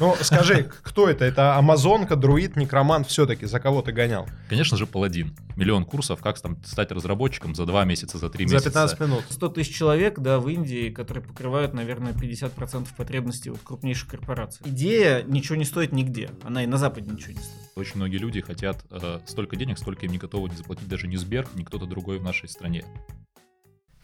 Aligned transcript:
Ну, 0.00 0.16
скажи, 0.20 0.70
кто 0.82 1.08
это? 1.08 1.24
Это 1.24 1.56
Амазонка, 1.56 2.16
друид, 2.16 2.56
некромант, 2.56 3.08
все-таки 3.08 3.46
за 3.46 3.58
кого 3.58 3.82
ты 3.82 3.92
гонял? 3.92 4.26
Конечно 4.48 4.76
же, 4.76 4.86
паладин. 4.86 5.36
Миллион 5.56 5.84
курсов, 5.84 6.20
как 6.20 6.40
там 6.40 6.56
стать 6.64 6.92
разработчиком 6.92 7.54
за 7.54 7.66
два 7.66 7.84
месяца, 7.84 8.18
за 8.18 8.30
три 8.30 8.44
месяца. 8.44 8.70
За 8.70 8.70
15 8.70 9.00
минут. 9.00 9.24
100 9.28 9.48
тысяч 9.48 9.74
человек, 9.74 10.18
да, 10.20 10.38
в 10.38 10.48
Индии, 10.48 10.90
которые 10.90 11.24
покрывают, 11.24 11.74
наверное, 11.74 12.12
50% 12.12 12.86
потребностей 12.96 13.50
вот 13.50 13.60
крупнейших 13.64 14.08
корпораций. 14.08 14.64
Идея 14.66 15.22
ничего 15.24 15.56
не 15.56 15.64
стоит 15.64 15.92
нигде. 15.92 16.30
Она 16.44 16.62
и 16.62 16.66
на 16.66 16.78
Западе 16.78 17.10
ничего 17.10 17.32
не 17.32 17.40
стоит. 17.40 17.68
Очень 17.74 17.96
многие 17.96 18.18
люди 18.18 18.40
хотят 18.40 18.84
э, 18.90 19.20
столько 19.26 19.56
денег, 19.56 19.78
столько 19.78 20.06
им 20.06 20.12
не 20.12 20.18
готовы 20.18 20.48
не 20.48 20.56
заплатить 20.56 20.88
даже 20.88 21.06
не 21.06 21.16
Сбер, 21.16 21.48
ни 21.54 21.64
кто-то 21.64 21.86
другой 21.86 22.18
в 22.18 22.22
нашей 22.22 22.48
стране. 22.48 22.84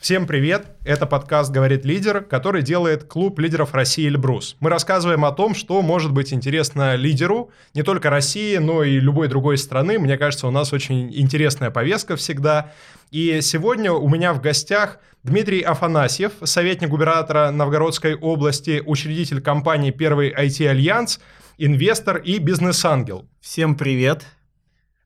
Всем 0.05 0.27
привет! 0.27 0.67
Это 0.85 1.07
подкаст 1.07 1.51
«Говорит 1.51 1.87
лидер», 1.87 2.21
который 2.21 2.61
делает 2.61 3.05
клуб 3.05 3.39
лидеров 3.39 3.73
России 3.73 4.07
«Эльбрус». 4.07 4.55
Мы 4.61 4.69
рассказываем 4.69 5.25
о 5.25 5.33
том, 5.33 5.55
что 5.55 5.81
может 5.81 6.13
быть 6.13 6.35
интересно 6.35 6.95
лидеру 6.95 7.51
не 7.73 7.83
только 7.83 8.11
России, 8.11 8.59
но 8.59 8.83
и 8.83 9.01
любой 9.01 9.29
другой 9.29 9.57
страны. 9.57 9.99
Мне 9.99 10.19
кажется, 10.19 10.47
у 10.47 10.51
нас 10.51 10.75
очень 10.75 11.11
интересная 11.19 11.71
повестка 11.71 12.17
всегда. 12.17 12.71
И 13.13 13.41
сегодня 13.41 13.93
у 13.93 14.07
меня 14.11 14.35
в 14.35 14.43
гостях 14.43 14.99
Дмитрий 15.23 15.63
Афанасьев, 15.63 16.33
советник 16.43 16.91
губернатора 16.91 17.51
Новгородской 17.51 18.15
области, 18.15 18.83
учредитель 18.85 19.41
компании 19.41 19.91
«Первый 19.91 20.31
IT-альянс», 20.35 21.19
инвестор 21.57 22.19
и 22.19 22.37
бизнес-ангел. 22.37 23.27
Всем 23.41 23.75
привет! 23.75 24.27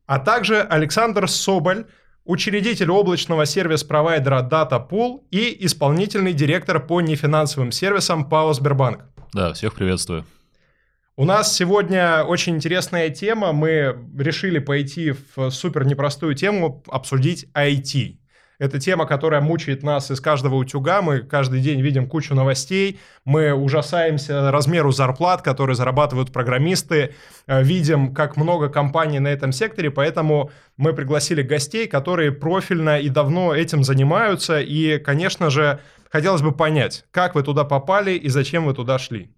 А 0.07 0.19
также 0.19 0.61
Александр 0.63 1.29
Соболь, 1.29 1.85
учредитель 2.29 2.91
облачного 2.91 3.47
сервис-провайдера 3.47 4.47
DataPool 4.49 5.23
и 5.31 5.65
исполнительный 5.65 6.35
директор 6.35 6.79
по 6.79 7.01
нефинансовым 7.01 7.73
сервисам 7.73 8.29
ПАО 8.29 8.53
«Сбербанк». 8.53 9.05
Да, 9.33 9.55
всех 9.55 9.75
приветствую. 9.75 10.25
У 11.17 11.25
нас 11.25 11.57
сегодня 11.57 12.23
очень 12.23 12.57
интересная 12.57 13.09
тема. 13.09 13.53
Мы 13.53 13.97
решили 14.17 14.59
пойти 14.59 15.15
в 15.35 15.51
супер 15.51 15.87
непростую 15.87 16.35
тему, 16.35 16.85
обсудить 16.89 17.47
IT. 17.55 18.19
Это 18.59 18.81
тема, 18.81 19.07
которая 19.07 19.41
мучает 19.41 19.85
нас 19.85 20.11
из 20.11 20.21
каждого 20.21 20.57
утюга. 20.57 21.01
Мы 21.01 21.21
каждый 21.21 21.61
день 21.61 21.81
видим 21.81 22.09
кучу 22.09 22.35
новостей. 22.35 22.99
Мы 23.25 23.53
ужасаемся 23.53 24.51
размеру 24.51 24.91
зарплат, 24.91 25.43
которые 25.43 25.77
зарабатывают 25.77 26.33
программисты. 26.33 27.15
Э, 27.47 27.63
видим, 27.63 28.13
как 28.13 28.37
много 28.37 28.69
компаний 28.69 29.21
на 29.21 29.29
этом 29.29 29.53
секторе. 29.53 29.93
Поэтому 29.93 30.51
мы 30.77 30.93
пригласили 30.93 31.43
гостей, 31.43 31.87
которые 31.87 32.33
профильно 32.33 32.99
и 32.99 33.09
давно 33.09 33.55
этим 33.55 33.85
занимаются. 33.85 34.61
И, 34.61 34.99
конечно 34.99 35.51
же, 35.51 35.79
хотелось 36.11 36.43
бы 36.43 36.51
понять, 36.51 37.05
как 37.13 37.37
вы 37.37 37.45
туда 37.45 37.63
попали 37.63 38.13
и 38.13 38.29
зачем 38.29 38.67
вы 38.67 38.75
туда 38.75 38.99
шли. 38.99 39.31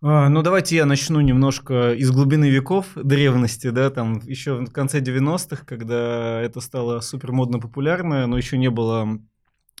А, 0.00 0.28
ну, 0.28 0.42
давайте 0.42 0.76
я 0.76 0.86
начну 0.86 1.20
немножко 1.20 1.92
из 1.92 2.12
глубины 2.12 2.48
веков 2.48 2.86
древности, 2.94 3.70
да, 3.70 3.90
там 3.90 4.20
еще 4.20 4.54
в 4.54 4.70
конце 4.70 5.00
90-х, 5.00 5.64
когда 5.66 6.40
это 6.40 6.60
стало 6.60 7.00
супер 7.00 7.32
модно 7.32 7.58
популярно, 7.58 8.28
но 8.28 8.36
еще 8.36 8.58
не 8.58 8.70
было 8.70 9.18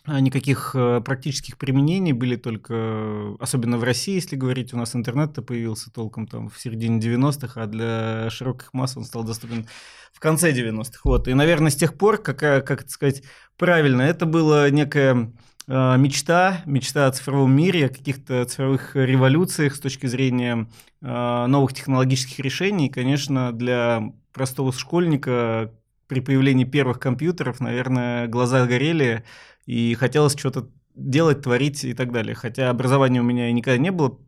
а, 0.06 0.18
никаких 0.18 0.72
э, 0.74 1.00
практических 1.04 1.56
применений, 1.56 2.10
были 2.10 2.34
только, 2.34 3.36
особенно 3.38 3.78
в 3.78 3.84
России, 3.84 4.16
если 4.16 4.34
говорить, 4.34 4.74
у 4.74 4.76
нас 4.76 4.96
интернет-то 4.96 5.40
появился 5.40 5.92
толком 5.92 6.26
там 6.26 6.48
в 6.48 6.58
середине 6.58 6.98
90-х, 6.98 7.62
а 7.62 7.66
для 7.66 8.28
широких 8.30 8.74
масс 8.74 8.96
он 8.96 9.04
стал 9.04 9.22
доступен 9.22 9.68
в 10.12 10.18
конце 10.18 10.50
90-х. 10.50 10.98
Вот. 11.04 11.28
И, 11.28 11.34
наверное, 11.34 11.70
с 11.70 11.76
тех 11.76 11.96
пор, 11.96 12.18
какая, 12.18 12.60
как 12.60 12.80
это 12.80 12.90
сказать 12.90 13.22
правильно, 13.56 14.02
это 14.02 14.26
было 14.26 14.68
некое 14.68 15.14
Э, 15.14 15.47
мечта, 15.68 16.62
мечта 16.64 17.06
о 17.06 17.12
цифровом 17.12 17.54
мире, 17.54 17.86
о 17.86 17.88
каких-то 17.90 18.44
цифровых 18.46 18.96
революциях 18.96 19.76
с 19.76 19.80
точки 19.80 20.06
зрения 20.06 20.66
э, 21.02 21.46
новых 21.46 21.74
технологических 21.74 22.40
решений. 22.40 22.88
Конечно, 22.88 23.52
для 23.52 24.12
простого 24.32 24.72
школьника 24.72 25.72
при 26.06 26.20
появлении 26.20 26.64
первых 26.64 26.98
компьютеров, 26.98 27.60
наверное, 27.60 28.26
глаза 28.28 28.66
горели, 28.66 29.24
и 29.66 29.94
хотелось 29.94 30.36
что-то 30.36 30.70
делать, 30.94 31.42
творить 31.42 31.84
и 31.84 31.92
так 31.92 32.12
далее. 32.12 32.34
Хотя 32.34 32.70
образования 32.70 33.20
у 33.20 33.24
меня 33.24 33.52
никогда 33.52 33.78
не 33.78 33.90
было 33.90 34.18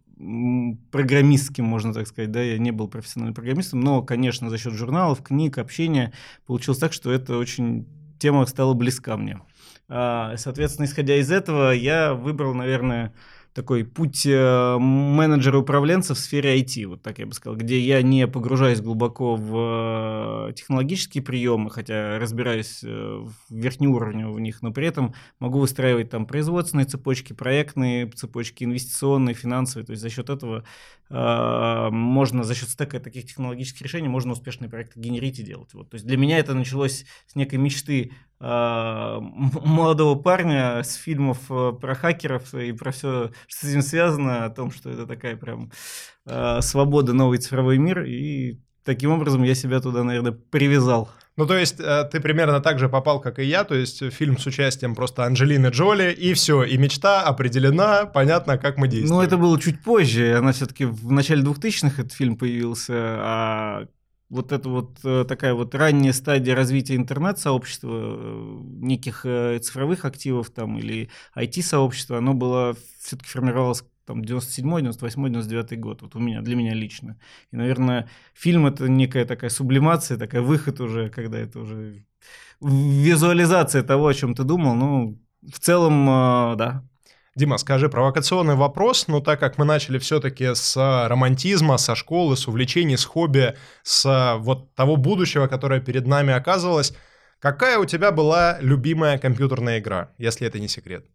программистским, 0.90 1.64
можно 1.64 1.94
так 1.94 2.06
сказать, 2.06 2.30
да, 2.30 2.42
я 2.42 2.58
не 2.58 2.70
был 2.70 2.88
профессиональным 2.88 3.34
программистом, 3.34 3.80
но, 3.80 4.02
конечно, 4.02 4.50
за 4.50 4.58
счет 4.58 4.74
журналов, 4.74 5.22
книг, 5.22 5.56
общения 5.56 6.12
получилось 6.46 6.78
так, 6.78 6.92
что 6.92 7.10
это 7.10 7.38
очень 7.38 7.86
тема 8.18 8.44
стала 8.44 8.74
близка 8.74 9.16
мне. 9.16 9.40
А, 9.92 10.36
соответственно, 10.36 10.86
исходя 10.86 11.16
из 11.16 11.32
этого, 11.32 11.72
я 11.72 12.14
выбрал, 12.14 12.54
наверное, 12.54 13.12
такой 13.54 13.84
путь 13.84 14.24
э, 14.26 14.76
менеджера-управленца 14.78 16.14
в 16.14 16.18
сфере 16.18 16.60
IT, 16.60 16.86
вот 16.86 17.02
так 17.02 17.18
я 17.18 17.26
бы 17.26 17.32
сказал, 17.32 17.56
где 17.58 17.80
я 17.80 18.00
не 18.02 18.28
погружаюсь 18.28 18.80
глубоко 18.80 19.34
в 19.34 20.48
э, 20.50 20.52
технологические 20.54 21.22
приемы, 21.22 21.70
хотя 21.70 22.18
разбираюсь 22.18 22.84
э, 22.84 22.88
в 22.88 23.32
верхнеуровневых 23.50 24.36
в 24.36 24.40
них, 24.40 24.62
но 24.62 24.72
при 24.72 24.86
этом 24.86 25.14
могу 25.40 25.58
выстраивать 25.58 26.10
там 26.10 26.26
производственные 26.26 26.86
цепочки, 26.86 27.32
проектные 27.32 28.08
цепочки, 28.10 28.64
инвестиционные, 28.64 29.34
финансовые, 29.34 29.84
то 29.84 29.92
есть 29.92 30.02
за 30.02 30.10
счет 30.10 30.30
этого 30.30 30.64
можно, 31.10 32.44
за 32.44 32.54
счет 32.54 32.68
стека 32.68 33.00
таких 33.00 33.26
технологических 33.26 33.82
решений 33.82 34.06
можно 34.06 34.30
успешные 34.30 34.70
проекты 34.70 35.00
генерить 35.00 35.40
и 35.40 35.42
делать. 35.42 35.74
Вот. 35.74 35.90
То 35.90 35.96
есть 35.96 36.06
для 36.06 36.16
меня 36.16 36.38
это 36.38 36.54
началось 36.54 37.04
с 37.26 37.34
некой 37.34 37.58
мечты 37.58 38.12
молодого 38.38 40.14
парня 40.14 40.84
с 40.84 40.94
фильмов 40.94 41.40
про 41.48 41.94
хакеров 41.96 42.54
и 42.54 42.70
про 42.70 42.92
все 42.92 43.32
что 43.46 43.66
с 43.66 43.70
этим 43.70 43.82
связано, 43.82 44.44
о 44.44 44.50
том, 44.50 44.70
что 44.70 44.90
это 44.90 45.06
такая 45.06 45.36
прям 45.36 45.70
э, 46.26 46.60
свобода, 46.60 47.12
новый 47.12 47.38
цифровой 47.38 47.78
мир, 47.78 48.04
и 48.04 48.58
таким 48.84 49.10
образом 49.10 49.42
я 49.42 49.54
себя 49.54 49.80
туда, 49.80 50.04
наверное, 50.04 50.32
привязал. 50.32 51.10
Ну, 51.36 51.46
то 51.46 51.56
есть 51.56 51.80
э, 51.80 52.08
ты 52.10 52.20
примерно 52.20 52.60
так 52.60 52.78
же 52.78 52.88
попал, 52.88 53.20
как 53.20 53.38
и 53.38 53.44
я, 53.44 53.64
то 53.64 53.74
есть 53.74 54.12
фильм 54.12 54.36
с 54.38 54.46
участием 54.46 54.94
просто 54.94 55.24
Анджелины 55.24 55.68
Джоли, 55.68 56.12
и 56.12 56.34
все, 56.34 56.64
и 56.64 56.76
мечта 56.76 57.22
определена, 57.22 58.04
понятно, 58.04 58.58
как 58.58 58.76
мы 58.76 58.88
действуем. 58.88 59.20
Ну, 59.20 59.22
это 59.22 59.38
было 59.38 59.58
чуть 59.60 59.82
позже, 59.82 60.36
она 60.36 60.52
все-таки 60.52 60.84
в 60.84 61.10
начале 61.10 61.42
2000-х 61.42 62.02
этот 62.02 62.12
фильм 62.12 62.36
появился, 62.36 62.94
а 62.94 63.86
вот 64.30 64.52
это 64.52 64.68
вот 64.68 64.98
э, 65.04 65.24
такая 65.28 65.54
вот 65.54 65.74
ранняя 65.74 66.12
стадия 66.12 66.54
развития 66.54 66.94
интернет-сообщества, 66.94 67.90
э, 67.92 68.58
неких 68.80 69.26
э, 69.26 69.58
цифровых 69.58 70.04
активов 70.04 70.50
там 70.50 70.78
или 70.78 71.10
IT-сообщества, 71.36 72.18
оно 72.18 72.32
было 72.32 72.76
все-таки 73.00 73.28
формировалось 73.28 73.84
там 74.06 74.24
97 74.24 74.64
98 74.64 75.32
99 75.32 75.80
год, 75.80 76.02
вот 76.02 76.14
у 76.14 76.20
меня, 76.20 76.42
для 76.42 76.54
меня 76.54 76.74
лично. 76.74 77.18
И, 77.50 77.56
наверное, 77.56 78.08
фильм 78.32 78.66
это 78.66 78.88
некая 78.88 79.24
такая 79.24 79.50
сублимация, 79.50 80.16
такая 80.16 80.42
выход 80.42 80.80
уже, 80.80 81.10
когда 81.10 81.38
это 81.38 81.58
уже 81.58 82.04
визуализация 82.60 83.82
того, 83.82 84.06
о 84.06 84.14
чем 84.14 84.34
ты 84.34 84.44
думал, 84.44 84.74
ну, 84.74 85.18
в 85.42 85.58
целом, 85.58 86.06
да, 86.56 86.84
Дима, 87.36 87.58
скажи, 87.58 87.88
провокационный 87.88 88.56
вопрос, 88.56 89.06
но 89.06 89.20
так 89.20 89.38
как 89.38 89.56
мы 89.56 89.64
начали 89.64 89.98
все-таки 89.98 90.52
с 90.52 90.76
романтизма, 91.08 91.78
со 91.78 91.94
школы, 91.94 92.36
с 92.36 92.48
увлечений, 92.48 92.96
с 92.96 93.04
хобби, 93.04 93.54
с 93.84 94.36
вот 94.40 94.74
того 94.74 94.96
будущего, 94.96 95.46
которое 95.46 95.80
перед 95.80 96.08
нами 96.08 96.32
оказывалось, 96.32 96.92
какая 97.38 97.78
у 97.78 97.84
тебя 97.84 98.10
была 98.10 98.58
любимая 98.60 99.16
компьютерная 99.16 99.78
игра, 99.78 100.10
если 100.18 100.46
это 100.46 100.58
не 100.58 100.66
секрет? 100.66 101.06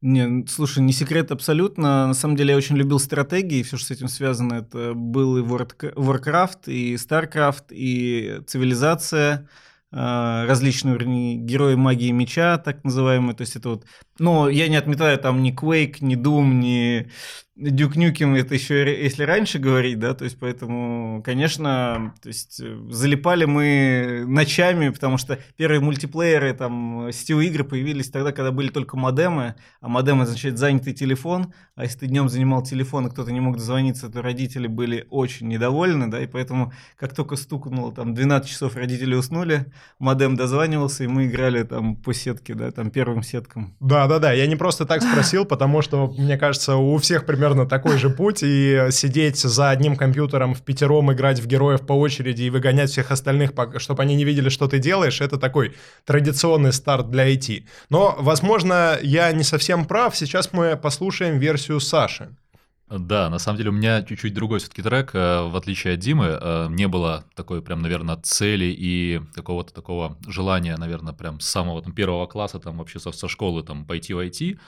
Не, 0.00 0.46
слушай, 0.46 0.80
не 0.80 0.92
секрет 0.92 1.32
абсолютно. 1.32 2.06
На 2.06 2.14
самом 2.14 2.36
деле 2.36 2.50
я 2.50 2.56
очень 2.56 2.76
любил 2.76 3.00
стратегии, 3.00 3.62
все, 3.62 3.76
что 3.78 3.86
с 3.86 3.90
этим 3.90 4.08
связано. 4.08 4.54
Это 4.54 4.92
был 4.94 5.38
и 5.38 5.42
Warcraft, 5.42 6.66
и 6.66 6.94
StarCraft, 6.94 7.64
и 7.70 8.42
цивилизация 8.46 9.34
а, 9.34 9.46
различные 9.90 10.94
вернее, 10.94 11.36
герои 11.36 11.74
магии 11.74 12.10
меча, 12.10 12.58
так 12.58 12.84
называемые. 12.84 13.34
То 13.34 13.42
есть 13.42 13.56
это 13.56 13.70
вот... 13.70 13.86
Но 14.18 14.48
я 14.48 14.68
не 14.68 14.76
отметаю 14.76 15.18
там 15.18 15.42
ни 15.42 15.52
Quake, 15.54 15.96
ни 16.00 16.16
Doom, 16.16 16.54
ни 16.54 17.10
Дюк 17.58 17.96
Нюкем 17.96 18.36
это 18.36 18.54
еще 18.54 19.02
если 19.02 19.24
раньше 19.24 19.58
говорить, 19.58 19.98
да, 19.98 20.14
то 20.14 20.22
есть 20.22 20.38
поэтому, 20.38 21.20
конечно, 21.24 22.14
то 22.22 22.28
есть 22.28 22.60
э, 22.60 22.78
залипали 22.88 23.46
мы 23.46 24.24
ночами, 24.28 24.90
потому 24.90 25.18
что 25.18 25.40
первые 25.56 25.80
мультиплееры, 25.80 26.54
там, 26.54 27.10
сетевые 27.12 27.50
игры 27.50 27.64
появились 27.64 28.10
тогда, 28.10 28.30
когда 28.30 28.52
были 28.52 28.68
только 28.68 28.96
модемы, 28.96 29.56
а 29.80 29.88
модем 29.88 30.20
означает 30.20 30.56
занятый 30.56 30.92
телефон, 30.92 31.52
а 31.74 31.82
если 31.82 31.98
ты 31.98 32.06
днем 32.06 32.28
занимал 32.28 32.62
телефон, 32.62 33.08
и 33.08 33.10
кто-то 33.10 33.32
не 33.32 33.40
мог 33.40 33.56
дозвониться, 33.56 34.08
то 34.08 34.22
родители 34.22 34.68
были 34.68 35.08
очень 35.10 35.48
недовольны, 35.48 36.08
да, 36.08 36.22
и 36.22 36.28
поэтому, 36.28 36.72
как 36.96 37.12
только 37.12 37.34
стукнуло, 37.34 37.92
там, 37.92 38.14
12 38.14 38.48
часов 38.48 38.76
родители 38.76 39.16
уснули, 39.16 39.66
модем 39.98 40.36
дозванивался, 40.36 41.02
и 41.02 41.08
мы 41.08 41.26
играли 41.26 41.64
там 41.64 41.96
по 41.96 42.14
сетке, 42.14 42.54
да, 42.54 42.70
там, 42.70 42.92
первым 42.92 43.24
сеткам. 43.24 43.74
Да-да-да, 43.80 44.30
я 44.30 44.46
не 44.46 44.54
просто 44.54 44.86
так 44.86 45.02
спросил, 45.02 45.44
потому 45.44 45.82
что, 45.82 46.14
мне 46.16 46.38
кажется, 46.38 46.76
у 46.76 46.96
всех 46.98 47.26
примерно 47.26 47.47
примерно 47.48 47.66
такой 47.68 47.96
же 47.96 48.10
путь, 48.10 48.42
и 48.42 48.88
сидеть 48.90 49.38
за 49.38 49.70
одним 49.70 49.96
компьютером 49.96 50.54
в 50.54 50.60
пятером, 50.60 51.12
играть 51.12 51.40
в 51.40 51.46
героев 51.46 51.86
по 51.86 51.94
очереди 51.94 52.42
и 52.42 52.50
выгонять 52.50 52.90
всех 52.90 53.10
остальных, 53.10 53.52
чтобы 53.78 54.02
они 54.02 54.16
не 54.16 54.24
видели, 54.24 54.50
что 54.50 54.68
ты 54.68 54.78
делаешь, 54.78 55.20
это 55.20 55.38
такой 55.38 55.74
традиционный 56.04 56.72
старт 56.72 57.10
для 57.10 57.32
IT. 57.32 57.64
Но, 57.88 58.14
возможно, 58.18 58.98
я 59.02 59.32
не 59.32 59.44
совсем 59.44 59.86
прав, 59.86 60.14
сейчас 60.14 60.52
мы 60.52 60.76
послушаем 60.76 61.38
версию 61.38 61.80
Саши. 61.80 62.28
Да, 62.90 63.30
на 63.30 63.38
самом 63.38 63.58
деле 63.58 63.70
у 63.70 63.74
меня 63.74 64.02
чуть-чуть 64.02 64.34
другой 64.34 64.58
все-таки 64.58 64.82
трек, 64.82 65.14
э, 65.14 65.42
в 65.42 65.56
отличие 65.56 65.94
от 65.94 66.00
Димы, 66.00 66.38
э, 66.40 66.68
не 66.70 66.88
было 66.88 67.24
такой 67.34 67.60
прям, 67.60 67.82
наверное, 67.82 68.16
цели 68.16 68.74
и 68.78 69.20
какого-то 69.34 69.74
такого 69.74 70.16
желания, 70.26 70.76
наверное, 70.76 71.12
прям 71.12 71.40
с 71.40 71.48
самого 71.48 71.82
там 71.82 71.92
первого 71.92 72.26
класса, 72.26 72.58
там 72.58 72.78
вообще 72.78 72.98
со, 72.98 73.12
со 73.12 73.28
школы 73.28 73.62
там 73.62 73.84
пойти 73.84 74.14
в 74.14 74.18
IT, 74.18 74.58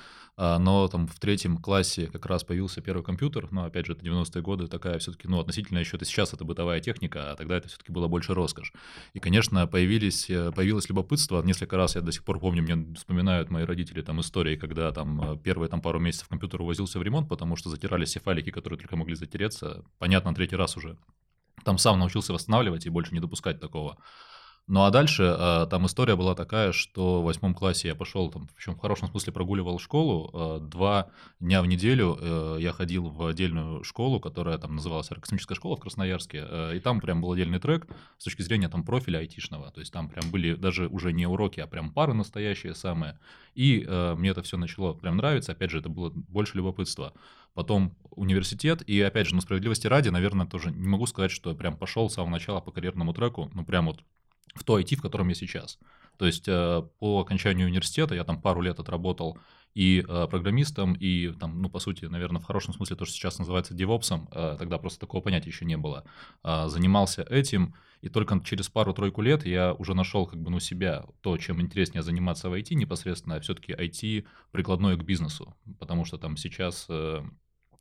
но 0.58 0.88
там 0.88 1.06
в 1.06 1.18
третьем 1.18 1.58
классе 1.58 2.06
как 2.06 2.24
раз 2.26 2.44
появился 2.44 2.80
первый 2.80 3.02
компьютер, 3.02 3.48
но 3.50 3.64
опять 3.64 3.86
же 3.86 3.92
это 3.92 4.04
90-е 4.04 4.40
годы, 4.42 4.68
такая 4.68 4.98
все-таки, 4.98 5.28
ну 5.28 5.38
относительно 5.38 5.78
еще 5.78 5.96
это 5.96 6.06
сейчас 6.06 6.32
это 6.32 6.44
бытовая 6.44 6.80
техника, 6.80 7.32
а 7.32 7.36
тогда 7.36 7.56
это 7.56 7.68
все-таки 7.68 7.92
было 7.92 8.08
больше 8.08 8.32
роскошь. 8.32 8.72
И, 9.12 9.20
конечно, 9.20 9.66
появились, 9.66 10.30
э, 10.30 10.50
появилось 10.52 10.88
любопытство, 10.88 11.42
несколько 11.42 11.76
раз 11.76 11.94
я 11.94 12.00
до 12.00 12.12
сих 12.12 12.24
пор 12.24 12.40
помню, 12.40 12.62
мне 12.62 12.94
вспоминают 12.94 13.50
мои 13.50 13.64
родители 13.64 14.00
там 14.00 14.20
истории, 14.20 14.56
когда 14.56 14.90
там 14.92 15.34
э, 15.34 15.38
первые 15.38 15.68
там 15.68 15.82
пару 15.82 16.00
месяцев 16.00 16.28
компьютер 16.28 16.62
увозился 16.62 16.98
в 16.98 17.02
ремонт, 17.02 17.28
потому 17.28 17.56
что 17.56 17.68
затирались 17.68 18.08
все 18.08 18.20
файлики, 18.20 18.50
которые 18.50 18.78
только 18.78 18.96
могли 18.96 19.14
затереться, 19.16 19.84
понятно, 19.98 20.34
третий 20.34 20.56
раз 20.56 20.76
уже 20.76 20.96
там 21.64 21.78
сам 21.78 21.98
научился 21.98 22.32
восстанавливать 22.32 22.86
и 22.86 22.90
больше 22.90 23.14
не 23.14 23.20
допускать 23.20 23.60
такого. 23.60 23.98
Ну 24.72 24.84
а 24.84 24.90
дальше 24.90 25.24
э, 25.24 25.66
там 25.68 25.86
история 25.86 26.14
была 26.14 26.36
такая, 26.36 26.70
что 26.70 27.20
в 27.20 27.24
восьмом 27.24 27.54
классе 27.54 27.88
я 27.88 27.96
пошел, 27.96 28.30
там, 28.30 28.46
причем 28.54 28.76
в 28.76 28.78
хорошем 28.78 29.08
смысле 29.08 29.32
прогуливал 29.32 29.80
школу. 29.80 30.30
Э, 30.32 30.58
два 30.60 31.08
дня 31.40 31.60
в 31.60 31.66
неделю 31.66 32.16
э, 32.20 32.58
я 32.60 32.70
ходил 32.72 33.08
в 33.08 33.26
отдельную 33.26 33.82
школу, 33.82 34.20
которая 34.20 34.58
там 34.58 34.76
называлась 34.76 35.10
Аэрокосмическая 35.10 35.56
школа 35.56 35.74
в 35.74 35.80
Красноярске. 35.80 36.46
И 36.76 36.78
там 36.78 37.00
прям 37.00 37.20
был 37.20 37.32
отдельный 37.32 37.58
трек 37.58 37.88
с 38.16 38.22
точки 38.22 38.42
зрения 38.42 38.68
там 38.68 38.84
профиля 38.84 39.18
айтишного. 39.18 39.72
То 39.72 39.80
есть 39.80 39.92
там 39.92 40.08
прям 40.08 40.30
были 40.30 40.54
даже 40.54 40.86
уже 40.86 41.12
не 41.12 41.26
уроки, 41.26 41.58
а 41.58 41.66
прям 41.66 41.90
пары 41.90 42.14
настоящие 42.14 42.76
самые. 42.76 43.18
И 43.56 43.84
мне 44.16 44.30
это 44.30 44.42
все 44.42 44.56
начало 44.56 44.92
прям 44.92 45.16
нравиться. 45.16 45.50
Опять 45.50 45.72
же, 45.72 45.80
это 45.80 45.88
было 45.88 46.12
больше 46.14 46.56
любопытства 46.56 47.12
потом 47.54 47.96
университет, 48.10 48.82
и 48.88 49.00
опять 49.00 49.26
же, 49.26 49.34
ну, 49.34 49.40
справедливости 49.40 49.88
ради, 49.88 50.10
наверное, 50.10 50.46
тоже 50.46 50.70
не 50.70 50.86
могу 50.86 51.06
сказать, 51.06 51.32
что 51.32 51.50
я 51.50 51.56
прям 51.56 51.76
пошел 51.76 52.08
с 52.08 52.14
самого 52.14 52.30
начала 52.30 52.60
по 52.60 52.70
карьерному 52.70 53.12
треку, 53.12 53.50
ну, 53.52 53.64
прям 53.64 53.86
вот 53.86 54.04
в 54.54 54.64
то 54.64 54.78
IT, 54.78 54.96
в 54.96 55.02
котором 55.02 55.28
я 55.28 55.34
сейчас. 55.34 55.78
То 56.20 56.26
есть 56.26 56.48
э, 56.48 56.82
по 56.98 57.20
окончанию 57.20 57.66
университета 57.66 58.14
я 58.14 58.24
там 58.24 58.42
пару 58.42 58.60
лет 58.60 58.78
отработал 58.78 59.38
и 59.72 60.04
э, 60.06 60.26
программистом, 60.28 60.92
и 60.92 61.32
там, 61.32 61.62
ну, 61.62 61.70
по 61.70 61.78
сути, 61.78 62.04
наверное, 62.04 62.42
в 62.42 62.44
хорошем 62.44 62.74
смысле 62.74 62.96
то, 62.96 63.06
что 63.06 63.14
сейчас 63.14 63.38
называется 63.38 63.72
девопсом, 63.72 64.28
э, 64.30 64.56
тогда 64.58 64.76
просто 64.76 65.00
такого 65.00 65.22
понятия 65.22 65.48
еще 65.48 65.64
не 65.64 65.78
было. 65.78 66.04
Занимался 66.44 67.22
этим, 67.22 67.74
и 68.02 68.10
только 68.10 68.38
через 68.44 68.68
пару-тройку 68.68 69.22
лет 69.22 69.46
я 69.46 69.72
уже 69.72 69.94
нашел 69.94 70.26
как 70.26 70.38
бы, 70.42 70.50
ну, 70.50 70.60
себя, 70.60 71.06
то, 71.22 71.38
чем 71.38 71.58
интереснее 71.62 72.02
заниматься 72.02 72.50
в 72.50 72.52
IT 72.52 72.74
непосредственно, 72.74 73.36
а 73.36 73.40
все-таки 73.40 73.72
IT 73.72 74.26
прикладное 74.50 74.96
к 74.96 75.04
бизнесу, 75.04 75.56
потому 75.78 76.04
что 76.04 76.18
там 76.18 76.36
сейчас 76.36 76.86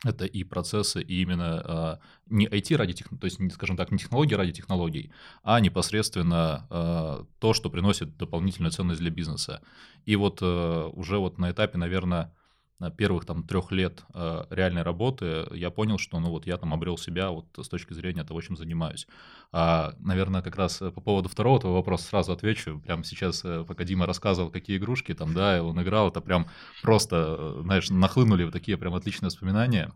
это 0.04 0.24
и 0.24 0.44
процессы, 0.44 1.02
и 1.02 1.22
именно 1.22 1.62
э, 1.64 1.96
не 2.30 2.46
IT 2.46 2.76
ради 2.76 2.94
технологий, 2.94 3.20
то 3.20 3.26
есть, 3.26 3.54
скажем 3.54 3.76
так, 3.76 3.90
не 3.90 3.98
технологии 3.98 4.34
ради 4.34 4.52
технологий, 4.52 5.10
а 5.42 5.60
непосредственно 5.60 6.66
э, 6.70 7.24
то, 7.38 7.52
что 7.54 7.70
приносит 7.70 8.16
дополнительную 8.16 8.72
ценность 8.72 9.00
для 9.00 9.10
бизнеса. 9.10 9.60
И 10.06 10.16
вот 10.16 10.38
э, 10.40 10.90
уже 10.92 11.18
вот 11.18 11.38
на 11.38 11.50
этапе, 11.50 11.76
наверное, 11.76 12.32
первых 12.88 13.26
там 13.26 13.42
трех 13.42 13.72
лет 13.72 14.02
э, 14.14 14.44
реальной 14.48 14.82
работы 14.82 15.46
я 15.52 15.70
понял, 15.70 15.98
что 15.98 16.18
ну 16.18 16.30
вот 16.30 16.46
я 16.46 16.56
там 16.56 16.72
обрел 16.72 16.96
себя 16.96 17.30
вот 17.30 17.46
с 17.58 17.68
точки 17.68 17.92
зрения 17.92 18.24
того, 18.24 18.40
чем 18.40 18.56
занимаюсь. 18.56 19.06
А, 19.52 19.94
наверное, 19.98 20.40
как 20.40 20.56
раз 20.56 20.78
по 20.78 21.00
поводу 21.02 21.28
второго 21.28 21.60
твоего 21.60 21.76
вопроса 21.76 22.04
сразу 22.04 22.32
отвечу. 22.32 22.80
Прямо 22.80 23.04
сейчас, 23.04 23.44
э, 23.44 23.64
пока 23.68 23.84
Дима 23.84 24.06
рассказывал, 24.06 24.50
какие 24.50 24.78
игрушки 24.78 25.12
там, 25.12 25.34
да, 25.34 25.62
он 25.62 25.82
играл, 25.82 26.08
это 26.08 26.22
прям 26.22 26.46
просто, 26.80 27.36
э, 27.38 27.60
знаешь, 27.64 27.90
нахлынули 27.90 28.44
вот 28.44 28.52
такие 28.54 28.78
прям 28.78 28.94
отличные 28.94 29.26
воспоминания 29.26 29.92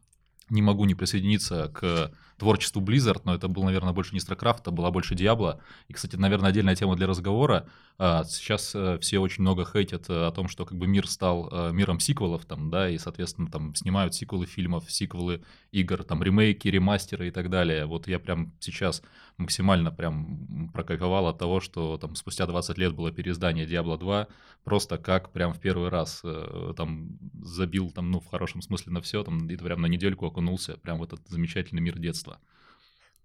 не 0.50 0.62
могу 0.62 0.84
не 0.84 0.94
присоединиться 0.94 1.70
к 1.72 2.12
творчеству 2.38 2.82
Blizzard, 2.82 3.22
но 3.24 3.34
это 3.34 3.48
был, 3.48 3.64
наверное, 3.64 3.92
больше 3.92 4.14
не 4.14 4.20
StarCraft, 4.20 4.60
это 4.60 4.70
была 4.70 4.90
больше 4.90 5.14
Diablo. 5.14 5.60
И, 5.88 5.92
кстати, 5.92 6.16
наверное, 6.16 6.50
отдельная 6.50 6.74
тема 6.74 6.96
для 6.96 7.06
разговора. 7.06 7.66
А, 7.96 8.24
сейчас 8.24 8.74
э, 8.74 8.98
все 9.00 9.20
очень 9.20 9.42
много 9.42 9.64
хейтят 9.64 10.10
э, 10.10 10.26
о 10.26 10.32
том, 10.32 10.48
что 10.48 10.66
как 10.66 10.76
бы 10.76 10.88
мир 10.88 11.06
стал 11.08 11.48
э, 11.50 11.72
миром 11.72 12.00
сиквелов, 12.00 12.44
там, 12.44 12.68
да, 12.68 12.90
и, 12.90 12.98
соответственно, 12.98 13.48
там 13.48 13.74
снимают 13.76 14.14
сиквелы 14.14 14.46
фильмов, 14.46 14.90
сиквелы 14.90 15.42
игр, 15.70 16.02
там, 16.02 16.20
ремейки, 16.22 16.66
ремастеры 16.66 17.28
и 17.28 17.30
так 17.30 17.50
далее. 17.50 17.86
Вот 17.86 18.08
я 18.08 18.18
прям 18.18 18.52
сейчас 18.58 19.02
максимально 19.36 19.92
прям 19.92 20.70
прокайфовал 20.72 21.28
от 21.28 21.38
того, 21.38 21.60
что 21.60 21.96
там 21.98 22.16
спустя 22.16 22.46
20 22.46 22.78
лет 22.78 22.94
было 22.94 23.12
переиздание 23.12 23.64
Diablo 23.64 23.96
2, 23.96 24.26
просто 24.64 24.98
как 24.98 25.30
прям 25.30 25.52
в 25.52 25.60
первый 25.60 25.88
раз 25.88 26.22
там 26.76 27.18
забил 27.42 27.90
там, 27.90 28.10
ну, 28.10 28.20
в 28.20 28.26
хорошем 28.26 28.62
смысле 28.62 28.92
на 28.92 29.02
все, 29.02 29.22
там, 29.22 29.48
и 29.48 29.56
прям 29.56 29.80
на 29.80 29.86
недельку 29.86 30.26
окунулся 30.26 30.76
прям 30.76 30.98
в 30.98 31.02
этот 31.02 31.26
замечательный 31.28 31.80
мир 31.80 31.98
детства. 31.98 32.23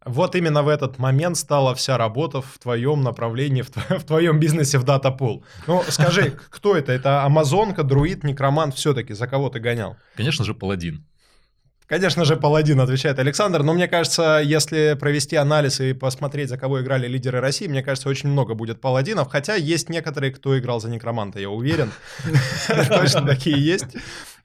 Вот 0.06 0.36
именно 0.36 0.64
в 0.64 0.70
этот 0.70 0.98
момент 0.98 1.38
стала 1.38 1.76
вся 1.76 1.98
работа 1.98 2.42
в 2.42 2.58
твоем 2.58 3.02
направлении, 3.02 3.62
в, 3.62 3.70
тво- 3.70 3.98
в 4.00 4.04
твоем 4.06 4.40
бизнесе 4.40 4.78
в 4.78 4.84
датапул. 4.84 5.44
Ну, 5.68 5.84
скажи, 5.90 6.38
кто 6.50 6.76
это? 6.76 6.94
Это 6.94 7.24
Амазонка, 7.26 7.84
Друид, 7.84 8.24
Некромант 8.24 8.76
все-таки? 8.76 9.14
За 9.14 9.28
кого 9.28 9.50
ты 9.50 9.60
гонял? 9.60 9.98
Конечно 10.16 10.46
же, 10.46 10.54
Паладин. 10.54 11.06
Конечно 11.90 12.24
же, 12.24 12.38
Паладин, 12.38 12.80
отвечает 12.80 13.18
Александр. 13.18 13.64
Но 13.64 13.74
мне 13.74 13.88
кажется, 13.88 14.40
если 14.44 14.96
провести 15.00 15.36
анализ 15.36 15.82
и 15.82 15.94
посмотреть, 15.94 16.50
за 16.50 16.58
кого 16.60 16.82
играли 16.82 17.08
лидеры 17.08 17.40
России, 17.40 17.66
мне 17.66 17.82
кажется, 17.82 18.10
очень 18.10 18.30
много 18.30 18.54
будет 18.54 18.80
Паладинов. 18.80 19.30
Хотя 19.30 19.56
есть 19.56 19.90
некоторые, 19.90 20.32
кто 20.32 20.58
играл 20.60 20.80
за 20.80 20.90
Некроманта, 20.90 21.40
я 21.40 21.50
уверен. 21.50 21.92
Точно 22.68 23.26
такие 23.26 23.60
есть. 23.60 23.98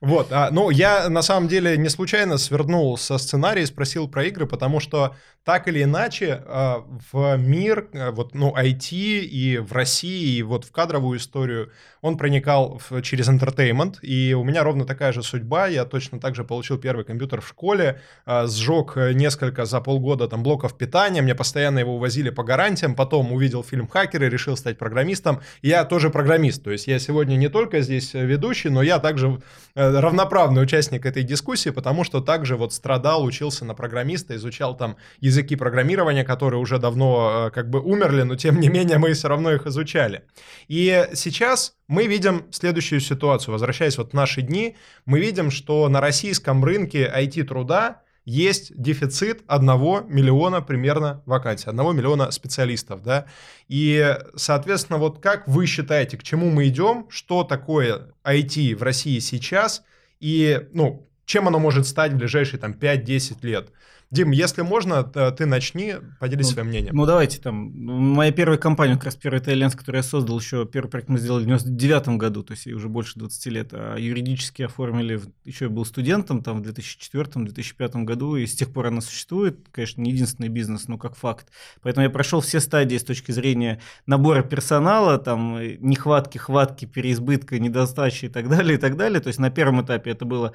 Вот, 0.04 0.32
а, 0.32 0.50
ну, 0.50 0.68
я 0.68 1.08
на 1.08 1.22
самом 1.22 1.48
деле 1.48 1.78
не 1.78 1.88
случайно 1.88 2.36
свернул 2.36 2.98
со 2.98 3.16
сценария 3.16 3.62
и 3.62 3.66
спросил 3.66 4.06
про 4.06 4.24
игры, 4.24 4.46
потому 4.46 4.78
что 4.78 5.16
так 5.44 5.66
или 5.66 5.82
иначе 5.82 6.42
а, 6.46 6.84
в 7.10 7.36
мир, 7.36 7.88
а, 7.94 8.10
вот, 8.10 8.34
ну, 8.34 8.54
IT 8.54 8.90
и 8.92 9.58
в 9.58 9.72
России, 9.72 10.36
и 10.36 10.42
вот 10.42 10.66
в 10.66 10.72
кадровую 10.72 11.18
историю 11.18 11.72
он 12.02 12.18
проникал 12.18 12.82
в, 12.86 13.00
через 13.00 13.28
entertainment, 13.28 14.00
и 14.02 14.34
у 14.34 14.44
меня 14.44 14.62
ровно 14.62 14.84
такая 14.84 15.12
же 15.12 15.22
судьба, 15.22 15.68
я 15.68 15.86
точно 15.86 16.20
так 16.20 16.34
же 16.34 16.44
получил 16.44 16.76
первый 16.76 17.06
компьютер 17.06 17.33
в 17.40 17.48
школе, 17.48 18.00
а, 18.26 18.46
сжег 18.46 18.96
несколько 18.96 19.64
за 19.64 19.80
полгода 19.80 20.28
там 20.28 20.42
блоков 20.42 20.76
питания, 20.76 21.22
мне 21.22 21.34
постоянно 21.34 21.78
его 21.78 21.96
увозили 21.96 22.30
по 22.30 22.42
гарантиям, 22.42 22.94
потом 22.94 23.32
увидел 23.32 23.62
фильм 23.62 23.88
«Хакеры», 23.88 24.28
решил 24.28 24.56
стать 24.56 24.78
программистом, 24.78 25.40
я 25.62 25.84
тоже 25.84 26.10
программист, 26.10 26.62
то 26.62 26.70
есть 26.70 26.86
я 26.86 26.98
сегодня 26.98 27.36
не 27.36 27.48
только 27.48 27.80
здесь 27.80 28.14
ведущий, 28.14 28.68
но 28.68 28.82
я 28.82 28.98
также 28.98 29.40
э, 29.74 30.00
равноправный 30.00 30.62
участник 30.62 31.06
этой 31.06 31.22
дискуссии, 31.22 31.70
потому 31.70 32.04
что 32.04 32.20
также 32.20 32.56
вот 32.56 32.72
страдал, 32.72 33.24
учился 33.24 33.64
на 33.64 33.74
программиста, 33.74 34.34
изучал 34.36 34.76
там 34.76 34.96
языки 35.20 35.56
программирования, 35.56 36.24
которые 36.24 36.60
уже 36.60 36.78
давно 36.78 37.48
э, 37.48 37.50
как 37.50 37.70
бы 37.70 37.80
умерли, 37.80 38.22
но 38.22 38.36
тем 38.36 38.60
не 38.60 38.68
менее 38.68 38.98
мы 38.98 39.12
все 39.12 39.28
равно 39.28 39.52
их 39.52 39.66
изучали. 39.66 40.22
И 40.68 41.08
сейчас 41.14 41.74
мы 41.88 42.06
видим 42.06 42.46
следующую 42.50 43.00
ситуацию. 43.00 43.52
Возвращаясь 43.52 43.98
вот 43.98 44.10
в 44.10 44.14
наши 44.14 44.42
дни, 44.42 44.76
мы 45.04 45.20
видим, 45.20 45.50
что 45.50 45.88
на 45.88 46.00
российском 46.00 46.64
рынке 46.64 47.10
IT-труда 47.14 48.02
есть 48.24 48.72
дефицит 48.80 49.42
одного 49.46 50.00
миллиона 50.00 50.62
примерно 50.62 51.22
вакансий, 51.26 51.68
одного 51.68 51.92
миллиона 51.92 52.30
специалистов, 52.30 53.02
да, 53.02 53.26
и, 53.68 54.16
соответственно, 54.34 54.98
вот 54.98 55.18
как 55.18 55.46
вы 55.46 55.66
считаете, 55.66 56.16
к 56.16 56.22
чему 56.22 56.50
мы 56.50 56.68
идем, 56.68 57.06
что 57.10 57.44
такое 57.44 58.14
IT 58.24 58.76
в 58.76 58.82
России 58.82 59.18
сейчас, 59.18 59.82
и, 60.20 60.68
ну, 60.72 61.06
чем 61.26 61.48
оно 61.48 61.58
может 61.58 61.86
стать 61.86 62.12
в 62.12 62.16
ближайшие 62.16 62.58
там 62.58 62.72
5-10 62.72 63.38
лет? 63.42 63.70
Дим, 64.14 64.30
если 64.30 64.62
можно, 64.62 65.02
ты 65.02 65.44
начни, 65.44 65.94
поделись 66.20 66.46
ну, 66.46 66.52
своим 66.52 66.68
мнением. 66.68 66.94
Ну, 66.94 67.04
давайте 67.04 67.40
там. 67.40 67.72
Моя 67.74 68.30
первая 68.30 68.58
компания, 68.58 68.94
как 68.94 69.06
раз 69.06 69.16
первый 69.16 69.40
Тайлендс, 69.40 69.74
который 69.74 69.96
я 69.96 70.02
создал, 70.04 70.38
еще 70.38 70.64
первый 70.66 70.88
проект 70.88 71.08
мы 71.08 71.18
сделали 71.18 71.42
в 71.42 71.46
99 71.46 72.08
году, 72.16 72.44
то 72.44 72.52
есть 72.52 72.68
уже 72.68 72.88
больше 72.88 73.18
20 73.18 73.46
лет, 73.46 73.68
а 73.72 73.96
юридически 73.96 74.62
оформили, 74.62 75.20
еще 75.44 75.64
я 75.64 75.70
был 75.70 75.84
студентом 75.84 76.44
там 76.44 76.62
в 76.62 76.66
2004-2005 76.68 78.04
году, 78.04 78.36
и 78.36 78.46
с 78.46 78.54
тех 78.54 78.72
пор 78.72 78.86
она 78.86 79.00
существует, 79.00 79.66
конечно, 79.72 80.00
не 80.00 80.12
единственный 80.12 80.48
бизнес, 80.48 80.86
но 80.86 80.96
как 80.96 81.16
факт. 81.16 81.48
Поэтому 81.82 82.04
я 82.04 82.10
прошел 82.10 82.40
все 82.40 82.60
стадии 82.60 82.96
с 82.96 83.04
точки 83.04 83.32
зрения 83.32 83.80
набора 84.06 84.42
персонала, 84.42 85.18
там, 85.18 85.58
нехватки, 85.80 86.38
хватки, 86.38 86.84
переизбытка, 86.84 87.58
недостачи 87.58 88.26
и 88.26 88.28
так 88.28 88.48
далее, 88.48 88.78
и 88.78 88.80
так 88.80 88.96
далее. 88.96 89.20
То 89.20 89.28
есть 89.28 89.40
на 89.40 89.50
первом 89.50 89.82
этапе 89.84 90.12
это 90.12 90.24
было 90.24 90.52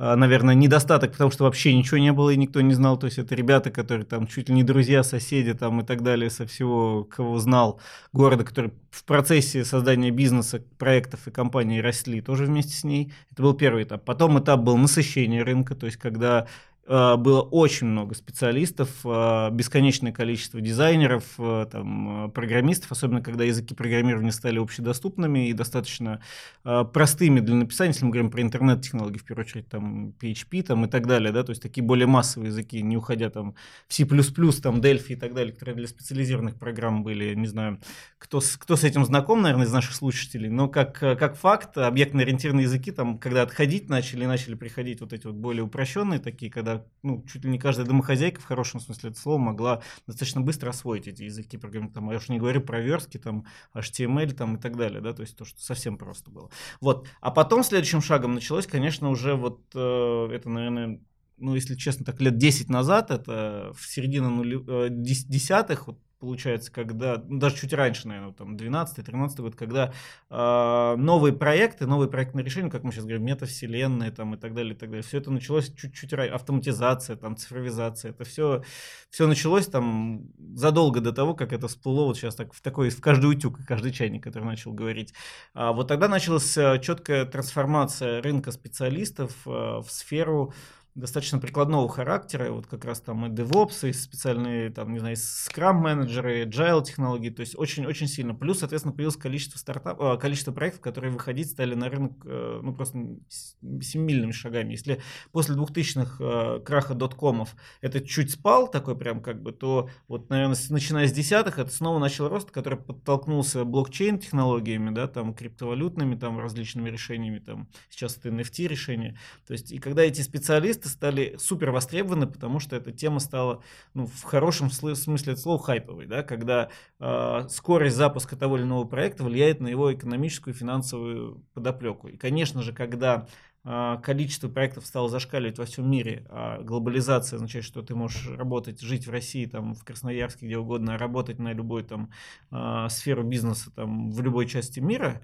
наверное, 0.00 0.54
недостаток, 0.54 1.12
потому 1.12 1.30
что 1.30 1.44
вообще 1.44 1.74
ничего 1.74 1.98
не 1.98 2.10
было 2.10 2.30
и 2.30 2.36
никто 2.36 2.62
не 2.62 2.72
знал. 2.72 2.98
То 2.98 3.04
есть 3.04 3.18
это 3.18 3.34
ребята, 3.34 3.70
которые 3.70 4.06
там 4.06 4.26
чуть 4.26 4.48
ли 4.48 4.54
не 4.54 4.62
друзья, 4.62 5.02
соседи 5.02 5.52
там 5.52 5.82
и 5.82 5.84
так 5.84 6.02
далее 6.02 6.30
со 6.30 6.46
всего, 6.46 7.04
кого 7.04 7.38
знал 7.38 7.80
города, 8.14 8.42
которые 8.42 8.72
в 8.90 9.04
процессе 9.04 9.62
создания 9.62 10.10
бизнеса, 10.10 10.64
проектов 10.78 11.28
и 11.28 11.30
компаний 11.30 11.82
росли 11.82 12.22
тоже 12.22 12.46
вместе 12.46 12.72
с 12.72 12.82
ней. 12.82 13.12
Это 13.30 13.42
был 13.42 13.52
первый 13.52 13.84
этап. 13.84 14.02
Потом 14.06 14.38
этап 14.38 14.60
был 14.60 14.78
насыщение 14.78 15.42
рынка, 15.42 15.74
то 15.74 15.84
есть 15.84 15.98
когда 15.98 16.46
было 16.90 17.42
очень 17.42 17.86
много 17.86 18.16
специалистов, 18.16 18.88
э, 19.04 19.50
бесконечное 19.52 20.10
количество 20.10 20.60
дизайнеров, 20.60 21.24
э, 21.38 21.66
там, 21.70 22.32
программистов, 22.32 22.90
особенно 22.90 23.22
когда 23.22 23.44
языки 23.44 23.74
программирования 23.74 24.32
стали 24.32 24.58
общедоступными 24.58 25.48
и 25.48 25.52
достаточно 25.52 26.20
простыми 26.62 27.40
для 27.40 27.54
написания, 27.54 27.90
если 27.92 28.04
мы 28.04 28.10
говорим 28.10 28.30
про 28.30 28.42
интернет-технологии, 28.42 29.18
в 29.18 29.24
первую 29.24 29.46
очередь, 29.46 29.68
там, 29.68 30.14
PHP 30.20 30.62
там, 30.62 30.84
и 30.84 30.88
так 30.88 31.06
далее, 31.06 31.32
да, 31.32 31.44
то 31.44 31.50
есть 31.50 31.62
такие 31.62 31.84
более 31.84 32.06
массовые 32.06 32.48
языки, 32.48 32.82
не 32.82 32.96
уходя 32.96 33.30
там 33.30 33.54
в 33.86 33.94
C++, 33.94 34.04
там, 34.04 34.80
Delphi 34.80 35.12
и 35.12 35.16
так 35.16 35.34
далее, 35.34 35.52
которые 35.52 35.76
для 35.76 35.86
специализированных 35.86 36.56
программ 36.56 37.02
были, 37.02 37.34
не 37.34 37.46
знаю, 37.46 37.78
кто, 38.18 38.40
кто 38.58 38.76
с 38.76 38.84
этим 38.84 39.04
знаком, 39.04 39.42
наверное, 39.42 39.66
из 39.66 39.72
наших 39.72 39.94
слушателей, 39.94 40.48
но 40.48 40.68
как, 40.68 40.98
как 40.98 41.36
факт, 41.36 41.78
объектно-ориентированные 41.78 42.64
языки, 42.64 42.90
там, 42.90 43.18
когда 43.18 43.42
отходить 43.42 43.88
начали, 43.88 44.26
начали 44.26 44.54
приходить 44.54 45.00
вот 45.00 45.12
эти 45.12 45.26
вот 45.26 45.36
более 45.36 45.62
упрощенные 45.62 46.18
такие, 46.18 46.50
когда 46.50 46.79
ну, 47.02 47.24
чуть 47.26 47.44
ли 47.44 47.50
не 47.50 47.58
каждая 47.58 47.86
домохозяйка 47.86 48.40
в 48.40 48.44
хорошем 48.44 48.80
смысле 48.80 49.10
этого 49.10 49.20
слова 49.20 49.38
могла 49.38 49.82
достаточно 50.06 50.40
быстро 50.40 50.70
освоить 50.70 51.08
эти 51.08 51.22
языки 51.22 51.56
программирования. 51.56 51.94
Там, 51.94 52.10
я 52.10 52.16
уж 52.16 52.28
не 52.28 52.38
говорю 52.38 52.60
про 52.60 52.80
верстки, 52.80 53.18
там, 53.18 53.46
HTML 53.74 54.32
там, 54.32 54.56
и 54.56 54.60
так 54.60 54.76
далее, 54.76 55.00
да, 55.00 55.12
то 55.12 55.22
есть 55.22 55.36
то, 55.36 55.44
что 55.44 55.60
совсем 55.60 55.96
просто 55.98 56.30
было. 56.30 56.50
Вот. 56.80 57.08
А 57.20 57.30
потом 57.30 57.62
следующим 57.62 58.00
шагом 58.00 58.34
началось, 58.34 58.66
конечно, 58.66 59.08
уже 59.08 59.34
вот 59.34 59.60
э, 59.74 60.28
это, 60.32 60.48
наверное, 60.48 61.00
ну, 61.38 61.54
если 61.54 61.74
честно, 61.74 62.04
так 62.04 62.20
лет 62.20 62.36
10 62.36 62.68
назад, 62.68 63.10
это 63.10 63.72
в 63.74 63.88
середине 63.88 64.28
нули, 64.28 64.62
э, 64.66 64.88
десятых, 64.90 65.86
вот 65.86 65.98
получается, 66.20 66.70
когда, 66.70 67.22
ну, 67.26 67.38
даже 67.38 67.56
чуть 67.56 67.72
раньше, 67.72 68.06
наверное, 68.06 68.32
там, 68.32 68.54
12-13 68.54 69.40
год, 69.40 69.56
когда 69.56 69.92
э, 70.28 70.94
новые 70.96 71.32
проекты, 71.32 71.86
новые 71.86 72.10
проектные 72.10 72.44
решения, 72.44 72.70
как 72.70 72.84
мы 72.84 72.92
сейчас 72.92 73.04
говорим, 73.04 73.24
метавселенные 73.24 74.10
там, 74.10 74.34
и 74.34 74.36
так 74.36 74.54
далее, 74.54 74.74
и 74.74 74.76
так 74.76 74.90
далее, 74.90 75.02
все 75.02 75.18
это 75.18 75.30
началось 75.30 75.72
чуть-чуть 75.74 76.12
раньше, 76.12 76.34
автоматизация, 76.34 77.16
там, 77.16 77.36
цифровизация, 77.36 78.10
это 78.10 78.24
все, 78.24 78.62
все 79.08 79.26
началось 79.26 79.66
там 79.66 80.28
задолго 80.54 81.00
до 81.00 81.12
того, 81.12 81.34
как 81.34 81.52
это 81.54 81.68
всплыло 81.68 82.04
вот 82.04 82.18
сейчас 82.18 82.34
так, 82.34 82.52
в 82.52 82.60
такой, 82.60 82.90
в 82.90 83.00
каждый 83.00 83.26
утюг, 83.26 83.58
каждый 83.66 83.90
чайник, 83.90 84.22
который 84.22 84.44
начал 84.44 84.72
говорить. 84.72 85.14
А 85.54 85.72
вот 85.72 85.88
тогда 85.88 86.06
началась 86.06 86.56
э, 86.58 86.78
четкая 86.82 87.24
трансформация 87.24 88.20
рынка 88.20 88.52
специалистов 88.52 89.32
э, 89.46 89.50
в 89.50 89.86
сферу 89.88 90.52
достаточно 90.94 91.38
прикладного 91.38 91.88
характера, 91.88 92.50
вот 92.50 92.66
как 92.66 92.84
раз 92.84 93.00
там 93.00 93.26
и 93.26 93.28
DevOps, 93.28 93.88
и 93.88 93.92
специальные, 93.92 94.70
там, 94.70 94.92
не 94.92 94.98
знаю, 94.98 95.16
Scrum 95.16 95.74
менеджеры, 95.74 96.44
Agile 96.44 96.84
технологии, 96.84 97.30
то 97.30 97.40
есть 97.40 97.56
очень-очень 97.56 98.08
сильно. 98.08 98.34
Плюс, 98.34 98.58
соответственно, 98.58 98.92
появилось 98.92 99.16
количество 99.16 99.58
стартап, 99.58 100.00
э, 100.00 100.18
количество 100.18 100.52
проектов, 100.52 100.80
которые 100.80 101.12
выходить 101.12 101.50
стали 101.50 101.74
на 101.74 101.88
рынок, 101.88 102.12
э, 102.24 102.60
ну, 102.62 102.74
просто 102.74 102.98
семимильными 103.28 104.32
шагами. 104.32 104.72
Если 104.72 105.00
после 105.32 105.54
2000-х 105.54 106.16
э, 106.20 106.60
краха 106.60 106.94
доткомов 106.94 107.54
это 107.80 108.00
чуть 108.00 108.32
спал, 108.32 108.68
такой 108.68 108.96
прям 108.96 109.22
как 109.22 109.42
бы, 109.42 109.52
то 109.52 109.88
вот, 110.08 110.28
наверное, 110.30 110.56
начиная 110.70 111.06
с 111.06 111.12
десятых, 111.12 111.58
это 111.58 111.70
снова 111.70 111.98
начал 111.98 112.28
рост, 112.28 112.50
который 112.50 112.78
подтолкнулся 112.78 113.64
блокчейн 113.64 114.18
технологиями, 114.18 114.90
да, 114.90 115.06
там, 115.06 115.34
криптовалютными, 115.34 116.16
там, 116.16 116.38
различными 116.38 116.90
решениями, 116.90 117.38
там, 117.38 117.68
сейчас 117.88 118.16
это 118.16 118.28
NFT 118.30 118.66
решения. 118.66 119.18
То 119.46 119.52
есть, 119.52 119.72
и 119.72 119.78
когда 119.78 120.02
эти 120.02 120.20
специалисты 120.22 120.79
стали 120.88 121.36
супер 121.38 121.70
востребованы, 121.70 122.26
потому 122.26 122.60
что 122.60 122.76
эта 122.76 122.92
тема 122.92 123.20
стала, 123.20 123.62
ну, 123.94 124.06
в 124.06 124.22
хорошем 124.22 124.70
смысле 124.70 125.36
слова, 125.36 125.62
хайповой, 125.62 126.06
да, 126.06 126.22
когда 126.22 126.70
э, 126.98 127.48
скорость 127.48 127.96
запуска 127.96 128.36
того 128.36 128.56
или 128.56 128.64
иного 128.64 128.84
проекта 128.84 129.24
влияет 129.24 129.60
на 129.60 129.68
его 129.68 129.92
экономическую 129.92 130.54
и 130.54 130.56
финансовую 130.56 131.44
подоплеку. 131.54 132.08
И, 132.08 132.16
конечно 132.16 132.62
же, 132.62 132.72
когда 132.72 133.26
э, 133.64 133.98
количество 134.02 134.48
проектов 134.48 134.86
стало 134.86 135.08
зашкаливать 135.08 135.58
во 135.58 135.64
всем 135.64 135.90
мире, 135.90 136.26
а 136.28 136.60
глобализация 136.62 137.36
означает, 137.36 137.64
что 137.64 137.82
ты 137.82 137.94
можешь 137.94 138.28
работать, 138.28 138.80
жить 138.80 139.06
в 139.06 139.10
России, 139.10 139.46
там, 139.46 139.74
в 139.74 139.84
Красноярске, 139.84 140.46
где 140.46 140.58
угодно, 140.58 140.98
работать 140.98 141.38
на 141.38 141.52
любой 141.52 141.82
там 141.84 142.10
э, 142.50 142.86
сферу 142.88 143.22
бизнеса, 143.22 143.70
там, 143.70 144.10
в 144.10 144.20
любой 144.20 144.46
части 144.46 144.80
мира, 144.80 145.20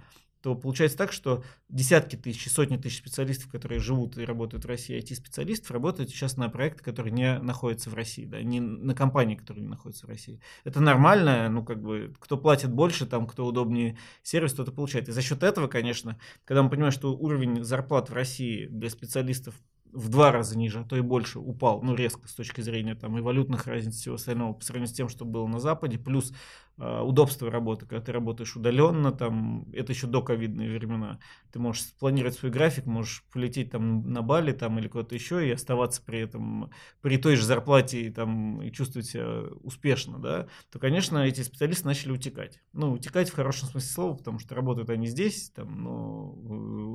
то 0.46 0.54
получается 0.54 0.96
так, 0.96 1.10
что 1.10 1.42
десятки 1.68 2.14
тысяч, 2.14 2.48
сотни 2.52 2.76
тысяч 2.76 2.98
специалистов, 2.98 3.50
которые 3.50 3.80
живут 3.80 4.16
и 4.16 4.24
работают 4.24 4.64
в 4.64 4.68
России, 4.68 4.96
IT-специалистов, 4.96 5.72
работают 5.72 6.10
сейчас 6.10 6.36
на 6.36 6.48
проекты, 6.48 6.84
которые 6.84 7.12
не 7.12 7.40
находятся 7.40 7.90
в 7.90 7.94
России, 7.94 8.26
да, 8.26 8.40
не 8.40 8.60
на 8.60 8.94
компании, 8.94 9.34
которые 9.34 9.64
не 9.64 9.68
находятся 9.70 10.06
в 10.06 10.08
России. 10.08 10.40
Это 10.62 10.78
нормально, 10.78 11.48
ну, 11.48 11.64
как 11.64 11.82
бы, 11.82 12.14
кто 12.20 12.36
платит 12.38 12.70
больше, 12.70 13.06
там, 13.06 13.26
кто 13.26 13.44
удобнее 13.44 13.98
сервис, 14.22 14.52
тот 14.52 14.68
и 14.68 14.70
получает. 14.70 15.08
И 15.08 15.12
за 15.12 15.20
счет 15.20 15.42
этого, 15.42 15.66
конечно, 15.66 16.16
когда 16.44 16.62
мы 16.62 16.70
понимаем, 16.70 16.92
что 16.92 17.12
уровень 17.16 17.64
зарплат 17.64 18.08
в 18.08 18.12
России 18.12 18.66
для 18.66 18.88
специалистов 18.88 19.56
в 19.96 20.10
два 20.10 20.30
раза 20.30 20.58
ниже, 20.58 20.80
а 20.80 20.84
то 20.84 20.94
и 20.94 21.00
больше 21.00 21.38
упал, 21.38 21.80
ну, 21.82 21.94
резко 21.94 22.28
с 22.28 22.34
точки 22.34 22.60
зрения 22.60 22.94
там 22.94 23.16
и 23.16 23.22
валютных 23.22 23.66
разниц, 23.66 23.94
всего 23.96 24.16
остального, 24.16 24.52
по 24.52 24.62
сравнению 24.62 24.92
с 24.92 24.96
тем, 24.96 25.08
что 25.08 25.24
было 25.24 25.46
на 25.46 25.58
Западе, 25.58 25.98
плюс 25.98 26.34
э, 26.76 27.00
удобство 27.00 27.50
работы, 27.50 27.86
когда 27.86 28.04
ты 28.04 28.12
работаешь 28.12 28.54
удаленно, 28.56 29.10
там, 29.10 29.66
это 29.72 29.92
еще 29.92 30.06
до 30.06 30.20
ковидные 30.20 30.78
времена, 30.78 31.18
ты 31.50 31.58
можешь 31.58 31.84
спланировать 31.84 32.34
свой 32.34 32.52
график, 32.52 32.84
можешь 32.84 33.24
полететь 33.32 33.70
там 33.70 34.12
на 34.12 34.20
Бали 34.20 34.52
там 34.52 34.78
или 34.78 34.86
куда-то 34.86 35.14
еще 35.14 35.48
и 35.48 35.50
оставаться 35.50 36.02
при 36.04 36.20
этом, 36.20 36.70
при 37.00 37.16
той 37.16 37.36
же 37.36 37.44
зарплате 37.46 38.02
и, 38.02 38.10
там, 38.10 38.60
и 38.60 38.70
чувствовать 38.70 39.06
себя 39.06 39.44
успешно, 39.62 40.18
да, 40.18 40.46
то, 40.70 40.78
конечно, 40.78 41.18
эти 41.18 41.40
специалисты 41.40 41.86
начали 41.86 42.12
утекать. 42.12 42.60
Ну, 42.74 42.92
утекать 42.92 43.30
в 43.30 43.34
хорошем 43.34 43.68
смысле 43.68 43.88
слова, 43.88 44.14
потому 44.14 44.40
что 44.40 44.54
работают 44.54 44.90
они 44.90 45.06
здесь, 45.06 45.50
там, 45.54 45.82
но, 45.82 46.34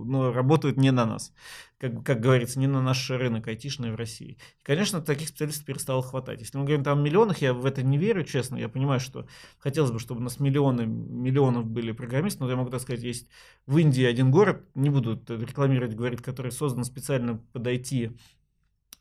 но 0.05 0.31
работают 0.31 0.77
не 0.77 0.91
на 0.91 1.07
нас, 1.07 1.33
как, 1.79 2.03
как 2.03 2.19
говорится, 2.19 2.59
не 2.59 2.67
на 2.67 2.81
наш 2.91 3.09
рынок 3.09 3.47
айтишный 3.47 3.91
в 3.91 3.95
России. 3.95 4.37
И, 4.59 4.63
конечно, 4.63 5.01
таких 5.01 5.29
специалистов 5.29 5.65
перестало 5.65 6.01
хватать. 6.01 6.41
Если 6.41 6.57
мы 6.57 6.65
говорим 6.65 6.83
там 6.83 6.99
о 6.99 7.01
миллионах, 7.01 7.37
я 7.37 7.53
в 7.53 7.65
это 7.65 7.83
не 7.83 7.97
верю, 7.97 8.25
честно. 8.25 8.57
Я 8.57 8.67
понимаю, 8.67 8.99
что 8.99 9.27
хотелось 9.59 9.91
бы, 9.91 9.99
чтобы 9.99 10.19
у 10.19 10.23
нас 10.23 10.39
миллионы 10.39 10.85
миллионов 10.85 11.65
были 11.65 11.93
программисты, 11.93 12.43
но 12.43 12.49
я 12.49 12.57
могу 12.57 12.69
так 12.69 12.81
сказать, 12.81 13.01
есть 13.01 13.29
в 13.65 13.77
Индии 13.77 14.03
один 14.03 14.29
город, 14.29 14.65
не 14.75 14.89
буду 14.89 15.21
рекламировать, 15.29 15.95
говорит, 15.95 16.21
который 16.21 16.51
создан 16.51 16.83
специально 16.83 17.37
под 17.53 17.65
IT 17.65 18.13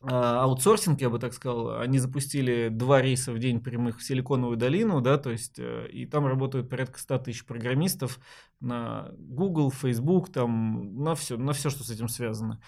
а, 0.03 0.43
аутсорсинг, 0.43 0.99
я 0.99 1.11
бы 1.11 1.19
так 1.19 1.31
сказал, 1.33 1.79
они 1.79 1.99
запустили 1.99 2.69
два 2.69 3.01
рейса 3.01 3.31
в 3.31 3.37
день 3.37 3.59
прямых 3.59 3.99
в 3.99 4.03
Силиконовую 4.03 4.57
долину, 4.57 4.99
да, 4.99 5.17
то 5.19 5.29
есть, 5.29 5.59
э, 5.59 5.89
и 5.91 6.07
там 6.07 6.25
работают 6.25 6.69
порядка 6.69 6.99
100 6.99 7.19
тысяч 7.19 7.45
программистов 7.45 8.19
на 8.59 9.11
Google, 9.17 9.69
Facebook, 9.69 10.31
там, 10.31 11.03
на 11.03 11.13
все, 11.13 11.37
на 11.37 11.53
все, 11.53 11.69
что 11.69 11.83
с 11.83 11.91
этим 11.91 12.07
связано. 12.07 12.59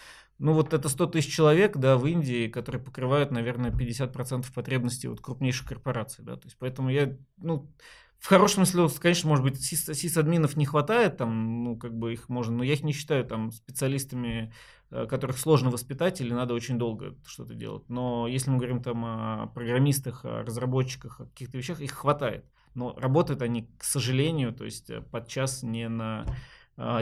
Ну 0.44 0.52
вот 0.52 0.74
это 0.74 0.90
100 0.90 1.06
тысяч 1.08 1.34
человек, 1.34 1.78
да, 1.78 1.98
в 1.98 2.06
Индии, 2.06 2.50
которые 2.50 2.82
покрывают, 2.82 3.32
наверное, 3.32 3.72
50% 3.72 4.54
потребностей 4.54 5.08
вот 5.08 5.22
крупнейших 5.22 5.66
корпораций, 5.66 6.22
да, 6.26 6.36
то 6.36 6.48
есть 6.48 6.58
поэтому 6.60 6.90
я, 6.90 7.16
ну, 7.38 7.72
в 8.20 8.28
хорошем 8.28 8.66
смысле, 8.66 8.94
конечно, 9.00 9.30
может 9.30 9.46
быть, 9.46 9.64
сис-админов 9.64 10.58
не 10.58 10.66
хватает, 10.66 11.16
там, 11.16 11.64
ну, 11.64 11.78
как 11.78 11.98
бы 11.98 12.12
их 12.12 12.28
можно, 12.28 12.58
но 12.58 12.66
я 12.66 12.74
их 12.74 12.84
не 12.84 12.92
считаю 12.92 13.24
там 13.24 13.52
специалистами, 13.52 14.54
э, 14.92 15.06
которых 15.06 15.38
сложно 15.40 15.70
воспитать 15.70 16.20
или 16.20 16.34
надо 16.34 16.54
очень 16.54 16.78
долго 16.78 17.16
что-то 17.26 17.54
делать. 17.54 17.88
Но 17.88 18.28
если 18.28 18.50
мы 18.50 18.58
говорим 18.58 18.84
там 18.84 19.06
о 19.06 19.48
программистах, 19.56 20.26
о 20.26 20.44
разработчиках, 20.44 21.22
о 21.22 21.26
каких-то 21.28 21.58
вещах, 21.58 21.80
их 21.80 21.92
хватает. 21.92 22.44
Но 22.76 22.94
работают 22.98 23.42
они, 23.42 23.70
к 23.78 23.84
сожалению, 23.86 24.52
то 24.54 24.66
есть 24.66 24.90
э, 24.90 25.00
подчас 25.00 25.64
не 25.64 25.88
на 25.88 26.26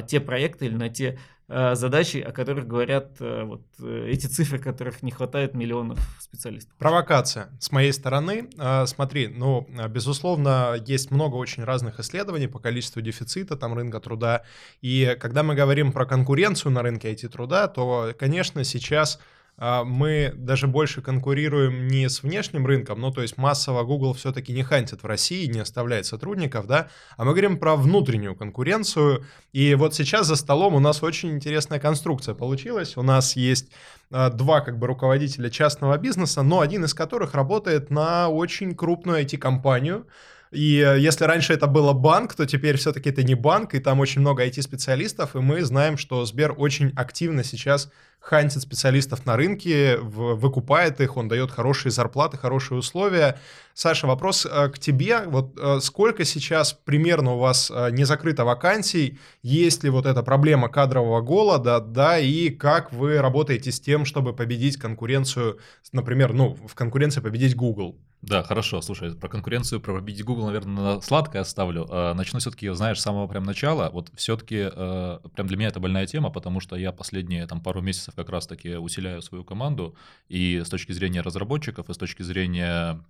те 0.08 0.20
проекты 0.20 0.66
или 0.66 0.76
на 0.76 0.90
те 0.90 1.18
а, 1.54 1.76
задачи, 1.76 2.18
о 2.18 2.32
которых 2.32 2.66
говорят 2.66 3.18
а, 3.20 3.44
вот 3.44 3.62
э, 3.82 4.08
эти 4.08 4.26
цифры, 4.28 4.58
которых 4.58 5.04
не 5.04 5.12
хватает 5.12 5.54
миллионов 5.54 6.00
специалистов. 6.22 6.74
Провокация 6.78 7.50
с 7.60 7.74
моей 7.74 7.92
стороны. 7.92 8.50
Смотри, 8.86 9.28
ну, 9.28 9.68
безусловно, 9.90 10.76
есть 10.86 11.12
много 11.12 11.36
очень 11.36 11.66
разных 11.66 12.00
исследований 12.00 12.48
по 12.48 12.60
количеству 12.60 13.02
дефицита 13.02 13.58
там 13.58 13.74
рынка 13.74 14.00
труда. 14.00 14.44
И 14.82 15.18
когда 15.20 15.44
мы 15.44 15.54
говорим 15.54 15.92
про 15.92 16.06
конкуренцию 16.06 16.72
на 16.72 16.84
рынке 16.84 17.12
IT-труда, 17.12 17.68
то, 17.68 18.14
конечно, 18.18 18.64
сейчас 18.64 19.18
а, 19.18 19.41
мы 19.62 20.34
даже 20.36 20.68
больше 20.68 21.04
конкурируем 21.04 21.88
не 21.88 22.10
с 22.10 22.24
внешним 22.24 22.66
рынком, 22.66 23.00
ну, 23.00 23.12
то 23.12 23.22
есть 23.22 23.38
массово 23.38 23.84
Google 23.84 24.14
все-таки 24.14 24.54
не 24.54 24.64
хантит 24.64 25.04
в 25.04 25.06
России, 25.06 25.46
не 25.46 25.60
оставляет 25.60 26.08
сотрудников, 26.08 26.66
да, 26.66 26.88
а 27.16 27.26
мы 27.26 27.32
говорим 27.32 27.60
про 27.60 27.76
внутреннюю 27.76 28.36
конкуренцию, 28.36 29.24
и 29.54 29.76
вот 29.76 29.94
сейчас 29.94 30.26
за 30.26 30.36
столом 30.36 30.74
у 30.74 30.80
нас 30.80 31.04
очень 31.04 31.32
интересная 31.32 31.80
конструкция 31.80 32.34
получилась, 32.34 32.98
у 32.98 33.04
нас 33.04 33.36
есть 33.36 33.72
а, 34.10 34.32
два 34.32 34.62
как 34.62 34.80
бы 34.80 34.88
руководителя 34.88 35.52
частного 35.52 35.96
бизнеса, 36.00 36.42
но 36.42 36.62
один 36.62 36.86
из 36.86 36.96
которых 36.96 37.36
работает 37.36 37.92
на 37.92 38.30
очень 38.30 38.76
крупную 38.76 39.24
IT-компанию, 39.24 40.08
И 40.52 40.80
э, 40.80 41.00
если 41.00 41.24
раньше 41.24 41.54
это 41.54 41.68
было 41.68 41.94
банк, 41.94 42.36
то 42.36 42.46
теперь 42.46 42.78
все-таки 42.78 43.10
это 43.10 43.24
не 43.24 43.36
банк, 43.36 43.74
и 43.74 43.80
там 43.80 44.02
очень 44.02 44.20
много 44.20 44.46
IT-специалистов, 44.46 45.36
и 45.36 45.40
мы 45.40 45.64
знаем, 45.64 45.98
что 45.98 46.26
Сбер 46.26 46.54
очень 46.58 46.92
активно 46.96 47.44
сейчас 47.46 47.90
хантит 48.20 48.62
специалистов 48.62 49.26
на 49.26 49.38
рынке, 49.38 49.98
выкупает 49.98 51.00
их, 51.00 51.16
он 51.16 51.30
дает 51.30 51.52
хорошие 51.52 51.92
зарплаты, 51.92 52.38
хорошие 52.38 52.78
условия. 52.78 53.40
Саша, 53.74 54.08
вопрос 54.08 54.46
э, 54.46 54.68
к 54.68 54.78
тебе. 54.78 55.22
Вот 55.26 55.58
э, 55.58 55.80
сколько 55.80 56.26
сейчас 56.26 56.74
примерно 56.74 57.36
у 57.36 57.40
вас 57.40 57.72
не 57.92 58.04
закрыто 58.04 58.44
вакансий? 58.44 59.20
Есть 59.42 59.86
ли 59.86 59.90
вот 59.90 60.06
эта 60.06 60.22
проблема 60.22 60.68
кадрового 60.68 61.22
голода, 61.22 61.80
да, 61.80 62.20
и 62.20 62.50
как 62.50 62.92
вы 62.92 63.20
работаете 63.22 63.72
с 63.72 63.80
тем, 63.80 64.04
чтобы 64.04 64.36
победить 64.36 64.76
конкуренцию, 64.76 65.60
например, 65.94 66.34
ну, 66.34 66.58
в 66.68 66.76
конкуренции 66.76 67.22
победить 67.22 67.56
Google? 67.56 67.98
Да, 68.22 68.44
хорошо. 68.44 68.82
Слушай, 68.82 69.16
про 69.16 69.30
конкуренцию, 69.30 69.82
про 69.82 69.94
победить 69.96 70.24
Google, 70.24 70.46
наверное, 70.46 70.96
на 70.96 71.02
сладкое 71.02 71.42
оставлю. 71.42 71.88
А, 71.90 72.14
начну 72.14 72.40
все-таки, 72.40 72.70
знаешь, 72.70 73.00
с 73.00 73.04
самого 73.04 73.28
прям 73.28 73.44
начала. 73.44 73.90
Вот 73.90 74.12
все-таки 74.16 74.70
э, 74.72 75.20
прям 75.36 75.48
для 75.48 75.58
меня 75.58 75.70
это 75.70 75.80
больная 75.80 76.06
тема, 76.06 76.30
потому 76.30 76.60
что 76.60 76.76
я 76.76 76.92
последние 76.92 77.48
там 77.48 77.62
пару 77.62 77.82
месяцев 77.82 78.14
как 78.14 78.30
раз-таки 78.30 78.76
усиляю 78.76 79.24
свою 79.24 79.44
команду 79.44 79.96
и 80.30 80.62
с 80.64 80.70
точки 80.70 80.92
зрения 80.92 81.22
разработчиков, 81.22 81.90
и 81.90 81.94
с 81.94 81.98
точки 81.98 82.22
зрения 82.22 83.04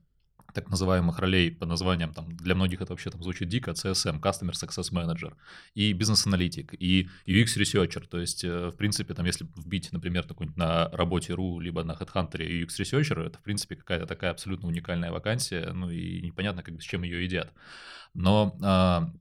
так 0.54 0.70
называемых 0.70 1.20
ролей 1.20 1.52
по 1.52 1.66
названиям, 1.66 2.14
там, 2.14 2.36
для 2.36 2.56
многих 2.56 2.82
это 2.82 2.94
вообще 2.94 3.10
там 3.10 3.24
звучит 3.24 3.50
дико, 3.50 3.72
CSM, 3.72 4.20
Customer 4.20 4.52
Success 4.52 4.92
Manager, 4.92 5.34
и 5.76 5.94
бизнес-аналитик, 5.94 6.74
и 6.74 7.08
UX-researcher, 7.28 8.08
то 8.08 8.20
есть, 8.20 8.44
э, 8.44 8.70
в 8.70 8.76
принципе, 8.76 9.14
там, 9.14 9.26
если 9.26 9.48
вбить, 9.56 9.92
например, 9.92 10.26
на 10.56 10.90
работе.ру, 10.90 11.60
либо 11.60 11.84
на 11.84 11.94
HeadHunter 11.94 12.40
UX-researcher, 12.40 13.20
это, 13.20 13.40
в 13.40 13.44
принципе, 13.44 13.76
какая-то 13.76 14.06
такая 14.06 14.32
абсолютно 14.32 14.68
уникальная 14.68 15.12
вакансия, 15.12 15.72
ну 15.74 15.90
и 15.90 16.22
непонятно, 16.22 16.64
как 16.64 16.82
с 16.82 16.86
чем 16.86 17.04
ее 17.04 17.24
едят. 17.24 17.54
Но 18.14 18.58
а, 18.62 19.12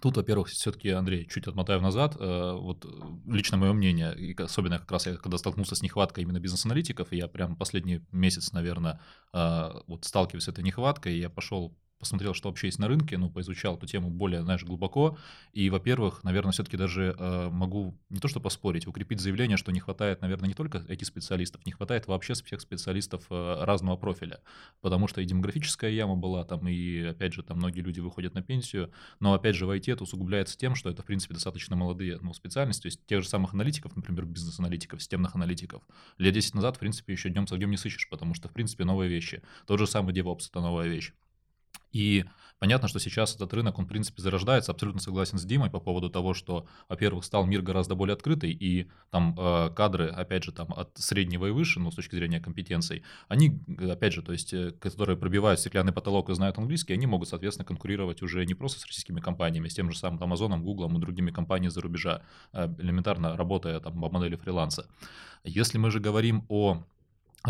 Тут, 0.00 0.16
во-первых, 0.16 0.48
все-таки, 0.48 0.90
Андрей, 0.90 1.26
чуть 1.26 1.46
отмотаю 1.46 1.80
назад, 1.80 2.16
э, 2.18 2.52
вот 2.52 2.84
лично 3.26 3.56
мое 3.56 3.72
мнение, 3.72 4.14
и 4.16 4.34
особенно 4.40 4.78
как 4.78 4.90
раз 4.90 5.06
я 5.06 5.16
когда 5.16 5.38
столкнулся 5.38 5.74
с 5.76 5.82
нехваткой 5.82 6.24
именно 6.24 6.40
бизнес-аналитиков, 6.40 7.12
я 7.12 7.28
прям 7.28 7.56
последний 7.56 8.02
месяц, 8.10 8.52
наверное, 8.52 9.00
э, 9.32 9.70
вот 9.86 10.04
сталкиваюсь 10.04 10.44
с 10.44 10.48
этой 10.48 10.64
нехваткой, 10.64 11.18
я 11.18 11.30
пошел 11.30 11.76
посмотрел, 12.04 12.34
что 12.34 12.50
вообще 12.50 12.66
есть 12.66 12.78
на 12.78 12.86
рынке, 12.86 13.16
ну, 13.16 13.30
поизучал 13.30 13.78
эту 13.78 13.86
тему 13.86 14.10
более, 14.10 14.42
знаешь, 14.42 14.62
глубоко. 14.62 15.16
И, 15.54 15.70
во-первых, 15.70 16.22
наверное, 16.22 16.52
все-таки 16.52 16.76
даже 16.76 17.16
э, 17.18 17.48
могу 17.50 17.98
не 18.10 18.20
то 18.20 18.28
что 18.28 18.40
поспорить, 18.40 18.86
укрепить 18.86 19.20
заявление, 19.20 19.56
что 19.56 19.72
не 19.72 19.80
хватает, 19.80 20.20
наверное, 20.20 20.48
не 20.48 20.54
только 20.54 20.84
этих 20.86 21.06
специалистов, 21.06 21.64
не 21.64 21.72
хватает 21.72 22.06
вообще 22.06 22.34
всех 22.34 22.60
специалистов 22.60 23.24
э, 23.30 23.64
разного 23.64 23.96
профиля. 23.96 24.40
Потому 24.82 25.08
что 25.08 25.22
и 25.22 25.24
демографическая 25.24 25.90
яма 25.90 26.14
была 26.14 26.44
там, 26.44 26.68
и, 26.68 27.04
опять 27.04 27.32
же, 27.32 27.42
там 27.42 27.56
многие 27.56 27.80
люди 27.80 28.00
выходят 28.00 28.34
на 28.34 28.42
пенсию. 28.42 28.92
Но, 29.18 29.32
опять 29.32 29.56
же, 29.56 29.64
в 29.64 29.70
IT 29.70 29.90
это 29.90 30.02
усугубляется 30.02 30.58
тем, 30.58 30.74
что 30.74 30.90
это, 30.90 31.00
в 31.00 31.06
принципе, 31.06 31.32
достаточно 31.32 31.74
молодые 31.74 32.18
ну, 32.20 32.34
специальности. 32.34 32.82
То 32.82 32.88
есть 32.88 33.06
тех 33.06 33.22
же 33.22 33.28
самых 33.30 33.54
аналитиков, 33.54 33.96
например, 33.96 34.26
бизнес-аналитиков, 34.26 35.00
системных 35.00 35.34
аналитиков, 35.34 35.82
лет 36.18 36.34
10 36.34 36.54
назад, 36.54 36.76
в 36.76 36.80
принципе, 36.80 37.14
еще 37.14 37.30
днем 37.30 37.46
с 37.46 37.52
огнем 37.52 37.70
не 37.70 37.78
сыщешь, 37.78 38.10
потому 38.10 38.34
что, 38.34 38.48
в 38.48 38.52
принципе, 38.52 38.84
новые 38.84 39.08
вещи. 39.08 39.42
Тот 39.66 39.78
же 39.78 39.86
самый 39.86 40.14
DevOps— 40.14 40.48
это 40.50 40.60
новая 40.60 40.86
вещь. 40.86 41.14
И 41.94 42.24
понятно, 42.58 42.88
что 42.88 42.98
сейчас 42.98 43.36
этот 43.36 43.54
рынок, 43.54 43.78
он, 43.78 43.86
в 43.86 43.88
принципе, 43.88 44.20
зарождается. 44.20 44.72
Абсолютно 44.72 45.00
согласен 45.00 45.38
с 45.38 45.44
Димой 45.44 45.70
по 45.70 45.78
поводу 45.78 46.10
того, 46.10 46.34
что, 46.34 46.66
во-первых, 46.88 47.24
стал 47.24 47.46
мир 47.46 47.62
гораздо 47.62 47.94
более 47.94 48.14
открытый, 48.14 48.50
и 48.50 48.90
там 49.10 49.36
э, 49.38 49.70
кадры, 49.74 50.08
опять 50.08 50.42
же, 50.42 50.50
там 50.50 50.74
от 50.76 50.90
среднего 50.98 51.46
и 51.46 51.50
выше, 51.50 51.78
ну, 51.78 51.92
с 51.92 51.94
точки 51.94 52.16
зрения 52.16 52.40
компетенций, 52.40 53.04
они, 53.28 53.60
опять 53.78 54.12
же, 54.12 54.22
то 54.22 54.32
есть, 54.32 54.52
э, 54.52 54.72
которые 54.72 55.16
пробивают 55.16 55.60
стеклянный 55.60 55.92
потолок 55.92 56.30
и 56.30 56.34
знают 56.34 56.58
английский, 56.58 56.94
они 56.94 57.06
могут, 57.06 57.28
соответственно, 57.28 57.64
конкурировать 57.64 58.22
уже 58.22 58.44
не 58.44 58.54
просто 58.54 58.80
с 58.80 58.86
российскими 58.86 59.20
компаниями, 59.20 59.68
с 59.68 59.74
тем 59.74 59.92
же 59.92 59.96
самым 59.96 60.20
Амазоном, 60.20 60.64
Гуглом 60.64 60.96
и 60.98 61.00
другими 61.00 61.30
компаниями 61.30 61.70
за 61.70 61.80
рубежа, 61.80 62.22
э, 62.52 62.74
элементарно 62.78 63.36
работая 63.36 63.78
там 63.78 64.00
по 64.00 64.10
модели 64.10 64.34
фриланса. 64.34 64.88
Если 65.44 65.78
мы 65.78 65.92
же 65.92 66.00
говорим 66.00 66.44
о 66.48 66.82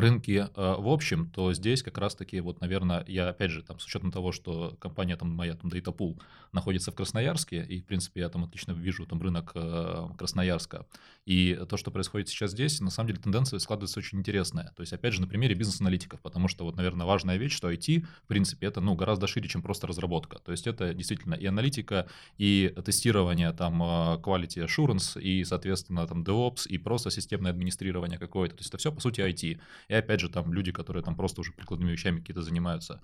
рынке 0.01 0.51
э, 0.55 0.75
в 0.79 0.89
общем, 0.89 1.31
то 1.31 1.53
здесь 1.53 1.83
как 1.83 1.99
раз-таки, 1.99 2.41
вот, 2.41 2.61
наверное, 2.61 3.05
я, 3.07 3.29
опять 3.29 3.51
же, 3.51 3.63
там, 3.63 3.79
с 3.79 3.87
учетом 3.87 4.11
того, 4.11 4.33
что 4.33 4.77
компания 4.81 5.17
там 5.17 5.31
моя, 5.31 5.55
там, 5.55 5.71
Datapool, 5.71 6.21
находится 6.53 6.91
в 6.91 6.95
Красноярске, 6.95 7.65
и, 7.65 7.81
в 7.81 7.87
принципе, 7.87 8.21
я 8.21 8.29
там 8.29 8.45
отлично 8.45 8.73
вижу 8.73 9.07
там 9.07 9.23
рынок 9.23 9.53
э, 9.55 10.09
Красноярска, 10.19 10.87
и 11.27 11.59
то, 11.69 11.77
что 11.77 11.91
происходит 11.91 12.29
сейчас 12.29 12.51
здесь, 12.51 12.81
на 12.81 12.91
самом 12.91 13.09
деле 13.09 13.21
тенденция 13.21 13.59
складывается 13.59 14.01
очень 14.01 14.19
интересная. 14.19 14.73
То 14.77 14.83
есть, 14.83 14.93
опять 14.93 15.15
же, 15.15 15.21
на 15.21 15.29
примере 15.29 15.55
бизнес-аналитиков, 15.55 16.21
потому 16.21 16.49
что, 16.49 16.65
вот, 16.65 16.77
наверное, 16.77 17.07
важная 17.07 17.37
вещь, 17.37 17.55
что 17.55 17.71
IT, 17.71 18.05
в 18.25 18.27
принципе, 18.27 18.67
это, 18.67 18.81
ну, 18.81 18.95
гораздо 18.97 19.27
шире, 19.27 19.49
чем 19.49 19.63
просто 19.63 19.87
разработка. 19.87 20.39
То 20.39 20.53
есть, 20.53 20.67
это 20.67 20.93
действительно 20.93 21.35
и 21.35 21.47
аналитика, 21.47 22.09
и 22.37 22.75
тестирование, 22.85 23.53
там, 23.53 23.83
э, 23.83 23.87
quality 24.19 24.67
assurance, 24.67 25.21
и, 25.21 25.45
соответственно, 25.45 26.07
там, 26.07 26.25
DevOps, 26.25 26.67
и 26.69 26.79
просто 26.79 27.11
системное 27.11 27.53
администрирование 27.53 28.19
какое-то. 28.19 28.57
То 28.57 28.61
есть, 28.61 28.71
это 28.71 28.79
все, 28.79 28.93
по 28.93 29.01
сути, 29.01 29.21
IT. 29.21 29.61
И 29.89 29.95
опять 29.95 30.21
же, 30.21 30.29
там 30.29 30.53
люди, 30.53 30.73
которые 30.73 31.03
там 31.03 31.17
просто 31.17 31.41
уже 31.41 31.53
прикладными 31.53 31.93
вещами 31.93 32.21
какие-то 32.21 32.43
занимаются. 32.43 33.01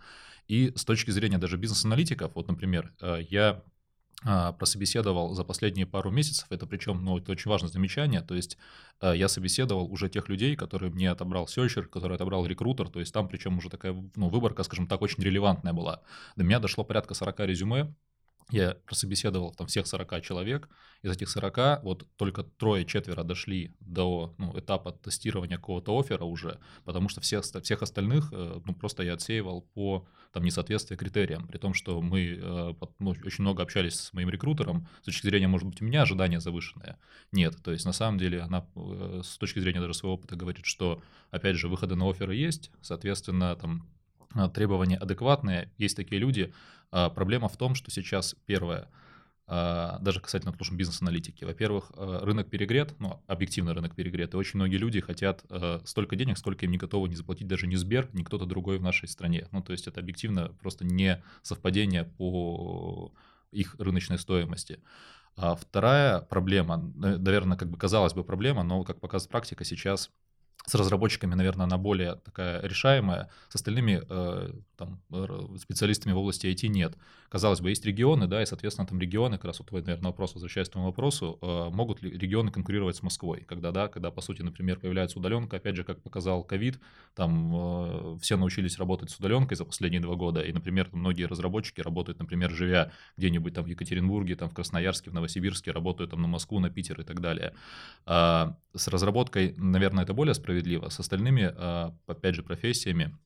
И 0.49 0.73
с 0.77 0.85
точки 0.85 1.11
зрения 1.11 1.39
даже 1.39 1.57
бизнес-аналитиков, 1.57 2.35
вот, 2.35 2.49
например, 2.49 2.93
э, 3.01 3.19
я 3.29 3.63
а, 4.23 4.53
прособеседовал 4.53 5.35
за 5.35 5.45
последние 5.45 5.87
пару 5.87 6.11
месяцев, 6.11 6.47
это 6.51 6.67
причем, 6.67 7.03
ну, 7.03 7.17
это 7.17 7.33
очень 7.33 7.51
важное 7.51 7.71
замечание, 7.71 8.21
то 8.21 8.35
есть 8.35 8.59
э, 9.01 9.15
я 9.17 9.29
собеседовал 9.29 9.91
уже 9.91 10.11
тех 10.11 10.29
людей, 10.29 10.57
которые 10.57 10.93
мне 10.93 11.11
отобрал 11.11 11.49
серчер, 11.49 11.87
который 11.87 12.17
отобрал 12.17 12.45
рекрутер, 12.45 12.91
то 12.91 13.01
есть 13.01 13.15
там 13.15 13.29
причем 13.29 13.57
уже 13.57 13.71
такая, 13.71 13.95
ну, 14.17 14.29
выборка, 14.29 14.63
скажем 14.63 14.87
так, 14.87 15.01
очень 15.01 15.23
релевантная 15.23 15.73
была. 15.73 16.03
До 16.37 16.45
меня 16.45 16.59
дошло 16.59 16.85
порядка 16.85 17.15
40 17.15 17.41
резюме, 17.41 17.95
я 18.51 18.77
прособеседовал 18.87 19.55
там 19.55 19.67
всех 19.67 19.87
40 19.87 20.23
человек, 20.23 20.69
из 21.03 21.11
этих 21.11 21.29
40 21.31 21.83
вот 21.83 22.07
только 22.17 22.43
трое-четверо 22.43 23.23
дошли 23.23 23.75
до 23.81 24.35
ну, 24.39 24.59
этапа 24.59 24.93
тестирования 24.93 25.57
какого-то 25.57 25.99
оффера 25.99 26.25
уже, 26.25 26.59
потому 26.85 27.09
что 27.09 27.21
всех, 27.21 27.45
всех 27.45 27.83
остальных 27.83 28.31
э, 28.33 28.61
ну, 28.65 28.75
просто 28.75 29.03
я 29.03 29.15
отсеивал 29.15 29.63
по 29.63 30.07
там, 30.33 30.45
несоответствию 30.45 30.99
критериям, 30.99 31.47
при 31.47 31.59
том, 31.59 31.75
что 31.75 32.01
мы 32.03 32.39
э, 32.41 32.75
ну, 32.99 33.11
очень 33.11 33.43
много 33.43 33.63
общались 33.63 33.95
с 33.95 34.13
моим 34.13 34.29
рекрутером, 34.29 34.89
с 35.03 35.07
точки 35.07 35.27
зрения, 35.27 35.49
может 35.49 35.67
быть, 35.67 35.81
у 35.81 35.85
меня 35.85 36.03
ожидания 36.03 36.41
завышенные. 36.41 36.99
Нет, 37.33 37.57
то 37.63 37.73
есть 37.73 37.85
на 37.85 37.93
самом 37.93 38.19
деле 38.19 38.41
она 38.41 38.67
э, 38.75 39.23
с 39.25 39.39
точки 39.39 39.59
зрения 39.61 39.81
даже 39.81 39.95
своего 39.95 40.15
опыта 40.15 40.37
говорит, 40.37 40.67
что, 40.67 41.03
опять 41.31 41.57
же, 41.57 41.69
выходы 41.69 41.95
на 41.95 42.09
оферы 42.11 42.35
есть, 42.35 42.71
соответственно, 42.83 43.57
там 43.57 43.89
требования 44.55 44.97
адекватные, 44.97 45.73
есть 45.77 45.97
такие 45.97 46.21
люди, 46.21 46.53
проблема 46.91 47.49
в 47.49 47.57
том, 47.57 47.75
что 47.75 47.91
сейчас 47.91 48.35
первое, 48.47 48.89
а, 49.47 49.99
даже 50.01 50.21
касательно, 50.21 50.53
допустим, 50.53 50.77
бизнес-аналитики. 50.77 51.45
Во-первых, 51.45 51.91
а, 51.97 52.25
рынок 52.25 52.49
перегрет, 52.51 52.95
ну, 53.01 53.21
объективно 53.27 53.75
рынок 53.75 53.97
перегрет, 53.97 54.35
и 54.35 54.37
очень 54.37 54.59
многие 54.59 54.77
люди 54.77 55.01
хотят 55.01 55.45
столько 55.85 56.15
денег, 56.15 56.39
сколько 56.39 56.65
им 56.65 56.71
не 56.71 56.79
готовы 56.79 57.09
не 57.09 57.17
заплатить 57.17 57.49
даже 57.49 57.67
не 57.67 57.77
Сбер, 57.77 58.09
ни 58.13 58.23
кто-то 58.23 58.47
другой 58.47 58.79
в 58.79 58.83
нашей 58.83 59.09
стране. 59.09 59.49
Ну, 59.51 59.61
то 59.63 59.73
есть 59.73 59.89
это 59.89 60.01
объективно 60.01 60.53
просто 60.61 60.85
не 60.85 61.23
совпадение 61.43 62.05
по 62.05 63.13
их 63.51 63.75
рыночной 63.79 64.19
стоимости. 64.19 64.81
А 65.37 65.57
вторая 65.57 66.21
проблема, 66.21 66.93
наверное, 66.95 67.57
как 67.57 67.71
бы 67.71 67.77
казалось 67.79 68.15
бы 68.15 68.23
проблема, 68.23 68.63
но, 68.63 68.85
как 68.85 69.01
показывает 69.01 69.31
практика, 69.31 69.65
сейчас 69.65 70.11
с 70.67 70.75
разработчиками, 70.75 71.35
наверное, 71.35 71.65
она 71.65 71.79
более 71.79 72.17
такая 72.17 72.61
решаемая, 72.63 73.29
с 73.49 73.55
остальными 73.57 74.03
э, 74.09 74.53
там, 74.77 75.01
специалистами 75.59 76.13
в 76.13 76.19
области 76.19 76.47
IT 76.47 76.69
нет. 76.69 76.97
Казалось 77.29 77.61
бы, 77.61 77.71
есть 77.71 77.85
регионы, 77.85 78.27
да, 78.27 78.43
и, 78.43 78.47
соответственно, 78.47 78.89
там 78.89 78.99
регионы, 78.99 79.37
как 79.37 79.45
раз 79.47 79.59
вот 79.61 79.69
твой, 79.69 79.83
наверное, 79.83 80.09
вопрос, 80.09 80.35
возвращаясь 80.35 80.69
к 80.69 80.73
твоему 80.73 80.89
вопросу, 80.89 81.39
э, 81.41 81.71
могут 81.71 82.03
ли 82.03 82.11
регионы 82.11 82.51
конкурировать 82.51 82.97
с 82.97 83.03
Москвой, 83.03 83.45
когда, 83.47 83.71
да, 83.71 83.89
когда, 83.89 84.11
по 84.11 84.21
сути, 84.21 84.43
например, 84.43 84.81
появляется 84.81 85.19
удаленка, 85.19 85.57
опять 85.57 85.77
же, 85.77 85.85
как 85.85 86.03
показал 86.03 86.43
ковид, 86.43 86.81
там 87.15 87.53
э, 87.55 88.19
все 88.21 88.37
научились 88.37 88.79
работать 88.79 89.11
с 89.11 89.17
удаленкой 89.17 89.57
за 89.57 89.65
последние 89.65 90.01
два 90.01 90.15
года, 90.15 90.41
и, 90.41 90.53
например, 90.53 90.89
многие 90.93 91.25
разработчики 91.25 91.81
работают, 91.81 92.19
например, 92.19 92.51
живя 92.51 92.91
где-нибудь 93.17 93.55
там 93.55 93.65
в 93.65 93.69
Екатеринбурге, 93.69 94.37
там 94.37 94.51
в 94.51 94.55
Красноярске, 94.55 95.11
в 95.11 95.15
Новосибирске, 95.15 95.71
работают 95.71 96.11
там 96.11 96.23
на 96.23 96.29
Москву, 96.29 96.59
на 96.59 96.71
Питер 96.71 97.01
и 97.01 97.05
так 97.05 97.21
далее. 97.21 97.55
А 98.07 98.57
с 98.75 98.89
разработкой, 98.89 99.55
наверное, 99.57 100.05
это 100.05 100.15
более 100.15 100.35
справедливо. 100.51 100.89
С 100.89 100.99
остальными, 100.99 101.53
а, 101.57 101.95
опять 102.07 102.35
же, 102.35 102.43
профессиями 102.43 103.17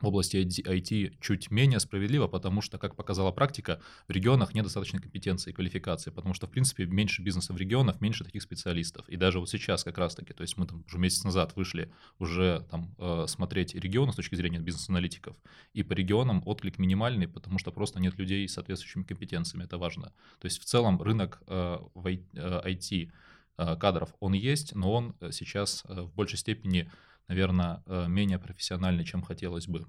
в 0.00 0.06
области 0.06 0.36
IT 0.36 1.18
чуть 1.20 1.50
менее 1.50 1.80
справедливо, 1.80 2.28
потому 2.28 2.60
что, 2.60 2.78
как 2.78 2.94
показала 2.94 3.32
практика, 3.32 3.80
в 4.06 4.12
регионах 4.12 4.54
недостаточно 4.54 5.00
компетенции 5.00 5.50
и 5.50 5.52
квалификации, 5.52 6.12
потому 6.12 6.34
что, 6.34 6.46
в 6.46 6.50
принципе, 6.50 6.86
меньше 6.86 7.20
бизнеса 7.20 7.52
в 7.52 7.56
регионах, 7.56 8.00
меньше 8.00 8.22
таких 8.22 8.42
специалистов. 8.42 9.08
И 9.08 9.16
даже 9.16 9.40
вот 9.40 9.50
сейчас 9.50 9.82
как 9.82 9.98
раз-таки, 9.98 10.32
то 10.34 10.42
есть 10.42 10.56
мы 10.56 10.66
там 10.66 10.84
уже 10.86 10.98
месяц 10.98 11.24
назад 11.24 11.56
вышли 11.56 11.90
уже 12.20 12.64
там 12.70 12.94
э, 12.98 13.24
смотреть 13.26 13.74
регионы 13.74 14.12
с 14.12 14.16
точки 14.16 14.36
зрения 14.36 14.60
бизнес-аналитиков, 14.60 15.34
и 15.74 15.82
по 15.82 15.94
регионам 15.94 16.42
отклик 16.46 16.78
минимальный, 16.78 17.26
потому 17.26 17.58
что 17.58 17.72
просто 17.72 17.98
нет 17.98 18.16
людей 18.18 18.46
с 18.46 18.52
соответствующими 18.52 19.02
компетенциями, 19.02 19.64
это 19.64 19.78
важно. 19.78 20.12
То 20.38 20.46
есть 20.46 20.60
в 20.60 20.64
целом 20.64 21.02
рынок 21.02 21.42
э, 21.48 21.78
в 21.94 22.06
IT 22.06 23.10
кадров 23.58 24.14
он 24.20 24.32
есть, 24.34 24.74
но 24.74 24.92
он 24.92 25.16
э, 25.20 25.30
сейчас 25.32 25.84
э, 25.88 26.02
в 26.02 26.14
большей 26.14 26.38
степени, 26.38 26.90
наверное, 27.26 27.82
менее 27.86 28.38
профессиональный, 28.38 29.04
чем 29.04 29.22
хотелось 29.22 29.66
бы. 29.66 29.86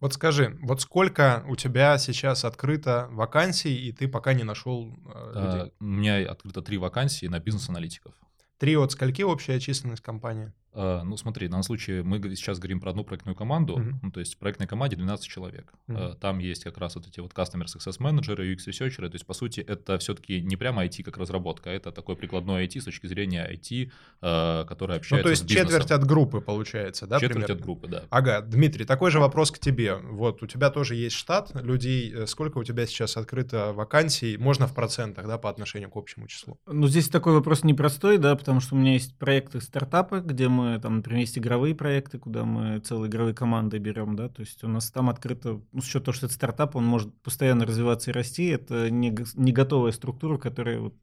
Вот 0.00 0.14
скажи, 0.14 0.58
вот 0.62 0.80
сколько 0.80 1.44
у 1.46 1.56
тебя 1.56 1.98
сейчас 1.98 2.44
открыто 2.44 3.08
вакансий, 3.10 3.74
и 3.74 3.92
ты 3.92 4.08
пока 4.08 4.32
не 4.32 4.42
нашел 4.42 4.96
э, 5.14 5.44
людей? 5.44 5.72
У 5.78 5.84
меня 5.84 6.30
открыто 6.30 6.62
три 6.62 6.78
вакансии 6.78 7.26
на 7.26 7.38
бизнес-аналитиков. 7.38 8.14
Три 8.58 8.76
от 8.76 8.92
скольки 8.92 9.22
общая 9.22 9.60
численность 9.60 10.02
компании? 10.02 10.52
Uh, 10.74 11.02
ну, 11.04 11.16
смотри, 11.16 11.46
в 11.46 11.50
данном 11.50 11.62
случае 11.62 12.02
мы 12.02 12.18
сейчас 12.34 12.58
говорим 12.58 12.80
про 12.80 12.90
одну 12.90 13.04
проектную 13.04 13.36
команду, 13.36 13.76
uh-huh. 13.76 13.94
ну, 14.02 14.10
то 14.10 14.20
есть 14.20 14.34
в 14.34 14.38
проектной 14.38 14.66
команде 14.66 14.96
12 14.96 15.26
человек. 15.26 15.72
Uh, 15.88 16.14
там 16.16 16.38
есть 16.38 16.64
как 16.64 16.78
раз 16.78 16.96
вот 16.96 17.06
эти 17.06 17.20
вот 17.20 17.32
Customer 17.32 17.66
Success 17.66 17.98
Manager, 18.00 18.36
UX 18.36 18.66
Researcher, 18.66 19.08
то 19.08 19.14
есть, 19.14 19.26
по 19.26 19.34
сути, 19.34 19.60
это 19.60 19.98
все-таки 19.98 20.40
не 20.40 20.56
прямо 20.56 20.84
IT 20.84 21.02
как 21.02 21.16
разработка, 21.16 21.70
это 21.70 21.92
такой 21.92 22.16
прикладной 22.16 22.66
IT 22.66 22.80
с 22.80 22.84
точки 22.84 23.06
зрения 23.06 23.48
IT, 23.50 23.90
uh, 24.22 24.64
который 24.66 24.96
общается 24.96 25.16
Ну, 25.16 25.22
то 25.22 25.30
есть 25.30 25.48
четверть 25.48 25.90
от 25.90 26.04
группы 26.04 26.40
получается, 26.40 27.06
да? 27.06 27.20
Четверть 27.20 27.46
примерно? 27.46 27.54
от 27.54 27.60
группы, 27.60 27.88
да. 27.88 28.04
Ага, 28.10 28.40
Дмитрий, 28.40 28.84
такой 28.84 29.10
же 29.10 29.20
вопрос 29.20 29.50
к 29.50 29.58
тебе. 29.58 29.94
Вот, 29.96 30.42
у 30.42 30.46
тебя 30.46 30.70
тоже 30.70 30.94
есть 30.94 31.16
штат 31.16 31.54
людей. 31.54 32.12
Э, 32.12 32.26
Сколько 32.26 32.58
у 32.58 32.64
тебя 32.64 32.86
сейчас 32.86 33.16
открыто 33.16 33.72
вакансий? 33.72 34.36
Можно 34.36 34.66
в 34.66 34.74
процентах, 34.74 35.26
да, 35.26 35.38
по 35.38 35.50
отношению 35.50 35.90
к 35.90 35.96
общему 35.96 36.26
числу? 36.26 36.58
Ну, 36.66 36.86
здесь 36.88 37.08
такой 37.08 37.34
вопрос 37.34 37.64
непростой, 37.64 38.18
да, 38.18 38.34
потому 38.36 38.60
что 38.60 38.74
у 38.74 38.78
меня 38.78 38.94
есть 38.94 39.16
проекты 39.18 39.60
стартапы, 39.60 40.20
где 40.20 40.48
мы, 40.48 40.63
там, 40.80 40.96
например, 40.96 41.20
есть 41.20 41.38
игровые 41.38 41.74
проекты, 41.74 42.18
куда 42.18 42.44
мы 42.44 42.80
целые 42.80 43.08
игровые 43.08 43.34
команды 43.34 43.78
берем, 43.78 44.16
да, 44.16 44.28
то 44.28 44.40
есть 44.40 44.64
у 44.64 44.68
нас 44.68 44.90
там 44.90 45.10
открыто, 45.10 45.60
ну, 45.72 45.80
с 45.80 45.86
учетом 45.86 46.04
того, 46.04 46.14
что 46.14 46.26
это 46.26 46.34
стартап, 46.34 46.76
он 46.76 46.84
может 46.84 47.14
постоянно 47.22 47.66
развиваться 47.66 48.10
и 48.10 48.14
расти, 48.14 48.46
это 48.46 48.90
не, 48.90 49.14
не 49.34 49.52
готовая 49.52 49.92
структура, 49.92 50.38
которая 50.38 50.80
вот 50.80 50.94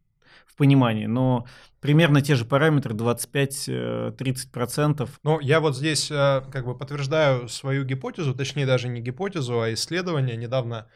в 0.46 0.56
понимании, 0.56 1.06
но 1.06 1.46
примерно 1.80 2.22
те 2.22 2.36
же 2.36 2.46
параметры 2.46 2.94
25-30%. 2.94 5.10
Ну, 5.24 5.40
я 5.40 5.60
вот 5.60 5.78
здесь 5.78 6.12
э, 6.12 6.44
как 6.52 6.66
бы 6.66 6.78
подтверждаю 6.78 7.48
свою 7.48 7.84
гипотезу, 7.84 8.36
точнее 8.36 8.66
даже 8.66 8.88
не 8.88 9.02
гипотезу, 9.02 9.62
а 9.62 9.72
исследование. 9.74 10.36
Недавно 10.36 10.88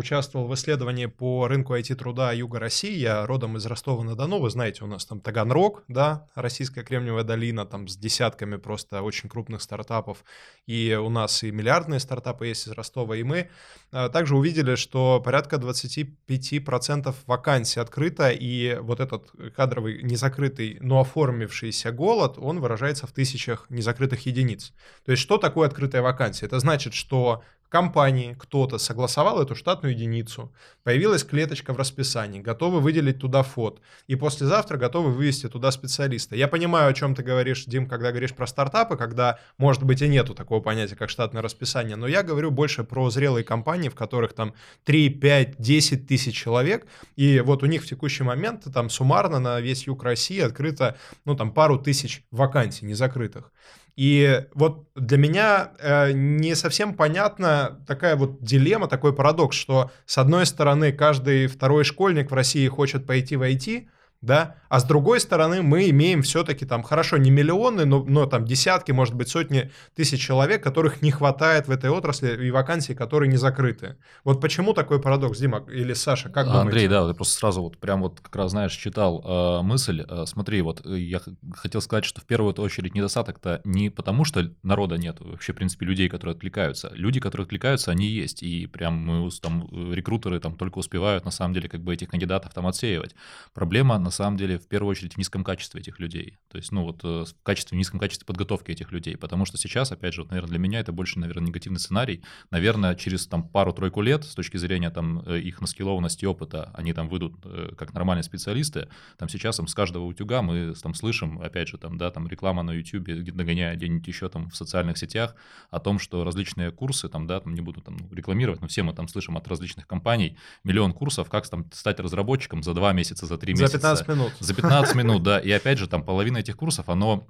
участвовал 0.00 0.48
в 0.48 0.54
исследовании 0.54 1.06
по 1.06 1.46
рынку 1.46 1.76
IT-труда 1.76 2.32
Юга 2.32 2.58
России. 2.58 2.96
Я 2.96 3.26
родом 3.26 3.58
из 3.58 3.66
Ростова-на-Дону. 3.66 4.40
Вы 4.40 4.48
знаете, 4.48 4.82
у 4.82 4.86
нас 4.86 5.04
там 5.04 5.20
Таганрог, 5.20 5.84
да, 5.88 6.26
российская 6.34 6.82
Кремниевая 6.82 7.22
долина, 7.22 7.66
там 7.66 7.86
с 7.86 7.96
десятками 7.96 8.56
просто 8.56 9.02
очень 9.02 9.28
крупных 9.28 9.60
стартапов. 9.60 10.24
И 10.66 10.98
у 11.00 11.10
нас 11.10 11.42
и 11.42 11.50
миллиардные 11.50 12.00
стартапы 12.00 12.46
есть 12.46 12.66
из 12.66 12.72
Ростова. 12.72 13.14
И 13.14 13.22
мы 13.22 13.50
э, 13.92 14.08
также 14.08 14.36
увидели, 14.36 14.74
что 14.74 15.20
порядка 15.20 15.56
25% 15.56 17.14
вакансий 17.26 17.80
открыто, 17.80 18.30
и 18.30 18.78
вот 18.80 19.00
этот 19.00 19.30
кадровый 19.54 20.02
незакрытый, 20.02 20.78
но 20.80 21.00
оформившийся 21.00 21.92
голод, 21.92 22.38
он 22.38 22.60
выражается 22.60 23.06
в 23.06 23.12
тысячах 23.12 23.66
незакрытых 23.68 24.24
единиц. 24.24 24.72
То 25.04 25.12
есть 25.12 25.22
что 25.22 25.36
такое 25.36 25.68
открытая 25.68 26.00
вакансия? 26.00 26.46
Это 26.46 26.58
значит, 26.58 26.94
что 26.94 27.42
компании 27.70 28.36
кто-то 28.38 28.78
согласовал 28.78 29.40
эту 29.40 29.54
штатную 29.54 29.94
единицу, 29.94 30.52
появилась 30.82 31.24
клеточка 31.24 31.72
в 31.72 31.76
расписании, 31.76 32.40
готовы 32.40 32.80
выделить 32.80 33.20
туда 33.20 33.42
фот, 33.42 33.80
и 34.08 34.16
послезавтра 34.16 34.76
готовы 34.76 35.12
вывести 35.12 35.48
туда 35.48 35.70
специалиста. 35.70 36.34
Я 36.34 36.48
понимаю, 36.48 36.90
о 36.90 36.92
чем 36.92 37.14
ты 37.14 37.22
говоришь, 37.22 37.64
Дим, 37.64 37.88
когда 37.88 38.10
говоришь 38.10 38.34
про 38.34 38.46
стартапы, 38.46 38.96
когда, 38.96 39.38
может 39.56 39.84
быть, 39.84 40.02
и 40.02 40.08
нету 40.08 40.34
такого 40.34 40.60
понятия, 40.60 40.96
как 40.96 41.10
штатное 41.10 41.42
расписание, 41.42 41.96
но 41.96 42.08
я 42.08 42.22
говорю 42.24 42.50
больше 42.50 42.82
про 42.82 43.08
зрелые 43.08 43.44
компании, 43.44 43.88
в 43.88 43.94
которых 43.94 44.32
там 44.32 44.54
3, 44.84 45.08
5, 45.08 45.54
10 45.58 46.06
тысяч 46.08 46.36
человек, 46.36 46.86
и 47.14 47.40
вот 47.40 47.62
у 47.62 47.66
них 47.66 47.84
в 47.84 47.86
текущий 47.86 48.24
момент 48.24 48.64
там 48.74 48.90
суммарно 48.90 49.38
на 49.38 49.60
весь 49.60 49.86
юг 49.86 50.02
России 50.02 50.40
открыто, 50.40 50.98
ну, 51.24 51.36
там, 51.36 51.52
пару 51.52 51.78
тысяч 51.78 52.24
вакансий 52.32 52.84
незакрытых. 52.84 53.52
И 53.96 54.44
вот 54.54 54.88
для 54.94 55.18
меня 55.18 55.72
э, 55.78 56.12
не 56.12 56.54
совсем 56.54 56.94
понятна 56.94 57.82
такая 57.86 58.16
вот 58.16 58.42
дилемма, 58.42 58.88
такой 58.88 59.14
парадокс, 59.14 59.56
что 59.56 59.90
с 60.06 60.18
одной 60.18 60.46
стороны 60.46 60.92
каждый 60.92 61.46
второй 61.46 61.84
школьник 61.84 62.30
в 62.30 62.34
России 62.34 62.66
хочет 62.68 63.06
пойти 63.06 63.36
в 63.36 63.42
IT, 63.42 63.88
да, 64.22 64.56
а 64.68 64.80
с 64.80 64.84
другой 64.84 65.18
стороны 65.18 65.62
мы 65.62 65.88
имеем 65.90 66.22
все-таки 66.22 66.66
там, 66.66 66.82
хорошо, 66.82 67.16
не 67.16 67.30
миллионы, 67.30 67.86
но, 67.86 68.04
но 68.04 68.26
там 68.26 68.44
десятки, 68.44 68.92
может 68.92 69.14
быть, 69.14 69.28
сотни 69.28 69.70
тысяч 69.94 70.20
человек, 70.20 70.62
которых 70.62 71.00
не 71.00 71.10
хватает 71.10 71.68
в 71.68 71.70
этой 71.70 71.90
отрасли 71.90 72.46
и 72.46 72.50
вакансий, 72.50 72.94
которые 72.94 73.30
не 73.30 73.38
закрыты. 73.38 73.96
Вот 74.22 74.40
почему 74.40 74.74
такой 74.74 75.00
парадокс, 75.00 75.38
Дима 75.38 75.64
или 75.70 75.94
Саша, 75.94 76.28
как 76.28 76.46
думаете? 76.46 76.62
Андрей, 76.62 76.88
да, 76.88 77.08
я 77.08 77.14
просто 77.14 77.38
сразу 77.38 77.62
вот 77.62 77.78
прям 77.78 78.02
вот 78.02 78.20
как 78.20 78.36
раз, 78.36 78.50
знаешь, 78.50 78.72
читал 78.72 79.24
э, 79.24 79.62
мысль, 79.62 80.04
э, 80.06 80.24
смотри, 80.26 80.60
вот 80.60 80.84
э, 80.84 80.98
я 80.98 81.20
хотел 81.54 81.80
сказать, 81.80 82.04
что 82.04 82.20
в 82.20 82.24
первую 82.24 82.54
очередь 82.54 82.94
недостаток-то 82.94 83.62
не 83.64 83.88
потому, 83.88 84.24
что 84.24 84.52
народа 84.62 84.96
нет, 84.96 85.16
вообще, 85.20 85.52
в 85.52 85.56
принципе, 85.56 85.86
людей, 85.86 86.10
которые 86.10 86.34
откликаются. 86.34 86.90
Люди, 86.94 87.20
которые 87.20 87.44
откликаются, 87.44 87.90
они 87.90 88.06
есть, 88.06 88.42
и 88.42 88.66
прям 88.66 88.94
мы, 88.94 89.30
там, 89.40 89.66
э, 89.72 89.94
рекрутеры 89.94 90.40
там 90.40 90.56
только 90.56 90.78
успевают, 90.78 91.24
на 91.24 91.30
самом 91.30 91.54
деле, 91.54 91.70
как 91.70 91.82
бы 91.82 91.94
этих 91.94 92.10
кандидатов 92.10 92.52
там 92.52 92.66
отсеивать. 92.66 93.14
Проблема, 93.54 93.98
на 93.98 94.09
самом 94.10 94.36
деле, 94.36 94.58
в 94.58 94.66
первую 94.66 94.90
очередь 94.90 95.14
в 95.14 95.18
низком 95.18 95.44
качестве 95.44 95.80
этих 95.80 95.98
людей. 95.98 96.38
То 96.48 96.58
есть, 96.58 96.72
ну 96.72 96.82
вот 96.84 97.00
э, 97.04 97.24
в 97.24 97.42
качестве, 97.42 97.76
в 97.76 97.78
низком 97.78 98.00
качестве 98.00 98.26
подготовки 98.26 98.70
этих 98.70 98.92
людей. 98.92 99.16
Потому 99.16 99.44
что 99.44 99.58
сейчас, 99.58 99.92
опять 99.92 100.14
же, 100.14 100.22
вот, 100.22 100.30
наверное, 100.30 100.50
для 100.50 100.58
меня 100.58 100.80
это 100.80 100.92
больше, 100.92 101.18
наверное, 101.18 101.48
негативный 101.48 101.80
сценарий. 101.80 102.22
Наверное, 102.50 102.94
через 102.94 103.26
там 103.26 103.48
пару-тройку 103.48 104.00
лет, 104.02 104.24
с 104.24 104.34
точки 104.34 104.56
зрения 104.56 104.90
там 104.90 105.22
э, 105.26 105.38
их 105.40 105.60
наскиллованности 105.60 106.24
и 106.24 106.26
опыта, 106.26 106.70
они 106.74 106.92
там 106.92 107.08
выйдут 107.08 107.34
э, 107.44 107.72
как 107.76 107.94
нормальные 107.94 108.24
специалисты. 108.24 108.88
Там 109.16 109.28
сейчас 109.28 109.56
там, 109.56 109.66
с 109.66 109.74
каждого 109.74 110.04
утюга 110.04 110.42
мы 110.42 110.74
там 110.74 110.94
слышим, 110.94 111.40
опять 111.40 111.68
же, 111.68 111.78
там, 111.78 111.98
да, 111.98 112.10
там 112.10 112.28
реклама 112.28 112.62
на 112.62 112.72
YouTube, 112.72 113.08
нагоняя 113.34 113.74
где-нибудь 113.76 114.06
еще 114.06 114.28
там 114.28 114.50
в 114.50 114.56
социальных 114.56 114.98
сетях 114.98 115.34
о 115.70 115.80
том, 115.80 115.98
что 115.98 116.24
различные 116.24 116.70
курсы, 116.70 117.08
там, 117.08 117.26
да, 117.26 117.40
там 117.40 117.54
не 117.54 117.60
буду 117.60 117.80
там 117.80 117.96
рекламировать, 118.12 118.60
но 118.60 118.68
все 118.68 118.82
мы 118.82 118.92
там 118.92 119.08
слышим 119.08 119.36
от 119.36 119.46
различных 119.48 119.86
компаний 119.86 120.36
миллион 120.64 120.92
курсов, 120.92 121.28
как 121.28 121.48
там 121.48 121.66
стать 121.72 122.00
разработчиком 122.00 122.62
за 122.62 122.74
два 122.74 122.92
месяца, 122.92 123.26
за 123.26 123.38
три 123.38 123.54
За 123.54 123.62
месяца. 123.62 123.78
15 124.04 124.08
минут. 124.08 124.32
За 124.40 124.54
15 124.54 124.94
минут, 124.94 125.22
да. 125.22 125.38
И 125.38 125.50
опять 125.50 125.78
же, 125.78 125.88
там 125.88 126.02
половина 126.02 126.38
этих 126.38 126.56
курсов, 126.56 126.88
оно 126.88 127.26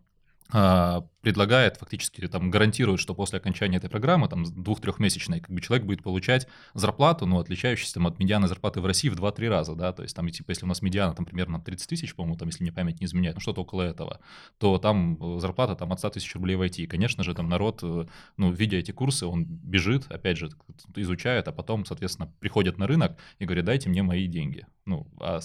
а, 0.53 1.05
предлагает, 1.21 1.77
фактически 1.77 2.27
там 2.29 2.51
гарантирует, 2.51 3.01
что 3.01 3.15
после 3.15 3.39
окончания 3.39 3.77
этой 3.77 3.91
программы, 3.91 4.29
там 4.29 4.45
двух-трехмесячной, 4.45 5.41
как 5.41 5.51
бы 5.51 5.61
человек 5.61 5.87
будет 5.87 6.03
получать 6.03 6.49
зарплату, 6.75 7.27
ну, 7.27 7.39
отличающуюся 7.39 7.95
там, 7.95 8.07
от 8.07 8.19
медианы 8.19 8.49
зарплаты 8.49 8.81
в 8.81 8.87
России 8.87 9.09
в 9.09 9.17
2-3 9.17 9.49
раза, 9.49 9.75
да, 9.75 9.93
то 9.93 10.03
есть 10.03 10.17
там, 10.17 10.29
типа, 10.29 10.51
если 10.51 10.65
у 10.65 10.69
нас 10.69 10.83
медиана 10.83 11.15
там 11.15 11.27
примерно 11.27 11.61
30 11.61 11.89
тысяч, 11.89 12.15
по-моему, 12.15 12.37
там, 12.37 12.49
если 12.49 12.63
мне 12.63 12.73
память 12.73 13.01
не 13.01 13.07
изменяет, 13.07 13.37
ну, 13.37 13.41
что-то 13.41 13.63
около 13.63 13.83
этого, 13.83 14.21
то 14.59 14.79
там 14.79 15.19
э, 15.21 15.41
зарплата 15.41 15.75
там 15.77 15.93
от 15.93 15.99
100 15.99 16.11
тысяч 16.11 16.35
рублей 16.35 16.57
в 16.57 16.63
IT. 16.63 16.83
И, 16.83 16.87
конечно 16.87 17.23
же, 17.23 17.35
там 17.35 17.49
народ, 17.49 17.81
э, 17.83 18.07
ну, 18.37 18.53
видя 18.53 18.79
эти 18.79 18.93
курсы, 18.93 19.27
он 19.27 19.45
бежит, 19.45 20.11
опять 20.11 20.39
же, 20.39 20.51
изучает, 20.97 21.49
а 21.49 21.53
потом, 21.53 21.85
соответственно, 21.85 22.33
приходит 22.41 22.79
на 22.79 22.87
рынок 22.87 23.17
и 23.39 23.45
говорит, 23.45 23.65
дайте 23.65 23.89
мне 23.89 24.03
мои 24.03 24.27
деньги. 24.27 24.67
Ну, 24.87 25.07
а 25.21 25.41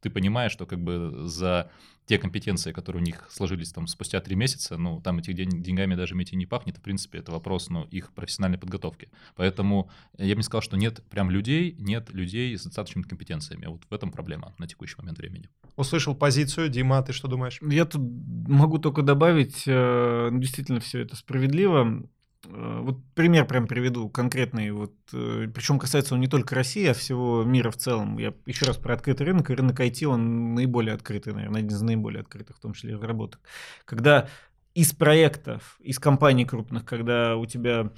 ты 0.00 0.10
понимаешь, 0.10 0.52
что 0.52 0.66
как 0.66 0.82
бы 0.82 1.26
за 1.26 1.70
те 2.06 2.18
компетенции, 2.18 2.72
которые 2.72 3.02
у 3.02 3.04
них 3.04 3.28
сложились 3.30 3.72
там 3.72 3.86
спустя 3.86 4.20
три 4.20 4.34
месяца, 4.34 4.76
ну, 4.76 5.00
там 5.00 5.19
этих 5.20 5.34
день- 5.34 5.62
деньгами 5.62 5.94
даже 5.94 6.14
идти 6.20 6.36
не 6.36 6.46
пахнет, 6.46 6.78
в 6.78 6.82
принципе, 6.82 7.18
это 7.18 7.32
вопрос, 7.32 7.70
ну, 7.70 7.84
их 7.84 8.12
профессиональной 8.12 8.58
подготовки. 8.58 9.08
Поэтому 9.36 9.90
я 10.18 10.34
бы 10.34 10.38
не 10.38 10.42
сказал, 10.42 10.62
что 10.62 10.76
нет 10.76 11.02
прям 11.10 11.30
людей, 11.30 11.76
нет 11.78 12.10
людей 12.12 12.56
с 12.56 12.64
достаточными 12.64 13.04
компетенциями. 13.06 13.66
Вот 13.66 13.82
в 13.88 13.94
этом 13.94 14.10
проблема 14.10 14.54
на 14.58 14.66
текущий 14.66 14.96
момент 14.98 15.18
времени. 15.18 15.48
Услышал 15.76 16.14
позицию, 16.14 16.68
Дима, 16.68 16.98
а 16.98 17.02
ты 17.02 17.12
что 17.12 17.28
думаешь? 17.28 17.60
Я 17.62 17.84
тут 17.84 18.02
могу 18.48 18.78
только 18.78 19.02
добавить, 19.02 19.64
э, 19.66 20.28
действительно 20.32 20.80
все 20.80 21.00
это 21.00 21.16
справедливо. 21.16 22.02
Э, 22.46 22.80
Вот 22.82 23.04
пример 23.14 23.46
прям 23.46 23.66
приведу 23.66 24.08
конкретный. 24.08 24.70
Вот, 24.72 24.94
причем 25.10 25.78
касается 25.78 26.14
он 26.14 26.20
не 26.20 26.26
только 26.26 26.54
России, 26.54 26.86
а 26.86 26.94
всего 26.94 27.44
мира 27.44 27.70
в 27.70 27.76
целом. 27.76 28.18
Я 28.18 28.32
еще 28.46 28.64
раз 28.66 28.78
про 28.78 28.94
открытый 28.94 29.26
рынок. 29.26 29.50
И 29.50 29.54
рынок 29.54 29.78
IT, 29.78 30.04
он 30.06 30.54
наиболее 30.54 30.94
открытый, 30.94 31.34
наверное, 31.34 31.60
один 31.60 31.76
из 31.76 31.82
наиболее 31.82 32.22
открытых, 32.22 32.56
в 32.56 32.60
том 32.60 32.72
числе 32.72 32.94
разработок. 32.94 33.40
Когда 33.84 34.28
из 34.80 34.94
проектов, 34.94 35.76
из 35.80 35.98
компаний 35.98 36.46
крупных, 36.46 36.86
когда 36.86 37.36
у 37.36 37.44
тебя 37.44 37.92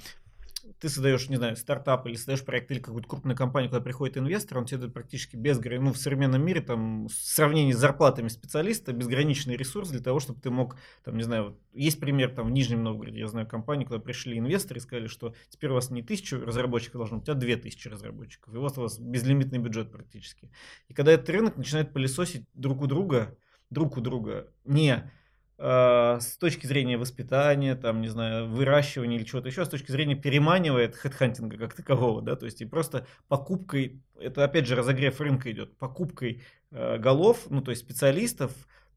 ты 0.81 0.89
создаешь, 0.89 1.29
не 1.29 1.37
знаю, 1.37 1.55
стартап 1.55 2.05
или 2.07 2.15
создаешь 2.15 2.43
проект 2.43 2.69
или 2.71 2.79
какую-то 2.79 3.07
крупную 3.07 3.37
компанию, 3.37 3.69
куда 3.69 3.79
приходит 3.79 4.17
инвестор, 4.17 4.57
он 4.57 4.65
тебе 4.65 4.89
практически 4.89 5.37
безграничный, 5.37 5.85
ну, 5.85 5.93
в 5.93 5.97
современном 5.97 6.45
мире, 6.45 6.59
там, 6.59 7.07
в 7.07 7.13
сравнении 7.13 7.71
с 7.71 7.77
зарплатами 7.77 8.27
специалиста, 8.27 8.91
безграничный 8.91 9.55
ресурс 9.55 9.91
для 9.91 10.01
того, 10.01 10.19
чтобы 10.19 10.41
ты 10.41 10.49
мог, 10.49 10.75
там, 11.05 11.15
не 11.15 11.23
знаю, 11.23 11.43
вот, 11.45 11.59
есть 11.73 12.01
пример, 12.01 12.35
там, 12.35 12.47
в 12.47 12.51
Нижнем 12.51 12.83
Новгороде, 12.83 13.19
я 13.19 13.27
знаю 13.27 13.47
компанию, 13.47 13.87
куда 13.87 13.99
пришли 13.99 14.37
инвесторы 14.37 14.79
и 14.79 14.81
сказали, 14.81 15.07
что 15.07 15.33
теперь 15.47 15.69
у 15.69 15.75
вас 15.75 15.89
не 15.89 16.03
тысячу 16.03 16.43
разработчиков 16.43 16.97
должно 16.99 17.19
быть, 17.19 17.29
а 17.29 17.33
две 17.33 17.55
тысячи 17.55 17.87
разработчиков, 17.87 18.53
и 18.53 18.57
вот 18.57 18.77
у 18.77 18.81
вас 18.81 18.99
безлимитный 18.99 19.59
бюджет 19.59 19.89
практически. 19.89 20.51
И 20.89 20.93
когда 20.93 21.13
этот 21.13 21.29
рынок 21.29 21.55
начинает 21.55 21.93
пылесосить 21.93 22.45
друг 22.53 22.81
у 22.81 22.87
друга, 22.87 23.37
друг 23.69 23.95
у 23.95 24.01
друга, 24.01 24.51
не 24.65 25.09
с 25.57 26.37
точки 26.39 26.65
зрения 26.65 26.97
воспитания, 26.97 27.75
там, 27.75 28.01
не 28.01 28.07
знаю, 28.07 28.47
выращивания 28.47 29.17
или 29.17 29.23
чего-то 29.23 29.49
еще, 29.49 29.61
а 29.61 29.65
с 29.65 29.69
точки 29.69 29.91
зрения 29.91 30.15
переманивает 30.15 30.95
хедхантинга 30.95 31.57
как 31.57 31.73
такового, 31.73 32.21
да, 32.21 32.35
то 32.35 32.45
есть 32.45 32.61
и 32.61 32.65
просто 32.65 33.05
покупкой, 33.27 34.01
это 34.19 34.43
опять 34.43 34.65
же 34.65 34.75
разогрев 34.75 35.21
рынка 35.21 35.51
идет, 35.51 35.77
покупкой 35.77 36.41
э, 36.71 36.97
голов, 36.97 37.45
ну, 37.49 37.61
то 37.61 37.71
есть 37.71 37.83
специалистов 37.83 38.51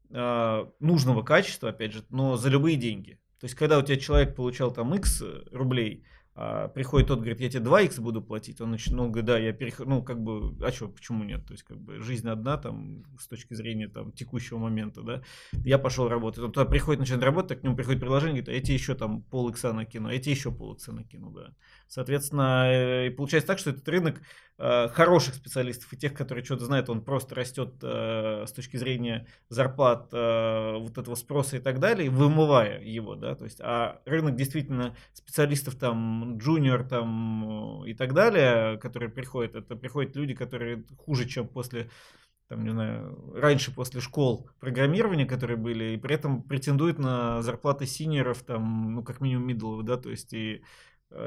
э, 0.09 0.65
нужного 0.79 1.21
качества, 1.21 1.69
опять 1.69 1.93
же, 1.93 2.03
но 2.09 2.37
за 2.37 2.49
любые 2.49 2.75
деньги. 2.75 3.19
То 3.39 3.45
есть 3.45 3.55
когда 3.55 3.77
у 3.77 3.83
тебя 3.83 3.97
человек 3.97 4.35
получал 4.35 4.71
там 4.71 4.93
X 4.95 5.23
рублей, 5.51 6.05
А 6.39 6.67
приходит 6.67 7.07
тот, 7.07 7.17
говорит, 7.17 7.41
я 7.41 7.49
тебе 7.49 7.63
2х 7.63 7.99
буду 7.99 8.21
платить, 8.21 8.61
он 8.61 8.69
начинает, 8.69 8.97
ну, 8.97 9.09
говорит, 9.09 9.25
да, 9.25 9.39
я 9.39 9.53
перехожу, 9.53 9.89
ну, 9.89 10.03
как 10.03 10.21
бы, 10.21 10.55
а 10.63 10.71
что, 10.71 10.87
почему 10.87 11.23
нет? 11.23 11.43
То 11.47 11.53
есть, 11.53 11.63
как 11.63 11.79
бы, 11.79 11.99
жизнь 11.99 12.29
одна, 12.29 12.57
там, 12.57 13.03
с 13.19 13.27
точки 13.27 13.55
зрения, 13.55 13.87
там, 13.87 14.11
текущего 14.11 14.59
момента, 14.59 15.01
да, 15.01 15.23
я 15.65 15.79
пошел 15.79 16.07
работать, 16.07 16.43
он 16.43 16.51
туда 16.51 16.67
приходит, 16.67 16.99
начинает 16.99 17.23
работать, 17.23 17.59
к 17.59 17.63
нему 17.63 17.75
приходит 17.75 18.01
приложение, 18.01 18.43
говорит, 18.43 18.49
а 18.49 18.51
я 18.53 18.61
тебе 18.61 18.75
еще 18.75 18.93
там 18.93 19.23
пол 19.23 19.49
икса 19.49 19.73
накину, 19.73 20.09
а 20.09 20.13
я 20.13 20.19
тебе 20.19 20.33
еще 20.33 20.51
пол 20.51 20.73
икса 20.73 20.91
накину, 20.91 21.31
да. 21.31 21.55
Соответственно, 21.87 22.65
э, 22.67 23.07
и 23.07 23.09
получается 23.09 23.47
так, 23.47 23.59
что 23.59 23.69
этот 23.69 23.87
рынок 23.87 24.21
э, 24.57 24.89
хороших 24.89 25.35
специалистов 25.35 25.91
и 25.93 25.97
тех, 25.97 26.13
которые 26.13 26.43
что-то 26.43 26.65
знают, 26.65 26.89
он 26.89 27.03
просто 27.03 27.35
растет 27.35 27.75
э, 27.81 28.45
с 28.45 28.51
точки 28.51 28.77
зрения 28.77 29.27
зарплат, 29.49 30.11
вот 30.11 30.97
этого 30.97 31.15
спроса 31.15 31.57
и 31.57 31.59
так 31.59 31.79
далее, 31.79 32.09
вымывая 32.09 32.81
его, 32.81 33.15
да, 33.15 33.35
то 33.35 33.45
есть, 33.45 33.59
а 33.61 34.01
рынок 34.05 34.35
действительно 34.35 34.95
специалистов 35.13 35.75
там, 35.75 36.37
джуниор 36.37 36.83
там 36.83 37.85
и 37.85 37.93
так 37.93 38.13
далее, 38.13 38.77
которые 38.77 39.09
приходят, 39.09 39.55
это 39.55 39.75
приходят 39.75 40.15
люди, 40.15 40.33
которые 40.33 40.83
хуже, 40.97 41.27
чем 41.27 41.47
после 41.47 41.89
там, 42.47 42.63
не 42.63 42.69
знаю, 42.69 43.33
раньше 43.35 43.73
после 43.73 43.99
школ 43.99 44.49
программирования, 44.59 45.25
которые 45.25 45.57
были, 45.57 45.95
и 45.95 45.97
при 45.97 46.15
этом 46.15 46.41
претендуют 46.41 46.97
на 46.97 47.41
зарплаты 47.41 47.85
синеров, 47.85 48.43
там, 48.43 48.95
ну, 48.95 49.03
как 49.03 49.19
минимум 49.19 49.47
мидлов, 49.47 49.83
да, 49.83 49.97
то 49.97 50.09
есть, 50.09 50.33
и 50.33 50.63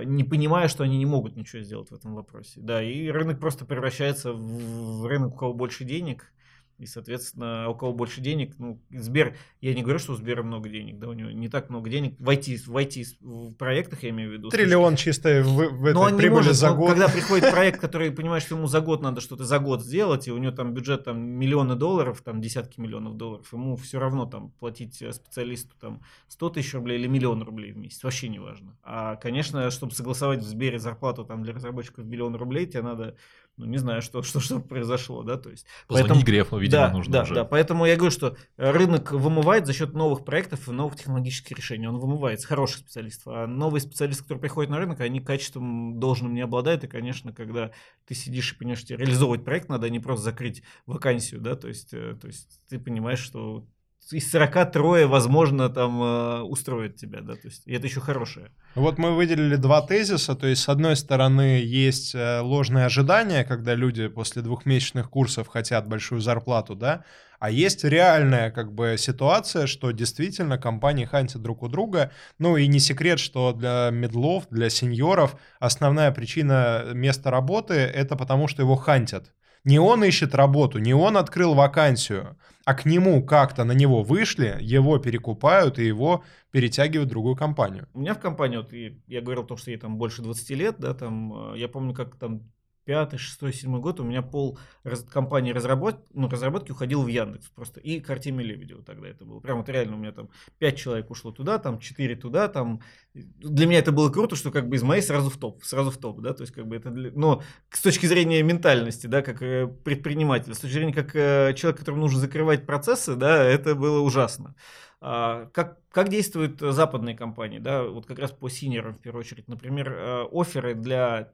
не 0.05 0.25
понимая, 0.25 0.69
что 0.69 0.85
они 0.85 0.99
не 0.99 1.07
могут 1.07 1.37
ничего 1.37 1.63
сделать 1.63 1.91
в 1.91 1.95
этом 1.95 2.15
вопросе. 2.15 2.61
Да, 2.61 2.83
и 2.83 3.09
рынок 3.09 3.41
просто 3.41 3.65
превращается 3.65 4.33
в 4.33 5.07
рынок, 5.07 5.35
у 5.35 5.37
кого 5.37 5.55
больше 5.55 5.85
денег, 5.85 6.33
и, 6.81 6.87
соответственно, 6.87 7.69
у 7.69 7.75
кого 7.75 7.93
больше 7.93 8.23
денег, 8.23 8.55
ну, 8.59 8.81
Сбер, 8.91 9.37
я 9.61 9.75
не 9.75 9.83
говорю, 9.83 9.99
что 9.99 10.13
у 10.13 10.17
Сбера 10.17 10.43
много 10.43 10.71
денег, 10.71 10.99
да, 10.99 11.09
у 11.09 11.13
него 11.13 11.31
не 11.31 11.51
так 11.51 11.69
много 11.69 11.91
денег. 11.91 12.15
В 12.19 12.29
IT, 12.31 12.65
в 12.67 12.75
IT 12.75 13.05
в 13.21 13.55
проектах, 13.55 14.03
я 14.03 14.11
имею 14.11 14.31
в 14.31 14.33
виду. 14.33 14.49
Триллион 14.49 14.97
чисто 14.97 15.43
в, 15.43 15.57
в 15.57 15.85
этой 15.85 15.95
но 15.95 16.17
прибыли 16.17 16.31
может, 16.31 16.57
за 16.57 16.73
год. 16.73 16.89
Когда 16.89 17.09
приходит 17.13 17.51
проект, 17.51 17.81
который 17.81 18.11
понимаешь, 18.11 18.45
что 18.45 18.57
ему 18.57 18.67
за 18.67 18.81
год 18.81 19.03
надо 19.03 19.21
что-то 19.21 19.45
за 19.45 19.59
год 19.59 19.83
сделать, 19.83 20.27
и 20.27 20.33
у 20.33 20.39
него 20.39 20.53
там 20.53 20.73
бюджет 20.73 21.05
там 21.05 21.21
миллионы 21.21 21.75
долларов, 21.75 22.23
там 22.23 22.41
десятки 22.41 22.81
миллионов 22.81 23.17
долларов, 23.19 23.53
ему 23.53 23.77
все 23.77 23.99
равно 24.01 24.25
там 24.25 24.51
платить 24.53 25.03
э, 25.03 25.13
специалисту 25.13 25.77
там 25.79 26.03
100 26.29 26.51
тысяч 26.51 26.73
рублей 26.73 26.99
или 26.99 27.09
миллион 27.09 27.43
рублей 27.43 27.73
в 27.73 27.77
месяц, 27.77 28.03
вообще 28.03 28.31
не 28.31 28.39
важно. 28.39 28.79
А, 28.83 29.17
конечно, 29.17 29.71
чтобы 29.71 29.93
согласовать 29.93 30.41
в 30.41 30.47
Сбере 30.47 30.79
зарплату 30.79 31.27
там 31.27 31.43
для 31.43 31.53
разработчиков 31.53 32.07
миллион 32.07 32.37
рублей, 32.37 32.67
тебе 32.67 32.83
надо 32.83 33.17
ну, 33.61 33.67
не 33.67 33.79
знаю, 33.79 34.03
что, 34.03 34.23
что, 34.25 34.41
что 34.41 34.61
произошло, 34.61 35.23
да, 35.23 35.37
то 35.37 35.51
есть. 35.51 35.67
Позвонить 35.87 36.09
поэтому, 36.09 36.27
Грефу, 36.27 36.59
видимо, 36.59 36.83
да, 36.83 36.93
нужно 36.93 37.13
да, 37.13 37.23
уже. 37.23 37.35
Да, 37.35 37.45
поэтому 37.45 37.85
я 37.85 37.97
говорю, 37.97 38.11
что 38.11 38.37
рынок 38.57 39.13
вымывает 39.13 39.67
за 39.67 39.73
счет 39.73 39.93
новых 39.93 40.25
проектов 40.25 40.69
и 40.69 40.73
новых 40.73 40.97
технологических 40.97 41.57
решений. 41.57 41.87
Он 41.87 41.99
вымывает 41.99 42.41
с 42.41 42.45
хороших 42.45 42.79
специалистов. 42.79 43.29
А 43.29 43.47
новые 43.47 43.83
специалисты, 43.83 44.23
которые 44.23 44.41
приходят 44.41 44.71
на 44.71 44.79
рынок, 44.79 45.01
они 45.01 45.21
качеством 45.21 46.01
должным 46.01 46.35
не 46.35 46.41
обладают. 46.41 46.85
И, 46.85 46.89
конечно, 46.89 47.33
когда 47.33 47.73
ты 48.07 48.15
сидишь 48.15 48.53
и 48.53 48.57
понимаешь, 48.57 48.81
что 48.81 48.95
реализовывать 48.95 49.45
проект 49.45 49.69
надо, 49.69 49.87
а 49.87 49.91
не 49.91 50.01
просто 50.01 50.25
закрыть 50.25 50.63
вакансию, 50.87 51.41
да, 51.41 51.55
то 51.55 51.69
есть, 51.69 51.93
э, 51.93 52.17
то 52.21 52.27
есть 52.27 52.61
ты 52.69 52.79
понимаешь, 52.79 53.21
что 53.21 53.67
из 54.11 54.31
43 54.31 55.05
возможно 55.05 55.69
там 55.69 56.03
э, 56.03 56.41
устроит 56.41 56.97
тебя, 56.97 57.21
да, 57.21 57.35
то 57.35 57.49
есть 57.49 57.63
и 57.67 57.73
это 57.73 57.87
еще 57.87 58.01
хорошее. 58.01 58.51
Вот 58.75 58.99
мы 58.99 59.15
выделили 59.15 59.57
два 59.57 59.83
тезиса, 59.83 60.35
то 60.35 60.47
есть 60.47 60.63
с 60.63 60.69
одной 60.69 60.97
стороны 60.97 61.63
есть 61.63 62.15
э, 62.15 62.41
ложные 62.41 62.87
ожидания, 62.87 63.45
когда 63.45 63.75
люди 63.75 64.09
после 64.09 64.43
двухмесячных 64.43 65.11
курсов 65.11 65.49
хотят 65.49 65.87
большую 65.89 66.21
зарплату, 66.21 66.75
да, 66.75 67.05
а 67.41 67.51
есть 67.51 67.85
реальная 67.85 68.51
как 68.51 68.73
бы 68.73 68.97
ситуация, 68.99 69.67
что 69.67 69.93
действительно 69.93 70.59
компании 70.59 71.07
хантят 71.07 71.41
друг 71.41 71.63
у 71.63 71.69
друга, 71.69 72.13
ну 72.39 72.59
и 72.59 72.67
не 72.67 72.79
секрет, 72.81 73.19
что 73.19 73.53
для 73.53 73.89
медлов, 73.91 74.47
для 74.51 74.69
сеньоров 74.69 75.37
основная 75.59 76.13
причина 76.13 76.85
места 76.93 77.31
работы 77.31 77.75
это 77.75 78.15
потому, 78.15 78.47
что 78.47 78.63
его 78.63 78.77
хантят. 78.77 79.33
Не 79.65 79.79
он 79.79 80.05
ищет 80.05 80.35
работу, 80.35 80.79
не 80.79 80.95
он 80.95 81.17
открыл 81.17 81.55
вакансию, 81.55 82.37
а 82.65 82.75
к 82.75 82.85
нему 82.85 83.25
как-то 83.25 83.65
на 83.65 83.73
него 83.73 84.03
вышли, 84.03 84.57
его 84.61 84.99
перекупают 84.99 85.79
и 85.79 85.87
его 85.87 86.25
перетягивают 86.51 87.09
в 87.09 87.11
другую 87.11 87.37
компанию. 87.37 87.89
У 87.93 88.01
меня 88.01 88.15
в 88.15 88.21
компании, 88.21 88.57
вот 88.57 88.73
я 89.07 89.21
говорил 89.21 89.45
то, 89.45 89.57
что 89.57 89.71
ей 89.71 89.77
там 89.77 89.97
больше 89.97 90.23
20 90.23 90.51
лет, 90.51 90.77
да, 90.79 90.95
там, 90.95 91.55
э, 91.55 91.59
я 91.59 91.69
помню, 91.69 91.95
как 91.95 92.17
там 92.17 92.43
пятый, 92.91 93.19
шестой, 93.19 93.53
седьмой 93.53 93.81
год 93.81 94.01
у 94.01 94.03
меня 94.03 94.21
пол 94.21 94.59
раз, 94.83 95.05
компании 95.05 95.53
разработ, 95.53 96.05
ну, 96.13 96.29
разработки 96.29 96.73
уходил 96.73 97.05
в 97.05 97.07
Яндекс 97.07 97.47
просто. 97.51 97.79
И 97.79 98.01
к 98.01 98.11
Артемию 98.11 98.45
Лебедеву 98.45 98.83
тогда 98.83 99.07
это 99.07 99.25
было. 99.25 99.39
Прям 99.39 99.59
вот 99.59 99.69
реально 99.69 99.95
у 99.95 99.99
меня 100.01 100.11
там 100.11 100.29
пять 100.59 100.77
человек 100.77 101.09
ушло 101.09 101.31
туда, 101.31 101.59
там 101.59 101.79
четыре 101.79 102.17
туда, 102.17 102.49
там. 102.49 102.81
Для 103.15 103.69
меня 103.69 103.79
это 103.79 103.93
было 103.93 104.11
круто, 104.11 104.35
что 104.35 104.51
как 104.51 104.69
бы 104.69 104.75
из 104.75 104.83
моей 104.83 105.03
сразу 105.03 105.31
в 105.31 105.37
топ, 105.37 105.63
сразу 105.63 105.93
в 105.93 105.99
топ, 105.99 106.21
да, 106.21 106.35
то 106.35 106.41
есть 106.41 106.53
как 106.53 106.67
бы 106.67 106.75
это 106.75 106.91
для... 106.91 107.13
Но 107.13 107.45
с 107.71 107.81
точки 107.81 108.07
зрения 108.07 108.43
ментальности, 108.43 109.07
да, 109.07 109.23
как 109.23 109.41
э, 109.41 109.69
предпринимателя, 109.69 110.55
с 110.55 110.59
точки 110.59 110.75
зрения 110.75 110.93
как 110.93 111.15
э, 111.15 111.55
человек, 111.55 111.79
которому 111.79 112.03
нужно 112.03 112.19
закрывать 112.19 112.67
процессы, 112.67 113.15
да, 113.15 113.45
это 113.45 113.77
было 113.77 114.01
ужасно. 114.01 114.57
А, 115.01 115.47
как, 115.53 115.79
как 115.93 116.09
действуют 116.09 116.61
западные 116.61 117.17
компании, 117.17 117.61
да, 117.61 117.85
вот 117.85 118.07
как 118.07 118.19
раз 118.19 118.33
по 118.33 118.49
синерам 118.49 118.95
в 118.95 118.99
первую 118.99 119.21
очередь, 119.21 119.47
например, 119.47 119.93
э, 119.93 120.27
оферы 120.33 120.75
для 120.75 121.33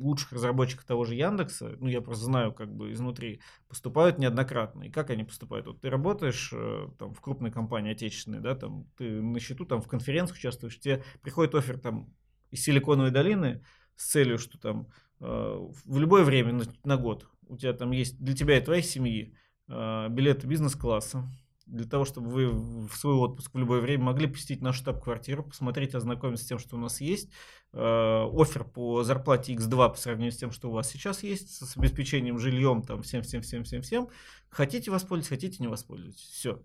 лучших 0.00 0.32
разработчиков 0.32 0.84
того 0.84 1.04
же 1.04 1.14
Яндекса, 1.14 1.76
ну 1.78 1.88
я 1.88 2.00
просто 2.00 2.24
знаю 2.24 2.52
как 2.52 2.74
бы 2.74 2.92
изнутри, 2.92 3.40
поступают 3.68 4.18
неоднократно. 4.18 4.84
И 4.84 4.90
как 4.90 5.10
они 5.10 5.24
поступают? 5.24 5.66
Вот 5.66 5.80
ты 5.80 5.90
работаешь 5.90 6.50
э, 6.52 6.88
там 6.98 7.14
в 7.14 7.20
крупной 7.20 7.50
компании 7.50 7.92
отечественной, 7.92 8.40
да, 8.40 8.54
там 8.54 8.86
ты 8.96 9.20
на 9.22 9.38
счету 9.38 9.64
там 9.64 9.80
в 9.80 9.88
конференциях 9.88 10.38
участвуешь, 10.38 10.78
тебе 10.78 11.04
приходит 11.22 11.54
офер 11.54 11.78
там 11.78 12.12
из 12.50 12.62
Силиконовой 12.62 13.10
долины 13.10 13.64
с 13.96 14.10
целью, 14.10 14.38
что 14.38 14.58
там 14.58 14.88
э, 15.20 15.68
в 15.84 15.98
любое 15.98 16.24
время 16.24 16.52
на, 16.52 16.64
на 16.84 16.96
год 16.96 17.28
у 17.46 17.56
тебя 17.56 17.72
там 17.72 17.90
есть 17.90 18.18
для 18.18 18.34
тебя 18.34 18.58
и 18.58 18.64
твоей 18.64 18.82
семьи 18.82 19.34
э, 19.68 20.08
билеты 20.08 20.46
бизнес-класса, 20.46 21.28
для 21.70 21.86
того, 21.86 22.04
чтобы 22.04 22.28
вы 22.28 22.48
в 22.50 22.94
свой 22.96 23.14
отпуск 23.14 23.54
в 23.54 23.58
любое 23.58 23.80
время 23.80 24.04
могли 24.04 24.26
посетить 24.26 24.60
нашу 24.60 24.80
штаб-квартиру, 24.80 25.44
посмотреть, 25.44 25.94
ознакомиться 25.94 26.44
с 26.44 26.48
тем, 26.48 26.58
что 26.58 26.76
у 26.76 26.78
нас 26.78 27.00
есть. 27.00 27.30
Э, 27.72 28.26
офер 28.32 28.64
по 28.64 29.02
зарплате 29.02 29.54
X2 29.54 29.90
по 29.90 29.96
сравнению 29.96 30.32
с 30.32 30.36
тем, 30.36 30.50
что 30.50 30.68
у 30.68 30.72
вас 30.72 30.90
сейчас 30.90 31.22
есть, 31.22 31.50
с 31.50 31.76
обеспечением 31.76 32.38
жильем, 32.38 32.82
там, 32.82 33.02
всем-всем-всем-всем-всем. 33.02 34.08
Хотите 34.50 34.90
воспользоваться, 34.90 35.34
хотите 35.34 35.62
не 35.62 35.68
воспользоваться. 35.68 36.26
Все. 36.26 36.62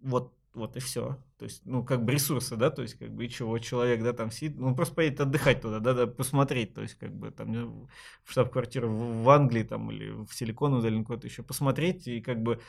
Вот 0.00 0.32
вот 0.54 0.76
и 0.76 0.80
все. 0.80 1.18
То 1.36 1.44
есть, 1.44 1.62
ну, 1.66 1.84
как 1.84 2.04
бы 2.04 2.12
ресурсы, 2.12 2.56
да, 2.56 2.70
то 2.70 2.82
есть, 2.82 2.94
как 2.94 3.12
бы, 3.12 3.26
и 3.26 3.28
чего 3.28 3.58
человек, 3.58 4.02
да, 4.02 4.12
там 4.12 4.30
сидит, 4.30 4.56
ну, 4.56 4.68
он 4.68 4.76
просто 4.76 4.94
поедет 4.94 5.20
отдыхать 5.20 5.60
туда, 5.60 5.80
да, 5.80 5.92
да, 5.94 6.06
посмотреть, 6.06 6.74
то 6.74 6.82
есть, 6.82 6.94
как 6.94 7.12
бы, 7.12 7.30
там, 7.30 7.88
в 8.24 8.30
штаб-квартиру 8.30 8.88
в, 8.88 9.24
в 9.24 9.30
Англии, 9.30 9.64
там, 9.64 9.90
или 9.90 10.10
в 10.10 10.32
Силиконовую 10.32 10.82
долину 10.82 11.04
куда-то 11.04 11.26
еще 11.26 11.42
посмотреть, 11.42 12.06
и, 12.06 12.20
как 12.20 12.40
бы, 12.42 12.60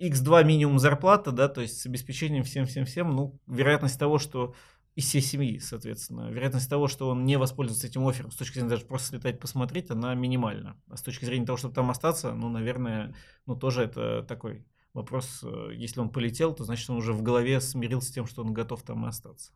x2 0.00 0.44
минимум 0.44 0.78
зарплата, 0.78 1.32
да, 1.32 1.48
то 1.48 1.60
есть 1.60 1.80
с 1.80 1.86
обеспечением 1.86 2.44
всем-всем-всем, 2.44 3.14
ну, 3.14 3.40
вероятность 3.46 3.98
того, 3.98 4.18
что 4.18 4.54
из 4.94 5.04
всей 5.04 5.20
семьи, 5.20 5.58
соответственно, 5.58 6.28
вероятность 6.28 6.68
того, 6.68 6.88
что 6.88 7.08
он 7.08 7.24
не 7.24 7.38
воспользуется 7.38 7.86
этим 7.86 8.06
оффером, 8.06 8.32
с 8.32 8.36
точки 8.36 8.54
зрения 8.54 8.70
даже 8.70 8.84
просто 8.84 9.08
слетать 9.08 9.38
посмотреть, 9.38 9.90
она 9.90 10.14
минимальна. 10.14 10.76
А 10.88 10.96
с 10.96 11.02
точки 11.02 11.24
зрения 11.24 11.46
того, 11.46 11.56
чтобы 11.56 11.74
там 11.74 11.88
остаться, 11.90 12.34
ну, 12.34 12.48
наверное, 12.48 13.14
ну, 13.46 13.54
тоже 13.54 13.82
это 13.82 14.24
такой 14.24 14.66
вопрос, 14.94 15.44
э, 15.44 15.70
если 15.74 16.00
он 16.00 16.10
полетел, 16.10 16.52
то 16.52 16.64
значит, 16.64 16.90
он 16.90 16.96
уже 16.96 17.12
в 17.12 17.22
голове 17.22 17.60
смирился 17.60 18.08
с 18.08 18.12
тем, 18.12 18.26
что 18.26 18.42
он 18.42 18.52
готов 18.52 18.82
там 18.82 19.04
и 19.04 19.08
остаться. 19.08 19.52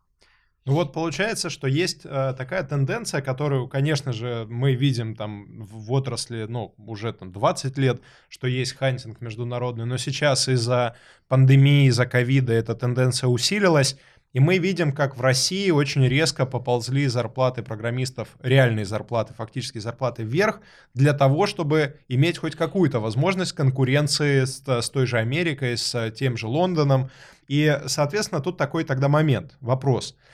Ну 0.65 0.75
вот 0.75 0.93
получается, 0.93 1.49
что 1.49 1.67
есть 1.67 2.01
э, 2.05 2.33
такая 2.37 2.63
тенденция, 2.63 3.21
которую, 3.21 3.67
конечно 3.67 4.13
же, 4.13 4.47
мы 4.49 4.75
видим 4.75 5.13
там 5.13 5.61
в, 5.61 5.91
отрасли, 5.91 6.45
ну, 6.47 6.73
уже 6.77 7.11
там 7.11 7.33
20 7.33 7.77
лет, 7.77 8.01
что 8.29 8.47
есть 8.47 8.77
хантинг 8.77 9.19
международный, 9.19 9.85
но 9.85 9.97
сейчас 9.97 10.47
из-за 10.47 10.95
пандемии, 11.27 11.87
из-за 11.87 12.05
ковида 12.05 12.53
эта 12.53 12.75
тенденция 12.75 13.27
усилилась, 13.27 13.97
и 14.31 14.39
мы 14.39 14.57
видим, 14.57 14.93
как 14.93 15.17
в 15.17 15.21
России 15.21 15.69
очень 15.69 16.07
резко 16.07 16.45
поползли 16.45 17.07
зарплаты 17.07 17.61
программистов, 17.61 18.29
реальные 18.41 18.85
зарплаты, 18.85 19.33
фактически 19.33 19.79
зарплаты 19.79 20.23
вверх, 20.23 20.61
для 20.93 21.11
того, 21.11 21.45
чтобы 21.45 21.99
иметь 22.07 22.37
хоть 22.37 22.55
какую-то 22.55 23.01
возможность 23.01 23.51
конкуренции 23.51 24.45
с, 24.45 24.63
с 24.65 24.89
той 24.89 25.07
же 25.07 25.17
Америкой, 25.17 25.77
с 25.77 26.09
тем 26.11 26.37
же 26.37 26.47
Лондоном. 26.47 27.11
И, 27.49 27.79
соответственно, 27.87 28.41
тут 28.41 28.57
такой 28.57 28.85
тогда 28.85 29.09
момент, 29.09 29.57
вопрос– 29.59 30.15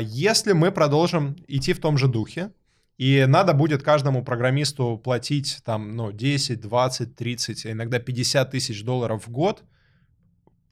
если 0.00 0.52
мы 0.52 0.72
продолжим 0.72 1.36
идти 1.46 1.72
в 1.72 1.80
том 1.80 1.96
же 1.96 2.08
духе, 2.08 2.50
и 2.98 3.24
надо 3.26 3.52
будет 3.52 3.82
каждому 3.82 4.24
программисту 4.24 5.00
платить 5.02 5.58
там, 5.64 5.96
ну, 5.96 6.12
10, 6.12 6.60
20, 6.60 7.14
30, 7.14 7.66
а 7.66 7.72
иногда 7.72 7.98
50 7.98 8.50
тысяч 8.50 8.82
долларов 8.82 9.26
в 9.26 9.30
год, 9.30 9.64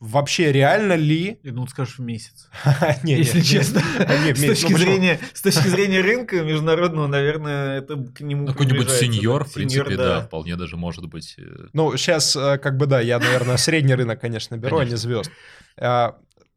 вообще 0.01 0.53
реально 0.53 0.95
ли... 0.95 1.39
Ну, 1.43 1.67
скажешь 1.67 1.99
в 1.99 2.03
месяц. 2.03 2.49
Если 3.05 3.41
честно. 3.41 3.81
С 4.35 4.41
точки 4.41 4.73
ну, 4.73 4.79
зрения 4.79 5.21
с 5.33 5.43
точки 5.43 5.69
зрения 5.69 6.01
рынка 6.01 6.43
международного, 6.43 7.07
наверное, 7.07 7.79
это 7.79 7.97
к 7.97 8.21
нему 8.21 8.47
ну, 8.47 8.53
Какой-нибудь 8.53 8.91
сеньор, 8.91 9.45
в 9.45 9.53
принципе, 9.53 9.97
да, 9.97 10.23
вполне 10.23 10.57
даже 10.57 10.77
может 10.77 11.07
быть. 11.07 11.37
Э, 11.39 11.69
ну, 11.73 11.97
сейчас, 11.97 12.37
э, 12.37 12.59
как 12.59 12.77
бы, 12.77 12.87
да, 12.87 13.01
я, 13.01 13.19
наверное, 13.19 13.57
средний 13.57 13.95
рынок, 13.95 14.21
конечно, 14.21 14.57
беру, 14.57 14.79
а 14.79 14.85
не 14.85 14.97
звезд. 14.97 15.31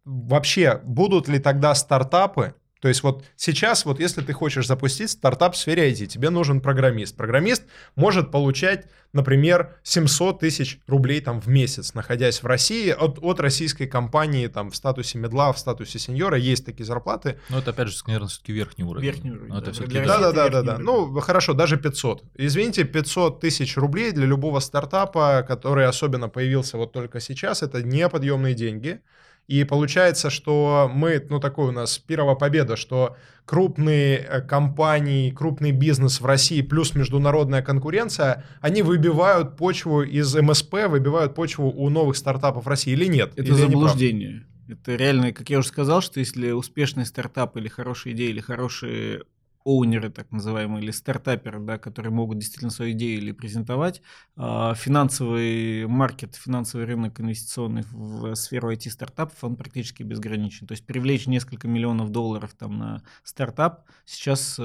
Вообще, 0.07 0.79
будут 0.85 1.27
ли 1.27 1.37
тогда 1.37 1.75
стартапы 1.75 2.53
То 2.79 2.87
есть 2.87 3.03
вот 3.03 3.25
сейчас, 3.35 3.83
вот 3.83 3.99
если 3.99 4.21
ты 4.21 4.31
хочешь 4.31 4.65
запустить 4.65 5.09
стартап 5.09 5.53
в 5.53 5.57
сфере 5.57 5.91
IT, 5.91 6.05
тебе 6.05 6.29
нужен 6.29 6.61
программист. 6.61 7.17
Программист 7.17 7.63
может 7.97 8.31
получать, 8.31 8.85
например, 9.11 9.75
700 9.83 10.39
тысяч 10.39 10.79
рублей 10.87 11.19
там 11.19 11.41
в 11.41 11.47
месяц, 11.47 11.93
находясь 11.93 12.41
в 12.41 12.45
России, 12.45 12.89
от, 12.89 13.19
от 13.21 13.41
российской 13.41 13.85
компании 13.85 14.47
там 14.47 14.71
в 14.71 14.77
статусе 14.77 15.17
медла, 15.17 15.51
в 15.51 15.59
статусе 15.59 15.99
сеньора, 15.99 16.37
есть 16.37 16.65
такие 16.65 16.85
зарплаты. 16.85 17.37
Но 17.49 17.59
это 17.59 17.71
опять 17.71 17.89
же, 17.89 17.97
наверное, 18.05 18.29
все-таки 18.29 18.53
верхний 18.53 18.85
уровень. 18.85 19.05
Верхний 19.07 19.31
уровень, 19.31 19.49
Но 19.49 19.57
это 19.57 19.65
да. 19.65 19.71
все-таки 19.73 19.91
Для 19.91 20.05
Да, 20.05 20.19
да, 20.19 20.31
да, 20.31 20.49
да, 20.49 20.61
да. 20.61 20.73
уровень. 20.75 20.85
Ну, 20.85 21.19
хорошо, 21.19 21.53
даже 21.53 21.75
500. 21.75 22.23
Извините, 22.35 22.85
500 22.85 23.41
тысяч 23.41 23.75
рублей 23.75 24.13
для 24.13 24.25
любого 24.25 24.61
стартапа, 24.61 25.43
который 25.45 25.85
особенно 25.85 26.29
появился 26.29 26.77
вот 26.77 26.93
только 26.93 27.19
сейчас, 27.19 27.61
это 27.61 27.83
неподъемные 27.83 28.53
деньги. 28.53 29.01
И 29.47 29.63
получается, 29.63 30.29
что 30.29 30.91
мы, 30.93 31.25
ну, 31.29 31.39
такой 31.39 31.69
у 31.69 31.71
нас 31.71 31.97
первая 31.99 32.35
победа, 32.35 32.75
что 32.75 33.15
крупные 33.45 34.17
э, 34.17 34.41
компании, 34.41 35.31
крупный 35.31 35.71
бизнес 35.71 36.19
в 36.19 36.25
России 36.25 36.61
плюс 36.61 36.95
международная 36.95 37.61
конкуренция, 37.61 38.43
они 38.59 38.81
выбивают 38.81 39.55
почву 39.55 40.03
из 40.03 40.35
МСП, 40.35 40.87
выбивают 40.89 41.33
почву 41.33 41.71
у 41.71 41.89
новых 41.89 42.17
стартапов 42.17 42.65
в 42.65 42.67
России 42.67 42.91
или 42.91 43.05
нет? 43.05 43.31
Это 43.37 43.43
Или 43.43 43.53
заблуждение. 43.53 44.45
Это 44.67 44.95
реально, 44.95 45.31
как 45.31 45.49
я 45.49 45.59
уже 45.59 45.69
сказал, 45.69 46.01
что 46.01 46.19
если 46.19 46.51
успешный 46.51 47.05
стартап 47.05 47.55
или 47.55 47.69
хорошая 47.69 48.13
идея, 48.13 48.31
или 48.31 48.41
хорошие 48.41 49.23
оунеры, 49.67 50.09
так 50.09 50.31
называемые, 50.31 50.81
или 50.81 50.91
стартаперы, 50.91 51.59
да, 51.59 51.77
которые 51.77 52.11
могут 52.11 52.39
действительно 52.39 52.71
свою 52.71 52.93
идею 52.93 53.17
или 53.17 53.33
презентовать, 53.33 54.01
а, 54.37 54.73
финансовый 54.75 55.85
маркет, 55.87 56.35
финансовый 56.35 56.85
рынок 56.85 57.19
инвестиционный 57.19 57.83
в 57.91 58.33
сферу 58.35 58.71
IT-стартапов, 58.71 59.43
он 59.43 59.57
практически 59.57 60.03
безграничен. 60.03 60.67
То 60.67 60.71
есть 60.71 60.85
привлечь 60.85 61.27
несколько 61.27 61.67
миллионов 61.67 62.11
долларов 62.11 62.53
там 62.57 62.77
на 62.77 63.03
стартап 63.23 63.83
сейчас, 64.05 64.55
э, 64.57 64.63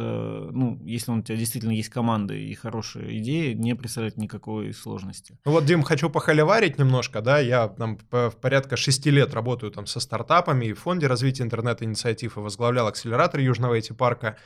ну, 0.53 0.81
если 0.85 1.11
у 1.11 1.21
тебя 1.21 1.37
действительно 1.37 1.73
есть 1.73 1.89
команда 1.89 2.35
и 2.35 2.55
хорошая 2.55 3.19
идея, 3.19 3.55
не 3.55 3.75
представляет 3.75 4.17
никакой 4.17 4.73
сложности. 4.73 5.37
Ну 5.45 5.53
вот, 5.53 5.65
Дим, 5.65 5.83
хочу 5.83 6.11
похоливарить 6.11 6.79
немножко, 6.79 7.21
да, 7.21 7.41
я 7.41 7.67
там 7.67 7.97
по- 7.97 8.31
порядка 8.31 8.77
шести 8.77 9.11
лет 9.11 9.35
работаю 9.35 9.73
там 9.73 9.87
со 9.87 9.99
стартапами 9.99 10.67
и 10.67 10.73
в 10.73 10.79
фонде 10.79 11.09
развития 11.09 11.43
интернет-инициатив 11.43 12.37
и 12.37 12.41
возглавлял 12.41 12.87
акселератор 12.87 13.41
Южного 13.41 13.79
IT-парка. 13.79 14.37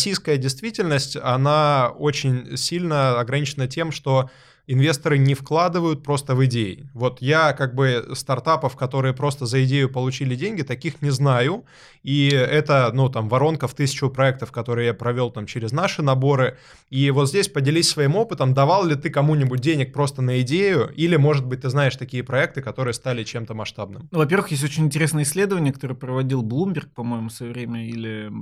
Российская 0.00 0.38
действительность, 0.38 1.18
она 1.22 1.90
очень 1.90 2.56
сильно 2.56 3.20
ограничена 3.20 3.68
тем, 3.68 3.92
что 3.92 4.30
инвесторы 4.66 5.18
не 5.18 5.34
вкладывают 5.34 6.02
просто 6.02 6.34
в 6.34 6.42
идеи. 6.46 6.88
Вот 6.94 7.20
я 7.20 7.52
как 7.52 7.74
бы 7.74 8.08
стартапов, 8.14 8.76
которые 8.76 9.12
просто 9.12 9.44
за 9.44 9.62
идею 9.66 9.90
получили 9.90 10.34
деньги, 10.36 10.62
таких 10.62 11.02
не 11.02 11.10
знаю. 11.10 11.66
И 12.02 12.28
это, 12.28 12.90
ну, 12.94 13.10
там, 13.10 13.28
воронка 13.28 13.68
в 13.68 13.74
тысячу 13.74 14.08
проектов, 14.08 14.52
которые 14.52 14.86
я 14.86 14.94
провел 14.94 15.30
там 15.30 15.44
через 15.44 15.70
наши 15.70 16.00
наборы. 16.00 16.56
И 16.88 17.10
вот 17.10 17.28
здесь 17.28 17.48
поделись 17.48 17.90
своим 17.90 18.16
опытом, 18.16 18.54
давал 18.54 18.86
ли 18.86 18.94
ты 18.94 19.10
кому-нибудь 19.10 19.60
денег 19.60 19.92
просто 19.92 20.22
на 20.22 20.40
идею, 20.40 20.90
или, 20.96 21.16
может 21.16 21.44
быть, 21.44 21.60
ты 21.60 21.68
знаешь 21.68 21.96
такие 21.96 22.24
проекты, 22.24 22.62
которые 22.62 22.94
стали 22.94 23.22
чем-то 23.22 23.52
масштабным? 23.52 24.08
Ну, 24.10 24.18
во-первых, 24.18 24.50
есть 24.50 24.64
очень 24.64 24.86
интересное 24.86 25.24
исследование, 25.24 25.74
которое 25.74 25.94
проводил 25.94 26.42
Bloomberg, 26.42 26.88
по-моему, 26.94 27.28
в 27.28 27.32
свое 27.32 27.52
время, 27.52 27.86
или 27.86 28.32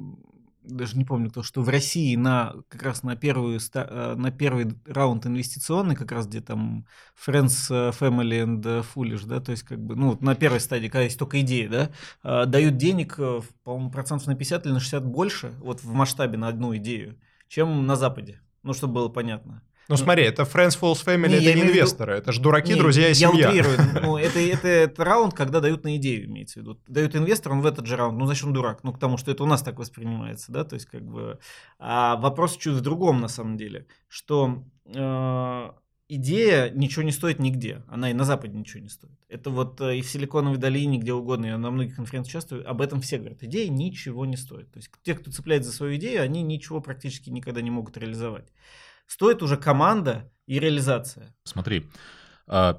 даже 0.63 0.97
не 0.97 1.05
помню 1.05 1.31
кто, 1.31 1.43
что 1.43 1.63
в 1.63 1.69
России 1.69 2.15
на 2.17 2.55
как 2.69 2.83
раз 2.83 3.03
на 3.03 3.17
первую 3.17 3.59
э, 3.75 4.15
на 4.17 4.31
первый 4.31 4.75
раунд 4.87 5.27
инвестиционный, 5.27 5.97
как 5.97 6.13
раз 6.13 6.27
где 6.27 6.41
там 6.41 6.87
Friends, 7.17 7.67
э, 7.71 7.91
Family 7.91 8.45
and 8.45 8.85
Foolish, 8.95 9.27
да, 9.27 9.41
то 9.41 9.53
есть 9.53 9.63
как 9.63 9.81
бы, 9.81 9.97
ну, 9.97 10.19
на 10.21 10.35
первой 10.35 10.61
стадии, 10.61 10.89
когда 10.89 11.03
есть 11.03 11.19
только 11.19 11.41
идея, 11.41 11.69
да, 11.69 11.91
э, 12.25 12.47
дают 12.47 12.77
денег, 12.77 13.15
э, 13.19 13.41
по-моему, 13.65 13.91
процентов 13.91 14.27
на 14.27 14.35
50 14.35 14.67
или 14.67 14.73
на 14.73 14.81
60 14.81 15.05
больше, 15.05 15.53
вот 15.61 15.83
в 15.83 15.93
масштабе 15.93 16.39
на 16.39 16.49
одну 16.49 16.77
идею, 16.77 17.19
чем 17.49 17.87
на 17.87 17.97
Западе, 17.97 18.41
ну, 18.63 18.75
чтобы 18.75 18.95
было 18.95 19.09
понятно. 19.09 19.63
Ну, 19.89 19.97
смотри, 19.97 20.25
это 20.25 20.43
Friends, 20.43 20.79
Fools, 20.79 21.03
Family, 21.05 21.29
Не, 21.29 21.39
я 21.39 21.51
это 21.51 21.59
не 21.59 21.63
в 21.63 21.65
виду- 21.65 21.79
инвесторы, 21.79 22.15
это 22.17 22.31
же 22.31 22.41
дураки, 22.43 22.75
Не, 22.75 22.79
друзья 22.79 23.07
и 23.07 23.09
я 23.09 23.15
семья. 23.15 23.49
утрирую. 23.49 23.79
Ну, 24.03 24.17
это, 24.19 24.39
это, 24.39 24.69
это 24.69 25.05
раунд, 25.05 25.33
когда 25.35 25.61
дают 25.61 25.85
на 25.85 25.97
идею, 25.97 26.27
имеется 26.27 26.59
в 26.61 26.63
виду. 26.63 26.79
Дают 26.87 27.17
инвестор, 27.17 27.53
он 27.53 27.63
в 27.63 27.67
этот 27.67 27.87
же 27.87 27.97
раунд. 27.97 28.19
Ну, 28.19 28.27
значит, 28.27 28.45
он 28.45 28.53
дурак. 28.53 28.85
Ну, 28.85 28.93
потому 28.93 29.17
что 29.17 29.31
это 29.31 29.43
у 29.43 29.47
нас 29.47 29.63
так 29.63 29.79
воспринимается, 29.79 30.53
да, 30.53 30.65
то 30.65 30.75
есть, 30.75 30.87
как 30.87 31.03
бы... 31.05 31.39
А 31.79 32.17
вопрос 32.17 32.57
чуть 32.59 32.75
в 32.75 32.81
другом, 32.83 33.21
на 33.23 33.29
самом 33.29 33.57
деле, 33.57 33.87
что 34.09 34.63
э, 34.95 35.71
идея 36.09 36.71
ничего 36.71 37.03
не 37.03 37.13
стоит 37.13 37.39
нигде. 37.39 37.83
Она 37.89 38.11
и 38.11 38.15
на 38.15 38.25
Западе 38.25 38.59
ничего 38.59 38.83
не 38.83 38.91
стоит. 38.91 39.19
Это 39.31 39.49
вот 39.49 39.81
э, 39.81 39.97
и 39.97 40.03
в 40.03 40.11
Силиконовой 40.11 40.59
долине, 40.59 40.99
где 40.99 41.15
угодно, 41.15 41.47
я 41.47 41.57
на 41.57 41.71
многих 41.71 41.97
конференциях 41.97 42.33
участвую, 42.33 42.69
об 42.69 42.83
этом 42.83 43.01
все 43.01 43.17
говорят. 43.17 43.43
Идея 43.43 43.71
ничего 43.71 44.27
не 44.27 44.37
стоит. 44.37 44.71
То 44.71 44.79
есть, 44.81 44.91
те, 45.03 45.15
кто 45.15 45.31
цепляется 45.31 45.71
за 45.71 45.77
свою 45.77 45.97
идею, 45.97 46.23
они 46.23 46.43
ничего 46.43 46.83
практически 46.83 47.31
никогда 47.31 47.63
не 47.63 47.71
могут 47.71 47.97
реализовать. 47.97 48.53
Стоит 49.09 49.43
уже 49.43 49.57
команда 49.57 50.31
и 50.47 50.61
реализация. 50.61 51.35
Смотри, 51.43 51.91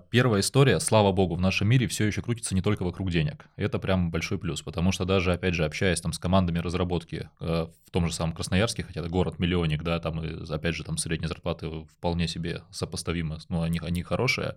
первая 0.10 0.41
история, 0.41 0.79
слава 0.79 1.12
богу, 1.12 1.36
в 1.36 1.41
нашем 1.41 1.67
мире 1.67 1.88
все 1.88 2.05
еще 2.05 2.21
крутится 2.21 2.55
не 2.55 2.62
только 2.62 2.84
вокруг 2.84 3.12
денег. 3.12 3.47
Это 3.55 3.79
прям 3.79 4.12
большой 4.12 4.38
плюс, 4.38 4.62
потому 4.62 4.91
что 4.91 5.05
даже, 5.05 5.34
опять 5.34 5.53
же, 5.53 5.65
общаясь 5.65 6.01
там 6.01 6.13
с 6.13 6.19
командами 6.19 6.60
разработки 6.60 7.29
э, 7.39 7.67
в 7.86 7.91
том 7.91 8.08
же 8.08 8.13
самом 8.13 8.34
Красноярске, 8.34 8.84
хотя 8.84 9.01
это 9.01 9.10
город-миллионник, 9.10 9.84
да, 9.84 9.99
там, 9.99 10.19
опять 10.49 10.75
же, 10.75 10.84
там 10.84 10.97
средние 10.97 11.27
зарплаты 11.27 11.69
вполне 11.97 12.27
себе 12.27 12.63
сопоставимы, 12.71 13.38
ну, 13.49 13.62
они, 13.62 13.79
они 13.84 14.03
хорошие, 14.03 14.55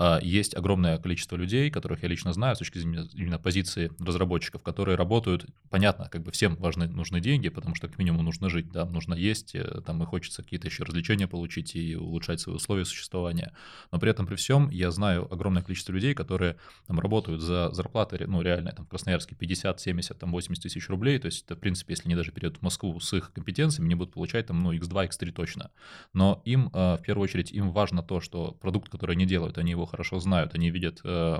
а, 0.00 0.20
есть 0.22 0.56
огромное 0.56 0.96
количество 0.98 1.34
людей, 1.34 1.70
которых 1.72 2.04
я 2.04 2.08
лично 2.08 2.32
знаю 2.32 2.54
с 2.54 2.60
точки 2.60 2.78
зрения 2.78 3.08
именно 3.14 3.38
позиции 3.40 3.90
разработчиков, 3.98 4.62
которые 4.62 4.96
работают, 4.96 5.46
понятно, 5.70 6.08
как 6.08 6.22
бы 6.22 6.30
всем 6.30 6.54
важны, 6.54 6.86
нужны 6.86 7.20
деньги, 7.20 7.48
потому 7.48 7.74
что 7.74 7.88
как 7.88 7.98
минимум 7.98 8.24
нужно 8.24 8.48
жить, 8.48 8.70
да, 8.70 8.84
нужно 8.84 9.14
есть, 9.14 9.56
э, 9.56 9.80
там 9.84 10.00
и 10.00 10.06
хочется 10.06 10.44
какие-то 10.44 10.68
еще 10.68 10.84
развлечения 10.84 11.26
получить 11.26 11.74
и 11.74 11.96
улучшать 11.96 12.40
свои 12.40 12.54
условия 12.54 12.84
существования. 12.84 13.52
Но 13.90 13.98
при 13.98 14.10
этом 14.10 14.26
при 14.26 14.36
всем 14.36 14.47
я 14.70 14.90
знаю 14.90 15.32
огромное 15.32 15.62
количество 15.62 15.92
людей, 15.92 16.14
которые 16.14 16.56
там 16.86 16.98
работают 17.00 17.40
за 17.40 17.70
зарплаты, 17.72 18.24
ну 18.26 18.42
реально 18.42 18.72
там 18.72 18.86
в 18.86 18.88
Красноярске 18.88 19.34
50, 19.34 19.80
70, 19.80 20.18
там 20.18 20.32
80 20.32 20.62
тысяч 20.62 20.88
рублей, 20.88 21.18
то 21.18 21.26
есть 21.26 21.44
это, 21.44 21.56
в 21.56 21.60
принципе, 21.60 21.92
если 21.92 22.06
они 22.06 22.14
даже 22.14 22.32
перейдут 22.32 22.58
в 22.58 22.62
Москву 22.62 22.98
с 23.00 23.12
их 23.12 23.32
компетенциями, 23.32 23.88
они 23.88 23.94
будут 23.94 24.14
получать 24.14 24.46
там, 24.46 24.60
ну, 24.60 24.72
x2, 24.72 25.08
x3 25.08 25.32
точно. 25.32 25.70
Но 26.12 26.42
им, 26.44 26.70
э, 26.72 26.96
в 26.96 27.02
первую 27.02 27.24
очередь, 27.24 27.52
им 27.52 27.70
важно 27.70 28.02
то, 28.02 28.20
что 28.20 28.52
продукт, 28.52 28.88
который 28.90 29.16
они 29.16 29.26
делают, 29.26 29.58
они 29.58 29.72
его 29.72 29.86
хорошо 29.86 30.18
знают, 30.20 30.54
они 30.54 30.70
видят 30.70 31.00
э, 31.04 31.38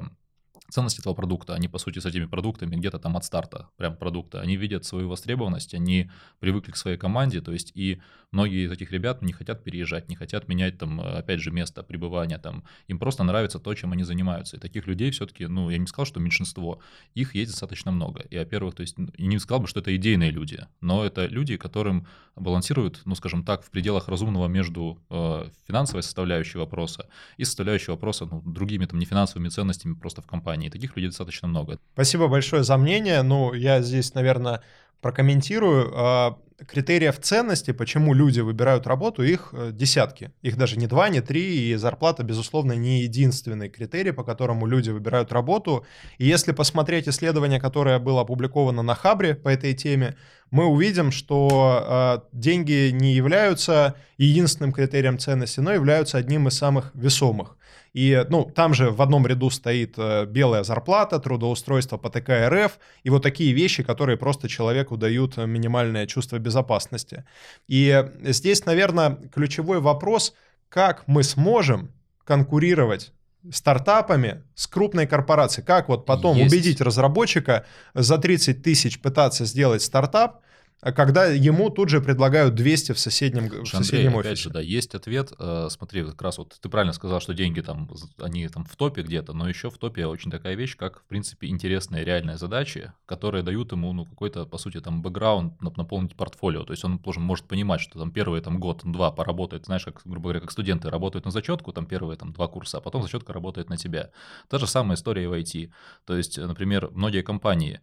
ценность 0.70 0.98
этого 0.98 1.14
продукта, 1.14 1.54
они, 1.54 1.68
по 1.68 1.78
сути, 1.78 1.98
с 1.98 2.06
этими 2.06 2.26
продуктами 2.26 2.76
где-то 2.76 2.98
там 2.98 3.16
от 3.16 3.24
старта 3.24 3.68
прям 3.76 3.96
продукта, 3.96 4.40
они 4.40 4.56
видят 4.56 4.84
свою 4.84 5.08
востребованность, 5.08 5.74
они 5.74 6.10
привыкли 6.40 6.72
к 6.72 6.76
своей 6.76 6.98
команде, 6.98 7.40
то 7.40 7.52
есть 7.52 7.72
и 7.74 8.00
многие 8.32 8.66
из 8.66 8.72
этих 8.72 8.92
ребят 8.92 9.22
не 9.22 9.32
хотят 9.32 9.64
переезжать, 9.64 10.08
не 10.08 10.16
хотят 10.16 10.48
менять 10.48 10.78
там, 10.78 11.00
э, 11.00 11.18
опять 11.18 11.40
же, 11.40 11.50
место 11.50 11.82
пребывания 11.82 12.38
там, 12.38 12.64
им 12.86 12.98
просто 12.98 13.24
нравится 13.24 13.58
то, 13.58 13.74
чем 13.74 13.92
они 13.92 14.04
занимаются, 14.04 14.56
и 14.56 14.60
таких 14.60 14.86
людей 14.86 15.10
все-таки, 15.10 15.46
ну, 15.46 15.70
я 15.70 15.78
не 15.78 15.86
сказал, 15.86 16.06
что 16.06 16.20
меньшинство, 16.20 16.80
их 17.14 17.34
есть 17.34 17.52
достаточно 17.52 17.90
много, 17.90 18.20
и, 18.30 18.38
во-первых, 18.38 18.74
то 18.74 18.82
есть, 18.82 18.96
и 19.16 19.26
не 19.26 19.38
сказал 19.38 19.60
бы, 19.60 19.68
что 19.68 19.80
это 19.80 19.94
идейные 19.96 20.30
люди, 20.30 20.66
но 20.80 21.04
это 21.04 21.26
люди, 21.26 21.56
которым 21.56 22.06
балансируют, 22.36 23.00
ну, 23.04 23.14
скажем 23.14 23.44
так, 23.44 23.64
в 23.64 23.70
пределах 23.70 24.08
разумного 24.08 24.46
между 24.46 24.98
э, 25.10 25.48
финансовой 25.66 26.02
составляющей 26.02 26.58
вопроса 26.58 27.08
и 27.36 27.44
составляющей 27.44 27.90
вопроса, 27.90 28.26
ну, 28.26 28.42
другими 28.44 28.86
там 28.86 28.98
нефинансовыми 28.98 29.48
ценностями 29.48 29.94
просто 29.94 30.22
в 30.22 30.26
компании, 30.26 30.57
и 30.66 30.70
таких 30.70 30.96
людей 30.96 31.08
достаточно 31.08 31.48
много. 31.48 31.78
Спасибо 31.94 32.28
большое 32.28 32.64
за 32.64 32.76
мнение. 32.76 33.22
Ну, 33.22 33.54
я 33.54 33.80
здесь, 33.82 34.14
наверное, 34.14 34.62
прокомментирую. 35.00 35.92
А, 35.94 36.38
Критериев 36.66 37.20
ценности, 37.20 37.70
почему 37.70 38.14
люди 38.14 38.40
выбирают 38.40 38.88
работу, 38.88 39.22
их 39.22 39.50
э, 39.52 39.70
десятки. 39.72 40.32
Их 40.42 40.56
даже 40.56 40.76
не 40.76 40.88
два, 40.88 41.08
не 41.08 41.20
три, 41.20 41.70
и 41.70 41.76
зарплата, 41.76 42.24
безусловно, 42.24 42.72
не 42.72 43.02
единственный 43.02 43.68
критерий, 43.68 44.10
по 44.10 44.24
которому 44.24 44.66
люди 44.66 44.90
выбирают 44.90 45.32
работу. 45.32 45.86
И 46.18 46.26
если 46.26 46.50
посмотреть 46.50 47.08
исследование, 47.08 47.60
которое 47.60 48.00
было 48.00 48.22
опубликовано 48.22 48.82
на 48.82 48.96
Хабре 48.96 49.36
по 49.36 49.48
этой 49.48 49.72
теме, 49.72 50.16
мы 50.50 50.64
увидим, 50.64 51.12
что 51.12 52.24
э, 52.32 52.36
деньги 52.36 52.90
не 52.90 53.14
являются 53.14 53.94
единственным 54.16 54.72
критерием 54.72 55.20
ценности, 55.20 55.60
но 55.60 55.72
являются 55.72 56.18
одним 56.18 56.48
из 56.48 56.58
самых 56.58 56.90
весомых. 56.92 57.56
И, 57.98 58.24
ну, 58.28 58.44
там 58.44 58.74
же 58.74 58.92
в 58.92 59.02
одном 59.02 59.26
ряду 59.26 59.50
стоит 59.50 59.94
э, 59.96 60.24
белая 60.24 60.62
зарплата, 60.62 61.18
трудоустройство 61.18 61.96
по 61.96 62.10
ТК 62.10 62.48
РФ 62.48 62.78
и 63.02 63.10
вот 63.10 63.24
такие 63.24 63.52
вещи, 63.52 63.82
которые 63.82 64.16
просто 64.16 64.48
человеку 64.48 64.96
дают 64.96 65.36
э, 65.36 65.46
минимальное 65.46 66.06
чувство 66.06 66.38
безопасности. 66.38 67.24
И 67.66 68.04
здесь, 68.22 68.64
наверное, 68.66 69.18
ключевой 69.34 69.80
вопрос, 69.80 70.32
как 70.68 71.08
мы 71.08 71.24
сможем 71.24 71.90
конкурировать 72.22 73.12
стартапами 73.50 74.44
с 74.54 74.68
крупной 74.68 75.08
корпорацией. 75.08 75.66
Как 75.66 75.88
вот 75.88 76.06
потом 76.06 76.36
Есть. 76.36 76.54
убедить 76.54 76.80
разработчика 76.80 77.66
за 77.94 78.18
30 78.18 78.62
тысяч 78.62 79.00
пытаться 79.00 79.44
сделать 79.44 79.82
стартап, 79.82 80.42
а 80.80 80.92
когда 80.92 81.26
ему 81.26 81.70
тут 81.70 81.88
же 81.88 82.00
предлагают 82.00 82.54
200 82.54 82.92
в 82.92 82.98
соседнем, 82.98 83.48
в 83.48 83.52
Слушай, 83.66 83.76
соседнем 83.76 84.14
Андрей, 84.14 84.18
офисе. 84.18 84.28
опять 84.28 84.38
же, 84.38 84.50
да, 84.50 84.60
есть 84.60 84.94
ответ. 84.94 85.32
Э, 85.38 85.68
Смотри, 85.70 86.04
как 86.04 86.22
раз 86.22 86.38
вот 86.38 86.56
ты 86.60 86.68
правильно 86.68 86.92
сказал, 86.92 87.20
что 87.20 87.34
деньги 87.34 87.60
там, 87.60 87.90
они 88.20 88.46
там 88.48 88.64
в 88.64 88.76
топе 88.76 89.02
где-то, 89.02 89.32
но 89.32 89.48
еще 89.48 89.70
в 89.70 89.78
топе 89.78 90.06
очень 90.06 90.30
такая 90.30 90.54
вещь, 90.54 90.76
как, 90.76 91.00
в 91.00 91.04
принципе, 91.04 91.48
интересные 91.48 92.04
реальные 92.04 92.38
задачи, 92.38 92.92
которые 93.06 93.42
дают 93.42 93.72
ему, 93.72 93.92
ну, 93.92 94.04
какой-то, 94.04 94.46
по 94.46 94.56
сути, 94.58 94.80
там, 94.80 95.02
бэкграунд, 95.02 95.60
нап- 95.60 95.74
наполнить 95.76 96.14
портфолио. 96.14 96.62
То 96.64 96.72
есть 96.72 96.84
он 96.84 96.98
должен, 96.98 97.22
может 97.24 97.46
понимать, 97.46 97.80
что 97.80 97.98
там 97.98 98.12
первый 98.12 98.40
там 98.40 98.60
год-два 98.60 99.10
поработает, 99.10 99.66
знаешь, 99.66 99.84
как, 99.84 100.00
грубо 100.04 100.24
говоря, 100.24 100.40
как 100.40 100.52
студенты 100.52 100.90
работают 100.90 101.24
на 101.24 101.30
зачетку, 101.32 101.72
там 101.72 101.86
первые 101.86 102.16
там 102.16 102.32
два 102.32 102.46
курса, 102.46 102.78
а 102.78 102.80
потом 102.80 103.02
зачетка 103.02 103.32
работает 103.32 103.68
на 103.68 103.76
тебя. 103.76 104.10
Та 104.48 104.58
же 104.58 104.66
самая 104.68 104.96
история 104.96 105.24
и 105.24 105.26
в 105.26 105.32
IT. 105.32 105.70
То 106.06 106.16
есть, 106.16 106.38
например, 106.38 106.90
многие 106.92 107.22
компании 107.22 107.80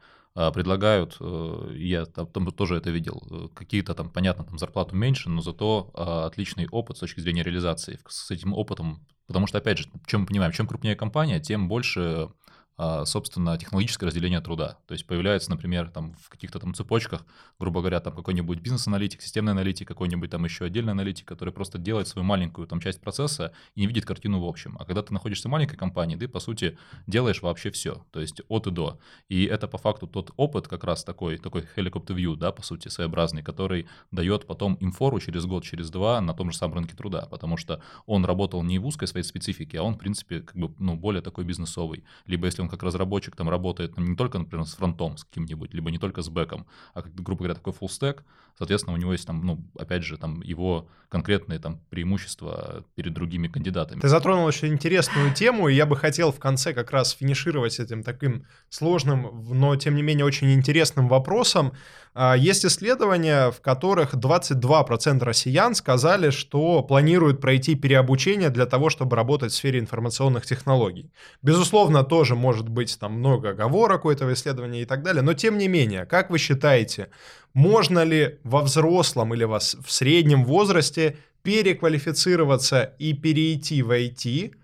предлагают, 0.51 1.15
э, 1.21 1.73
я 1.77 2.05
там, 2.05 2.27
тоже 2.51 2.75
это 2.75 2.89
видел, 2.89 3.23
э, 3.31 3.47
какие-то 3.53 3.93
там, 3.93 4.09
понятно, 4.09 4.43
там 4.43 4.57
зарплату 4.57 4.93
меньше, 4.95 5.29
но 5.29 5.41
зато 5.41 5.91
а, 5.93 6.25
отличный 6.25 6.67
опыт 6.67 6.97
с 6.97 6.99
точки 6.99 7.21
зрения 7.21 7.41
реализации. 7.43 7.99
С 8.07 8.29
этим 8.31 8.53
опытом, 8.53 9.05
потому 9.27 9.47
что, 9.47 9.59
опять 9.59 9.77
же, 9.77 9.89
чем 10.05 10.21
мы 10.21 10.27
понимаем, 10.27 10.51
чем 10.51 10.67
крупнее 10.67 10.97
компания, 10.97 11.39
тем 11.39 11.69
больше 11.69 12.01
а, 12.01 12.31
собственно, 12.77 13.57
технологическое 13.57 14.07
разделение 14.07 14.41
труда. 14.41 14.77
То 14.87 14.93
есть 14.93 15.07
появляется, 15.07 15.49
например, 15.49 15.89
там 15.89 16.13
в 16.21 16.29
каких-то 16.29 16.59
там 16.59 16.73
цепочках, 16.73 17.25
грубо 17.59 17.79
говоря, 17.79 17.99
там 17.99 18.15
какой-нибудь 18.15 18.59
бизнес-аналитик, 18.59 19.21
системный 19.21 19.53
аналитик, 19.53 19.87
какой-нибудь 19.87 20.29
там 20.29 20.43
еще 20.43 20.65
отдельный 20.65 20.91
аналитик, 20.91 21.27
который 21.27 21.53
просто 21.53 21.77
делает 21.77 22.07
свою 22.07 22.25
маленькую 22.25 22.67
там 22.67 22.79
часть 22.79 23.01
процесса 23.01 23.53
и 23.75 23.81
не 23.81 23.87
видит 23.87 24.05
картину 24.05 24.41
в 24.41 24.45
общем. 24.45 24.75
А 24.79 24.85
когда 24.85 25.01
ты 25.01 25.13
находишься 25.13 25.47
в 25.47 25.51
маленькой 25.51 25.77
компании, 25.77 26.15
ты, 26.15 26.27
по 26.27 26.39
сути, 26.39 26.77
делаешь 27.07 27.41
вообще 27.41 27.71
все, 27.71 28.05
то 28.11 28.19
есть 28.19 28.41
от 28.49 28.67
и 28.67 28.71
до. 28.71 28.99
И 29.29 29.45
это 29.45 29.67
по 29.67 29.77
факту 29.77 30.07
тот 30.07 30.31
опыт 30.35 30.67
как 30.67 30.83
раз 30.83 31.03
такой, 31.03 31.37
такой 31.37 31.65
helicopter 31.75 32.15
view, 32.15 32.35
да, 32.35 32.51
по 32.51 32.61
сути, 32.61 32.89
своеобразный, 32.89 33.43
который 33.43 33.87
дает 34.11 34.47
потом 34.47 34.77
инфору 34.81 35.19
через 35.19 35.45
год, 35.45 35.63
через 35.63 35.89
два 35.89 36.19
на 36.19 36.33
том 36.33 36.51
же 36.51 36.57
самом 36.57 36.75
рынке 36.75 36.95
труда, 36.95 37.27
потому 37.29 37.57
что 37.57 37.81
он 38.05 38.25
работал 38.25 38.63
не 38.63 38.79
в 38.79 38.85
узкой 38.85 39.07
своей 39.07 39.23
специфике, 39.23 39.79
а 39.79 39.83
он, 39.83 39.95
в 39.95 39.97
принципе, 39.97 40.41
как 40.41 40.55
бы, 40.57 40.73
ну, 40.79 40.95
более 40.95 41.21
такой 41.21 41.45
бизнесовый. 41.45 42.03
Либо 42.25 42.47
если 42.47 42.64
он 42.65 42.69
как 42.69 42.83
разработчик 42.83 43.35
там 43.35 43.49
работает 43.49 43.97
не 43.97 44.15
только, 44.15 44.39
например, 44.39 44.65
с 44.65 44.73
фронтом, 44.73 45.17
с 45.17 45.23
каким-нибудь, 45.23 45.73
либо 45.73 45.91
не 45.91 45.97
только 45.97 46.21
с 46.21 46.29
бэком, 46.29 46.65
а, 46.93 47.01
грубо 47.01 47.39
говоря, 47.43 47.55
такой 47.55 47.73
full 47.73 47.87
stack, 47.87 48.21
соответственно, 48.57 48.95
у 48.95 48.99
него 48.99 49.11
есть 49.11 49.25
там, 49.25 49.45
ну, 49.45 49.63
опять 49.77 50.03
же, 50.03 50.17
там 50.17 50.41
его 50.41 50.87
конкретные 51.09 51.59
там 51.59 51.79
преимущества 51.89 52.83
перед 52.95 53.13
другими 53.13 53.47
кандидатами. 53.47 53.99
Ты 54.01 54.09
затронул 54.09 54.45
очень 54.45 54.69
интересную 54.69 55.33
тему, 55.33 55.69
и 55.69 55.75
я 55.75 55.85
бы 55.85 55.95
хотел 55.95 56.31
в 56.31 56.39
конце 56.39 56.73
как 56.73 56.91
раз 56.91 57.11
финишировать 57.11 57.79
этим 57.79 58.03
таким 58.03 58.45
сложным, 58.69 59.45
но 59.49 59.75
тем 59.75 59.95
не 59.95 60.01
менее 60.01 60.25
очень 60.25 60.51
интересным 60.53 61.07
вопросом. 61.07 61.73
А, 62.13 62.35
Есть 62.35 62.65
исследования, 62.65 63.51
в 63.51 63.61
которых 63.61 64.13
22% 64.13 65.23
россиян 65.23 65.75
сказали, 65.75 66.29
что 66.29 66.81
планируют 66.81 67.41
пройти 67.41 67.75
переобучение 67.75 68.49
для 68.49 68.65
того, 68.65 68.89
чтобы 68.89 69.15
работать 69.15 69.51
в 69.51 69.55
сфере 69.55 69.79
информационных 69.79 70.45
технологий. 70.45 71.11
Безусловно, 71.41 72.03
тоже 72.03 72.35
может 72.35 72.54
быть 72.61 72.97
там 72.99 73.13
много 73.13 73.49
оговорок 73.49 74.05
у 74.05 74.09
этого 74.09 74.33
исследования 74.33 74.81
и 74.81 74.85
так 74.85 75.03
далее, 75.03 75.21
но 75.21 75.33
тем 75.33 75.57
не 75.57 75.67
менее, 75.67 76.05
как 76.05 76.29
вы 76.29 76.37
считаете, 76.37 77.09
можно 77.53 78.03
ли 78.03 78.39
во 78.43 78.61
взрослом 78.61 79.33
или 79.33 79.43
в 79.45 79.59
среднем 79.91 80.45
возрасте 80.45 81.17
переквалифицироваться 81.43 82.95
и 82.97 83.13
перейти 83.13 83.83
в 83.83 83.91
IT, 83.91 84.55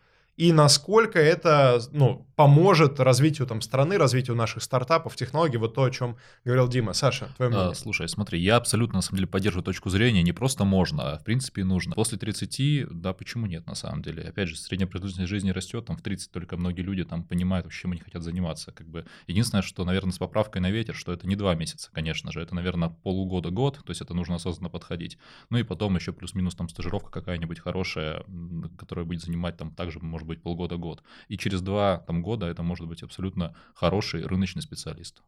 и 0.41 0.51
насколько 0.53 1.19
это 1.19 1.79
ну, 1.91 2.25
поможет 2.35 2.99
развитию 2.99 3.45
там, 3.45 3.61
страны, 3.61 3.99
развитию 3.99 4.35
наших 4.35 4.63
стартапов, 4.63 5.15
технологий, 5.15 5.57
вот 5.57 5.75
то, 5.75 5.83
о 5.83 5.91
чем 5.91 6.17
говорил 6.43 6.67
Дима. 6.67 6.93
Саша, 6.93 7.29
твое 7.37 7.51
мнение? 7.51 7.69
А, 7.69 7.75
слушай, 7.75 8.09
смотри, 8.09 8.39
я 8.39 8.55
абсолютно, 8.55 8.95
на 8.95 9.01
самом 9.03 9.17
деле, 9.17 9.27
поддерживаю 9.27 9.63
точку 9.63 9.91
зрения, 9.91 10.23
не 10.23 10.31
просто 10.31 10.63
можно, 10.65 11.11
а 11.11 11.19
в 11.19 11.23
принципе 11.23 11.63
нужно. 11.63 11.93
После 11.93 12.17
30, 12.17 12.87
да, 12.89 13.13
почему 13.13 13.45
нет, 13.45 13.67
на 13.67 13.75
самом 13.75 14.01
деле? 14.01 14.23
Опять 14.23 14.49
же, 14.49 14.57
средняя 14.57 14.89
продолжительность 14.89 15.29
жизни 15.29 15.51
растет, 15.51 15.85
там 15.85 15.95
в 15.95 16.01
30 16.01 16.31
только 16.31 16.57
многие 16.57 16.81
люди 16.81 17.03
там 17.03 17.23
понимают, 17.23 17.71
чем 17.71 17.91
они 17.91 18.01
хотят 18.01 18.23
заниматься. 18.23 18.71
Как 18.71 18.89
бы. 18.89 19.05
Единственное, 19.27 19.61
что, 19.61 19.85
наверное, 19.85 20.11
с 20.11 20.17
поправкой 20.17 20.63
на 20.63 20.71
ветер, 20.71 20.95
что 20.95 21.13
это 21.13 21.27
не 21.27 21.35
два 21.35 21.53
месяца, 21.53 21.91
конечно 21.93 22.31
же, 22.31 22.41
это, 22.41 22.55
наверное, 22.55 22.89
полугода-год, 22.89 23.81
то 23.85 23.91
есть 23.91 24.01
это 24.01 24.15
нужно 24.15 24.37
осознанно 24.37 24.69
подходить. 24.69 25.19
Ну 25.51 25.59
и 25.59 25.63
потом 25.63 25.95
еще 25.97 26.13
плюс-минус 26.13 26.55
там 26.55 26.67
стажировка 26.67 27.11
какая-нибудь 27.11 27.59
хорошая, 27.59 28.25
которая 28.79 29.05
будет 29.05 29.21
занимать 29.21 29.57
там 29.57 29.69
также, 29.75 29.99
может 29.99 30.27
быть, 30.27 30.30
полгода-год. 30.39 31.03
И 31.27 31.37
через 31.37 31.61
два 31.61 31.97
там 32.07 32.21
года 32.21 32.47
это 32.47 32.63
может 32.63 32.87
быть 32.87 33.03
абсолютно 33.03 33.55
хороший 33.75 34.25
рыночный 34.25 34.61
специалист. 34.61 35.21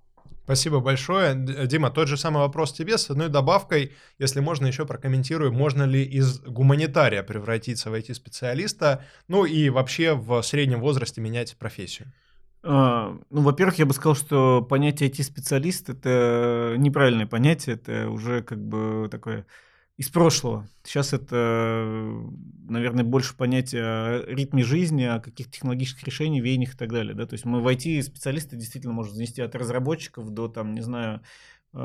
Спасибо 0.44 0.80
большое. 0.80 1.36
Дима, 1.36 1.90
тот 1.90 2.08
же 2.10 2.18
самый 2.18 2.40
вопрос 2.40 2.74
тебе 2.74 2.98
с 2.98 3.10
одной 3.10 3.30
добавкой. 3.30 3.94
Если 4.20 4.42
можно, 4.42 4.66
еще 4.68 4.86
прокомментирую, 4.86 5.54
можно 5.54 5.84
ли 5.84 6.04
из 6.04 6.40
гуманитария 6.42 7.24
превратиться 7.24 7.90
в 7.90 7.94
IT-специалиста, 7.94 9.06
ну 9.30 9.46
и 9.46 9.70
вообще 9.70 10.16
в 10.16 10.42
среднем 10.42 10.82
возрасте 10.82 11.22
менять 11.22 11.56
профессию. 11.58 12.12
А, 12.62 13.18
Ну, 13.30 13.42
во-первых, 13.42 13.80
я 13.80 13.86
бы 13.86 13.94
сказал, 13.94 14.16
что 14.16 14.62
понятие 14.62 15.10
IT-специалист 15.10 15.90
это 15.90 16.76
неправильное 16.78 17.28
понятие, 17.28 17.76
это 17.76 18.10
уже 18.10 18.42
как 18.42 18.62
бы 18.62 19.08
такое 19.10 19.46
из 20.04 20.10
прошлого. 20.10 20.68
Сейчас 20.84 21.14
это, 21.14 22.22
наверное, 22.70 23.04
больше 23.04 23.36
понятие 23.36 23.84
о 23.84 24.26
ритме 24.28 24.64
жизни, 24.64 25.04
о 25.04 25.20
каких 25.20 25.50
технологических 25.50 26.04
решениях, 26.04 26.44
веяниях 26.44 26.76
и 26.76 26.78
так 26.78 26.92
далее. 26.92 27.16
Да? 27.16 27.26
То 27.26 27.34
есть 27.34 27.46
мы 27.46 27.62
в 27.62 27.68
IT-специалисты 27.68 28.56
действительно 28.56 28.94
можем 28.94 29.16
занести 29.16 29.42
от 29.42 29.56
разработчиков 29.56 30.30
до, 30.30 30.48
там, 30.48 30.74
не 30.74 30.82
знаю, 30.82 31.22
э, 31.74 31.80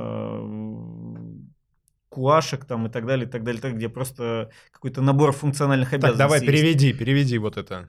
куашек 2.08 2.64
там 2.64 2.86
и 2.86 2.90
так 2.90 3.06
далее, 3.06 3.26
и 3.26 3.30
так 3.30 3.44
далее, 3.44 3.60
так, 3.60 3.74
где 3.76 3.88
просто 3.88 4.50
какой-то 4.72 5.02
набор 5.02 5.32
функциональных 5.32 5.90
Так, 5.90 5.98
обязанностей. 5.98 6.18
давай, 6.18 6.40
есть. 6.40 6.50
переведи, 6.52 6.92
переведи 6.92 7.38
вот 7.38 7.56
это. 7.56 7.88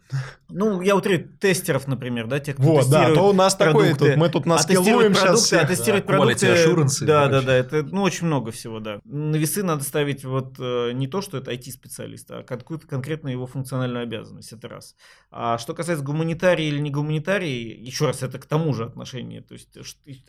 Ну, 0.49 0.82
я 0.82 0.95
утрирую 0.95 1.30
тестеров, 1.39 1.88
например, 1.88 2.28
да, 2.28 2.39
тех, 2.39 2.55
кто 2.55 2.63
Вот, 2.63 2.89
да, 2.89 3.07
а 3.07 3.13
то 3.13 3.30
у 3.30 3.34
нас 3.34 3.55
такой, 3.55 3.89
продукты. 3.91 4.07
тут 4.09 4.17
мы 4.17 4.30
тут 4.30 4.45
А 4.45 4.49
наскиллуем 4.49 5.13
сейчас 5.13 5.24
продукты, 5.24 5.55
а 5.55 5.59
всех. 5.59 5.67
тестировать 5.70 6.05
Да, 6.05 6.13
продукты, 6.17 6.47
assurance 6.47 7.05
да, 7.05 7.28
да, 7.28 7.41
да, 7.41 7.55
это 7.55 7.84
ну 7.84 8.01
очень 8.01 8.28
много 8.28 8.51
всего, 8.51 8.80
да. 8.80 8.99
На 9.05 9.36
весы 9.38 9.63
надо 9.63 9.84
ставить 9.84 10.26
вот 10.26 10.55
э, 10.59 10.91
не 10.93 11.07
то, 11.07 11.22
что 11.22 11.38
это 11.38 11.51
IT-специалист, 11.53 12.30
а 12.32 12.43
какую-то 12.43 12.88
конкретную 12.88 13.34
его 13.34 13.47
функциональную 13.47 14.03
обязанность, 14.03 14.51
это 14.51 14.67
раз. 14.67 14.95
А 15.32 15.57
что 15.57 15.74
касается 15.74 16.03
гуманитарии 16.03 16.65
или 16.65 16.80
не 16.80 16.91
гуманитарии, 16.91 17.78
еще 17.80 18.07
раз, 18.07 18.22
это 18.24 18.38
к 18.39 18.45
тому 18.45 18.74
же 18.74 18.84
отношение, 18.84 19.41
то 19.41 19.53
есть 19.53 19.70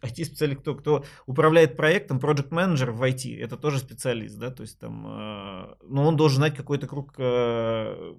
IT-специалист, 0.03 0.61
кто, 0.61 0.74
кто 0.74 1.05
управляет 1.26 1.76
проектом, 1.76 2.18
project 2.18 2.49
менеджер 2.51 2.91
в 2.93 3.03
IT, 3.03 3.36
это 3.43 3.57
тоже 3.57 3.80
специалист, 3.81 4.39
да, 4.39 4.51
то 4.51 4.62
есть 4.62 4.78
там, 4.78 5.07
э, 5.07 5.74
но 5.83 6.07
он 6.07 6.16
должен 6.16 6.37
знать 6.37 6.57
какой-то 6.57 6.87
круг 6.87 7.14
э, 7.18 8.14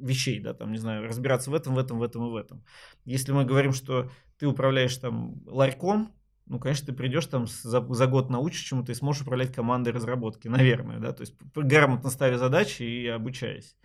вещей, 0.00 0.40
да, 0.40 0.54
там, 0.54 0.72
не 0.72 0.78
знаю, 0.78 1.06
разбираться 1.06 1.50
в 1.50 1.54
этом, 1.54 1.74
в 1.74 1.78
этом, 1.78 1.98
в 1.98 2.02
этом 2.02 2.26
и 2.26 2.30
в 2.30 2.36
этом. 2.36 2.64
Если 3.04 3.32
мы 3.32 3.44
говорим, 3.44 3.72
что 3.72 4.10
ты 4.38 4.46
управляешь 4.46 4.96
там 4.96 5.42
ларьком, 5.46 6.12
ну, 6.46 6.58
конечно, 6.58 6.86
ты 6.86 6.92
придешь 6.92 7.26
там 7.26 7.46
за, 7.46 7.86
за 7.92 8.06
год 8.06 8.30
научишь 8.30 8.62
чему-то 8.62 8.92
и 8.92 8.94
сможешь 8.94 9.22
управлять 9.22 9.54
командой 9.54 9.90
разработки, 9.90 10.48
наверное, 10.48 10.98
да, 10.98 11.12
то 11.12 11.22
есть 11.22 11.34
грамотно 11.54 12.10
ставя 12.10 12.38
задачи 12.38 12.82
и 12.82 13.06
обучаясь. 13.06 13.76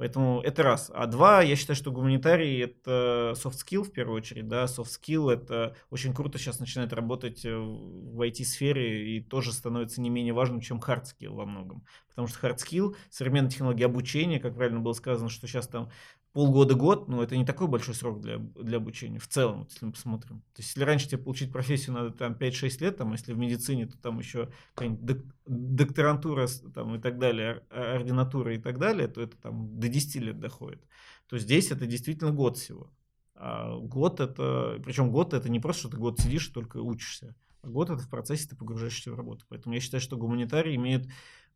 Поэтому 0.00 0.40
это 0.40 0.62
раз. 0.62 0.90
А 0.94 1.06
два, 1.06 1.42
я 1.42 1.56
считаю, 1.56 1.76
что 1.76 1.92
гуманитарий 1.92 2.58
это 2.62 3.34
soft 3.36 3.58
skill 3.62 3.82
в 3.82 3.92
первую 3.92 4.16
очередь, 4.16 4.48
да, 4.48 4.64
soft 4.64 4.88
skill 4.98 5.30
это 5.30 5.76
очень 5.90 6.14
круто 6.14 6.38
сейчас 6.38 6.58
начинает 6.58 6.94
работать 6.94 7.44
э, 7.44 7.54
в 7.54 8.18
IT-сфере 8.26 9.18
и 9.18 9.20
тоже 9.20 9.52
становится 9.52 10.00
не 10.00 10.08
менее 10.08 10.32
важным, 10.32 10.62
чем 10.62 10.78
hard 10.78 11.02
skill 11.02 11.34
во 11.34 11.44
многом. 11.44 11.84
Потому 12.08 12.28
что 12.28 12.48
hard 12.48 12.56
skill, 12.56 12.96
современные 13.10 13.50
технологии 13.50 13.84
обучения, 13.84 14.40
как 14.40 14.54
правильно 14.54 14.80
было 14.80 14.94
сказано, 14.94 15.28
что 15.28 15.46
сейчас 15.46 15.68
там 15.68 15.90
полгода-год, 16.32 17.08
ну, 17.08 17.22
это 17.22 17.36
не 17.36 17.44
такой 17.44 17.66
большой 17.66 17.94
срок 17.94 18.20
для, 18.20 18.38
для 18.38 18.76
обучения 18.76 19.18
в 19.18 19.26
целом, 19.26 19.66
если 19.68 19.84
мы 19.86 19.92
посмотрим. 19.92 20.40
То 20.54 20.60
есть, 20.60 20.70
если 20.70 20.84
раньше 20.84 21.08
тебе 21.08 21.18
получить 21.18 21.52
профессию 21.52 21.94
надо 21.94 22.10
там 22.12 22.34
5-6 22.36 22.80
лет, 22.80 22.96
там, 22.98 23.12
если 23.12 23.32
в 23.32 23.38
медицине, 23.38 23.86
то 23.86 23.98
там 23.98 24.18
еще 24.20 24.48
док- 24.76 25.24
докторантура 25.46 26.46
там, 26.74 26.94
и 26.94 26.98
так 27.00 27.18
далее, 27.18 27.62
ор- 27.70 27.78
ординатура 27.96 28.54
и 28.54 28.58
так 28.58 28.78
далее, 28.78 29.08
то 29.08 29.20
это 29.20 29.36
там 29.38 29.78
до 29.80 29.88
10 29.88 30.20
лет 30.20 30.38
доходит. 30.38 30.80
То 31.28 31.38
здесь 31.38 31.70
это 31.70 31.86
действительно 31.86 32.30
год 32.30 32.56
всего. 32.58 32.90
А 33.34 33.76
год 33.78 34.20
это, 34.20 34.80
причем 34.84 35.10
год 35.10 35.32
это 35.34 35.48
не 35.48 35.60
просто, 35.60 35.80
что 35.82 35.90
ты 35.90 35.96
год 35.96 36.20
сидишь 36.20 36.48
и 36.48 36.52
только 36.52 36.76
учишься, 36.78 37.34
а 37.62 37.68
год 37.68 37.90
это 37.90 38.02
в 38.02 38.08
процессе 38.08 38.48
ты 38.48 38.56
погружаешься 38.56 39.10
в 39.10 39.14
работу. 39.16 39.44
Поэтому 39.48 39.74
я 39.74 39.80
считаю, 39.80 40.00
что 40.00 40.16
гуманитарий 40.16 40.76
имеет 40.76 41.08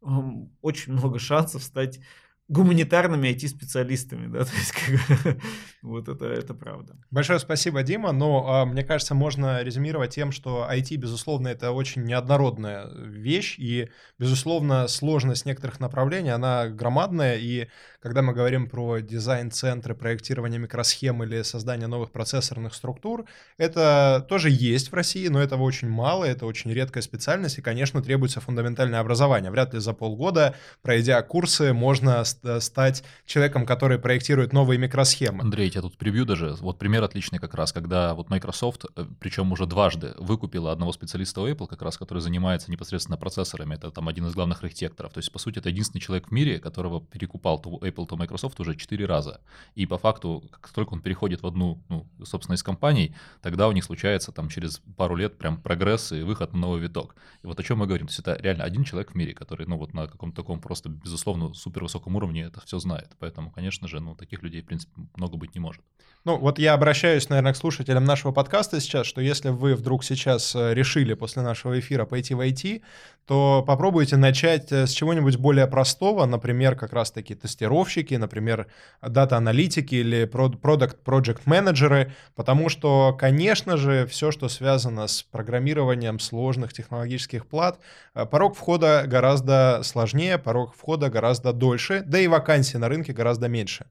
м, 0.03 0.51
очень 0.63 0.93
много 0.95 1.19
шансов 1.19 1.63
стать 1.63 2.01
гуманитарными 2.49 3.29
IT-специалистами, 3.29 4.27
да, 4.27 4.45
то 4.45 4.53
есть 4.55 4.73
как, 4.73 5.37
вот 5.83 6.09
это, 6.09 6.27
это 6.27 6.53
правда. 6.53 6.97
Большое 7.11 7.39
спасибо, 7.39 7.83
Дима, 7.83 8.13
но 8.13 8.47
а, 8.47 8.67
мне 8.67 8.85
кажется, 8.85 9.15
можно 9.15 9.63
резюмировать 9.63 10.15
тем, 10.15 10.31
что 10.31 10.69
IT, 10.71 10.95
безусловно, 10.97 11.49
это 11.49 11.73
очень 11.73 12.05
неоднородная 12.05 12.89
вещь, 12.95 13.59
и, 13.59 13.89
безусловно, 14.19 14.89
сложность 14.89 15.47
некоторых 15.47 15.81
направлений, 15.81 16.31
она 16.31 16.69
громадная, 16.69 17.37
и 17.37 17.69
когда 18.01 18.21
мы 18.21 18.35
говорим 18.35 18.69
про 18.69 18.99
дизайн-центры, 18.99 19.95
проектирование 19.95 20.61
микросхем 20.61 21.23
или 21.23 21.41
создание 21.41 21.87
новых 21.87 22.13
процессорных 22.13 22.75
структур, 22.75 23.25
это 23.57 24.25
тоже 24.29 24.51
есть 24.51 24.93
в 24.93 24.95
России, 24.95 25.29
но 25.29 25.43
этого 25.43 25.63
очень 25.63 25.89
мало, 25.89 26.25
это 26.27 26.45
очень 26.45 26.71
редкая 26.71 27.03
специальность, 27.03 27.57
и, 27.57 27.63
конечно, 27.63 28.03
требуется 28.03 28.43
фундаментальное 28.43 29.01
образование. 29.01 29.51
Вряд 29.51 29.73
ли 29.73 29.81
за 29.81 29.95
полгода, 29.95 30.55
пройдя 30.83 31.23
курсы, 31.23 31.73
можно 31.73 32.23
стать 32.61 33.05
человеком, 33.27 33.67
который 33.67 33.99
проектирует 33.99 34.53
новые 34.53 34.79
микросхемы. 34.79 35.43
Андрей, 35.43 35.71
я 35.75 35.81
тут 35.83 35.97
превью 35.97 36.25
даже. 36.25 36.55
Вот 36.61 36.79
пример 36.79 37.03
отличный 37.03 37.39
как 37.39 37.55
раз, 37.55 37.73
когда 37.73 38.15
вот 38.15 38.31
Microsoft, 38.31 38.87
э, 38.97 39.05
причем 39.21 39.53
уже 39.53 39.67
дважды, 39.67 40.15
выкупила 40.19 40.73
одного 40.73 40.93
специалиста 40.93 41.41
у 41.41 41.49
Apple, 41.49 41.67
как 41.67 41.83
раз, 41.83 41.97
который 41.99 42.21
занимается 42.21 42.71
непосредственно 42.71 43.17
процессорами. 43.17 43.75
Это 43.75 43.91
там 43.91 44.09
один 44.09 44.27
из 44.27 44.35
главных 44.35 44.63
архитекторов. 44.63 45.13
То 45.13 45.19
есть, 45.19 45.33
по 45.33 45.39
сути, 45.39 45.59
это 45.59 45.69
единственный 45.69 46.01
человек 46.01 46.29
в 46.29 46.31
мире, 46.31 46.59
которого 46.59 47.01
перекупал 47.01 47.61
Apple, 47.65 48.07
то 48.07 48.17
Microsoft 48.17 48.61
уже 48.61 48.77
четыре 48.77 49.07
раза. 49.07 49.41
И 49.75 49.87
по 49.87 49.99
факту, 49.99 50.45
как 50.51 50.73
только 50.73 50.95
он 50.95 51.01
переходит 51.01 51.43
в 51.43 51.47
одну, 51.47 51.83
ну, 51.89 52.07
собственно, 52.25 52.55
из 52.55 52.63
компаний, 52.63 53.15
тогда 53.43 53.69
у 53.69 53.73
них 53.73 53.85
случается 53.85 54.33
там 54.33 54.49
через 54.49 54.81
пару 54.97 55.17
лет 55.17 55.39
прям 55.39 55.61
прогресс 55.61 56.13
и 56.13 56.23
выход 56.23 56.53
на 56.53 56.61
новый 56.61 56.81
виток. 56.81 57.15
И 57.43 57.47
вот 57.47 57.59
о 57.59 57.63
чем 57.63 57.79
мы 57.79 57.87
говорим. 57.87 58.07
То 58.07 58.11
есть 58.11 58.21
это 58.21 58.37
реально 58.41 58.65
один 58.65 58.85
человек 58.85 59.13
в 59.13 59.15
мире, 59.15 59.35
который, 59.35 59.67
ну, 59.67 59.77
вот 59.77 59.95
на 59.95 60.07
каком-то 60.07 60.37
таком 60.37 60.61
просто, 60.61 60.89
безусловно, 60.89 61.55
супер 61.55 61.83
высоком 61.83 62.17
уровне 62.25 62.45
это 62.45 62.61
все 62.61 62.79
знает. 62.79 63.11
Поэтому, 63.19 63.51
конечно 63.51 63.87
же, 63.87 64.01
ну, 64.01 64.15
таких 64.15 64.43
людей, 64.43 64.63
в 64.63 64.67
принципе, 64.67 64.93
много 65.17 65.37
быть 65.37 65.55
не 65.55 65.61
может. 65.61 65.83
Ну, 66.25 66.39
вот 66.39 66.59
я 66.59 66.73
обращаюсь, 66.73 67.29
наверное, 67.29 67.53
к 67.53 67.57
слушателям 67.57 68.05
нашего 68.05 68.33
подкаста 68.33 68.81
сейчас, 68.81 69.07
что 69.07 69.21
если 69.21 69.51
вы 69.51 69.75
вдруг 69.75 70.03
сейчас 70.03 70.55
э, 70.57 70.73
решили 70.73 71.13
после 71.13 71.43
нашего 71.43 71.79
эфира 71.79 72.07
пойти 72.07 72.33
в 72.33 72.41
IT, 72.41 72.83
то 73.27 73.65
попробуйте 73.67 74.17
начать 74.17 74.71
э, 74.73 74.87
с 74.87 74.91
чего-нибудь 74.91 75.37
более 75.37 75.67
простого, 75.67 76.27
например, 76.27 76.77
как 76.77 76.93
раз-таки 76.93 77.35
тестировщики, 77.35 78.15
например, 78.15 78.67
дата-аналитики 79.03 79.95
или 79.95 80.25
продукт 80.25 80.97
project 81.05 81.43
менеджеры 81.47 82.13
потому 82.37 82.69
что, 82.69 83.17
конечно 83.19 83.77
же, 83.77 84.07
все, 84.07 84.31
что 84.31 84.49
связано 84.49 85.07
с 85.07 85.23
программированием 85.23 86.19
сложных 86.19 86.73
технологических 86.73 87.47
плат, 87.47 87.79
э, 88.15 88.27
порог 88.27 88.57
входа 88.57 89.05
гораздо 89.07 89.81
сложнее, 89.83 90.39
порог 90.39 90.75
входа 90.77 91.11
гораздо 91.11 91.53
дольше, 91.53 92.03
да 92.07 92.19
и 92.19 92.27
вакансий 92.27 92.79
на 92.79 92.89
рынке 92.89 93.13
гораздо 93.13 93.49
меньше. 93.49 93.87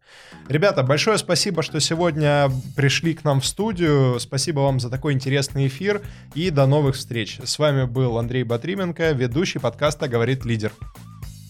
Ребята, 0.49 0.84
большое 0.84 1.17
спасибо, 1.17 1.63
что 1.63 1.79
сегодня 1.79 2.49
пришли 2.75 3.13
к 3.13 3.23
нам 3.23 3.41
в 3.41 3.45
студию. 3.45 4.19
Спасибо 4.19 4.61
вам 4.61 4.79
за 4.79 4.89
такой 4.89 5.13
интересный 5.13 5.67
эфир 5.67 6.01
и 6.36 6.49
до 6.49 6.65
новых 6.65 6.95
встреч. 6.95 7.39
С 7.43 7.59
вами 7.59 7.86
был 7.86 8.17
Андрей 8.17 8.43
Батрименко, 8.43 9.13
ведущий 9.24 9.59
подкаста 9.59 10.09
«Говорит 10.09 10.43
лидер». 10.43 10.71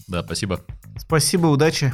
Да, 0.06 0.22
спасибо. 0.22 0.60
Спасибо, 0.96 1.46
удачи. 1.48 1.92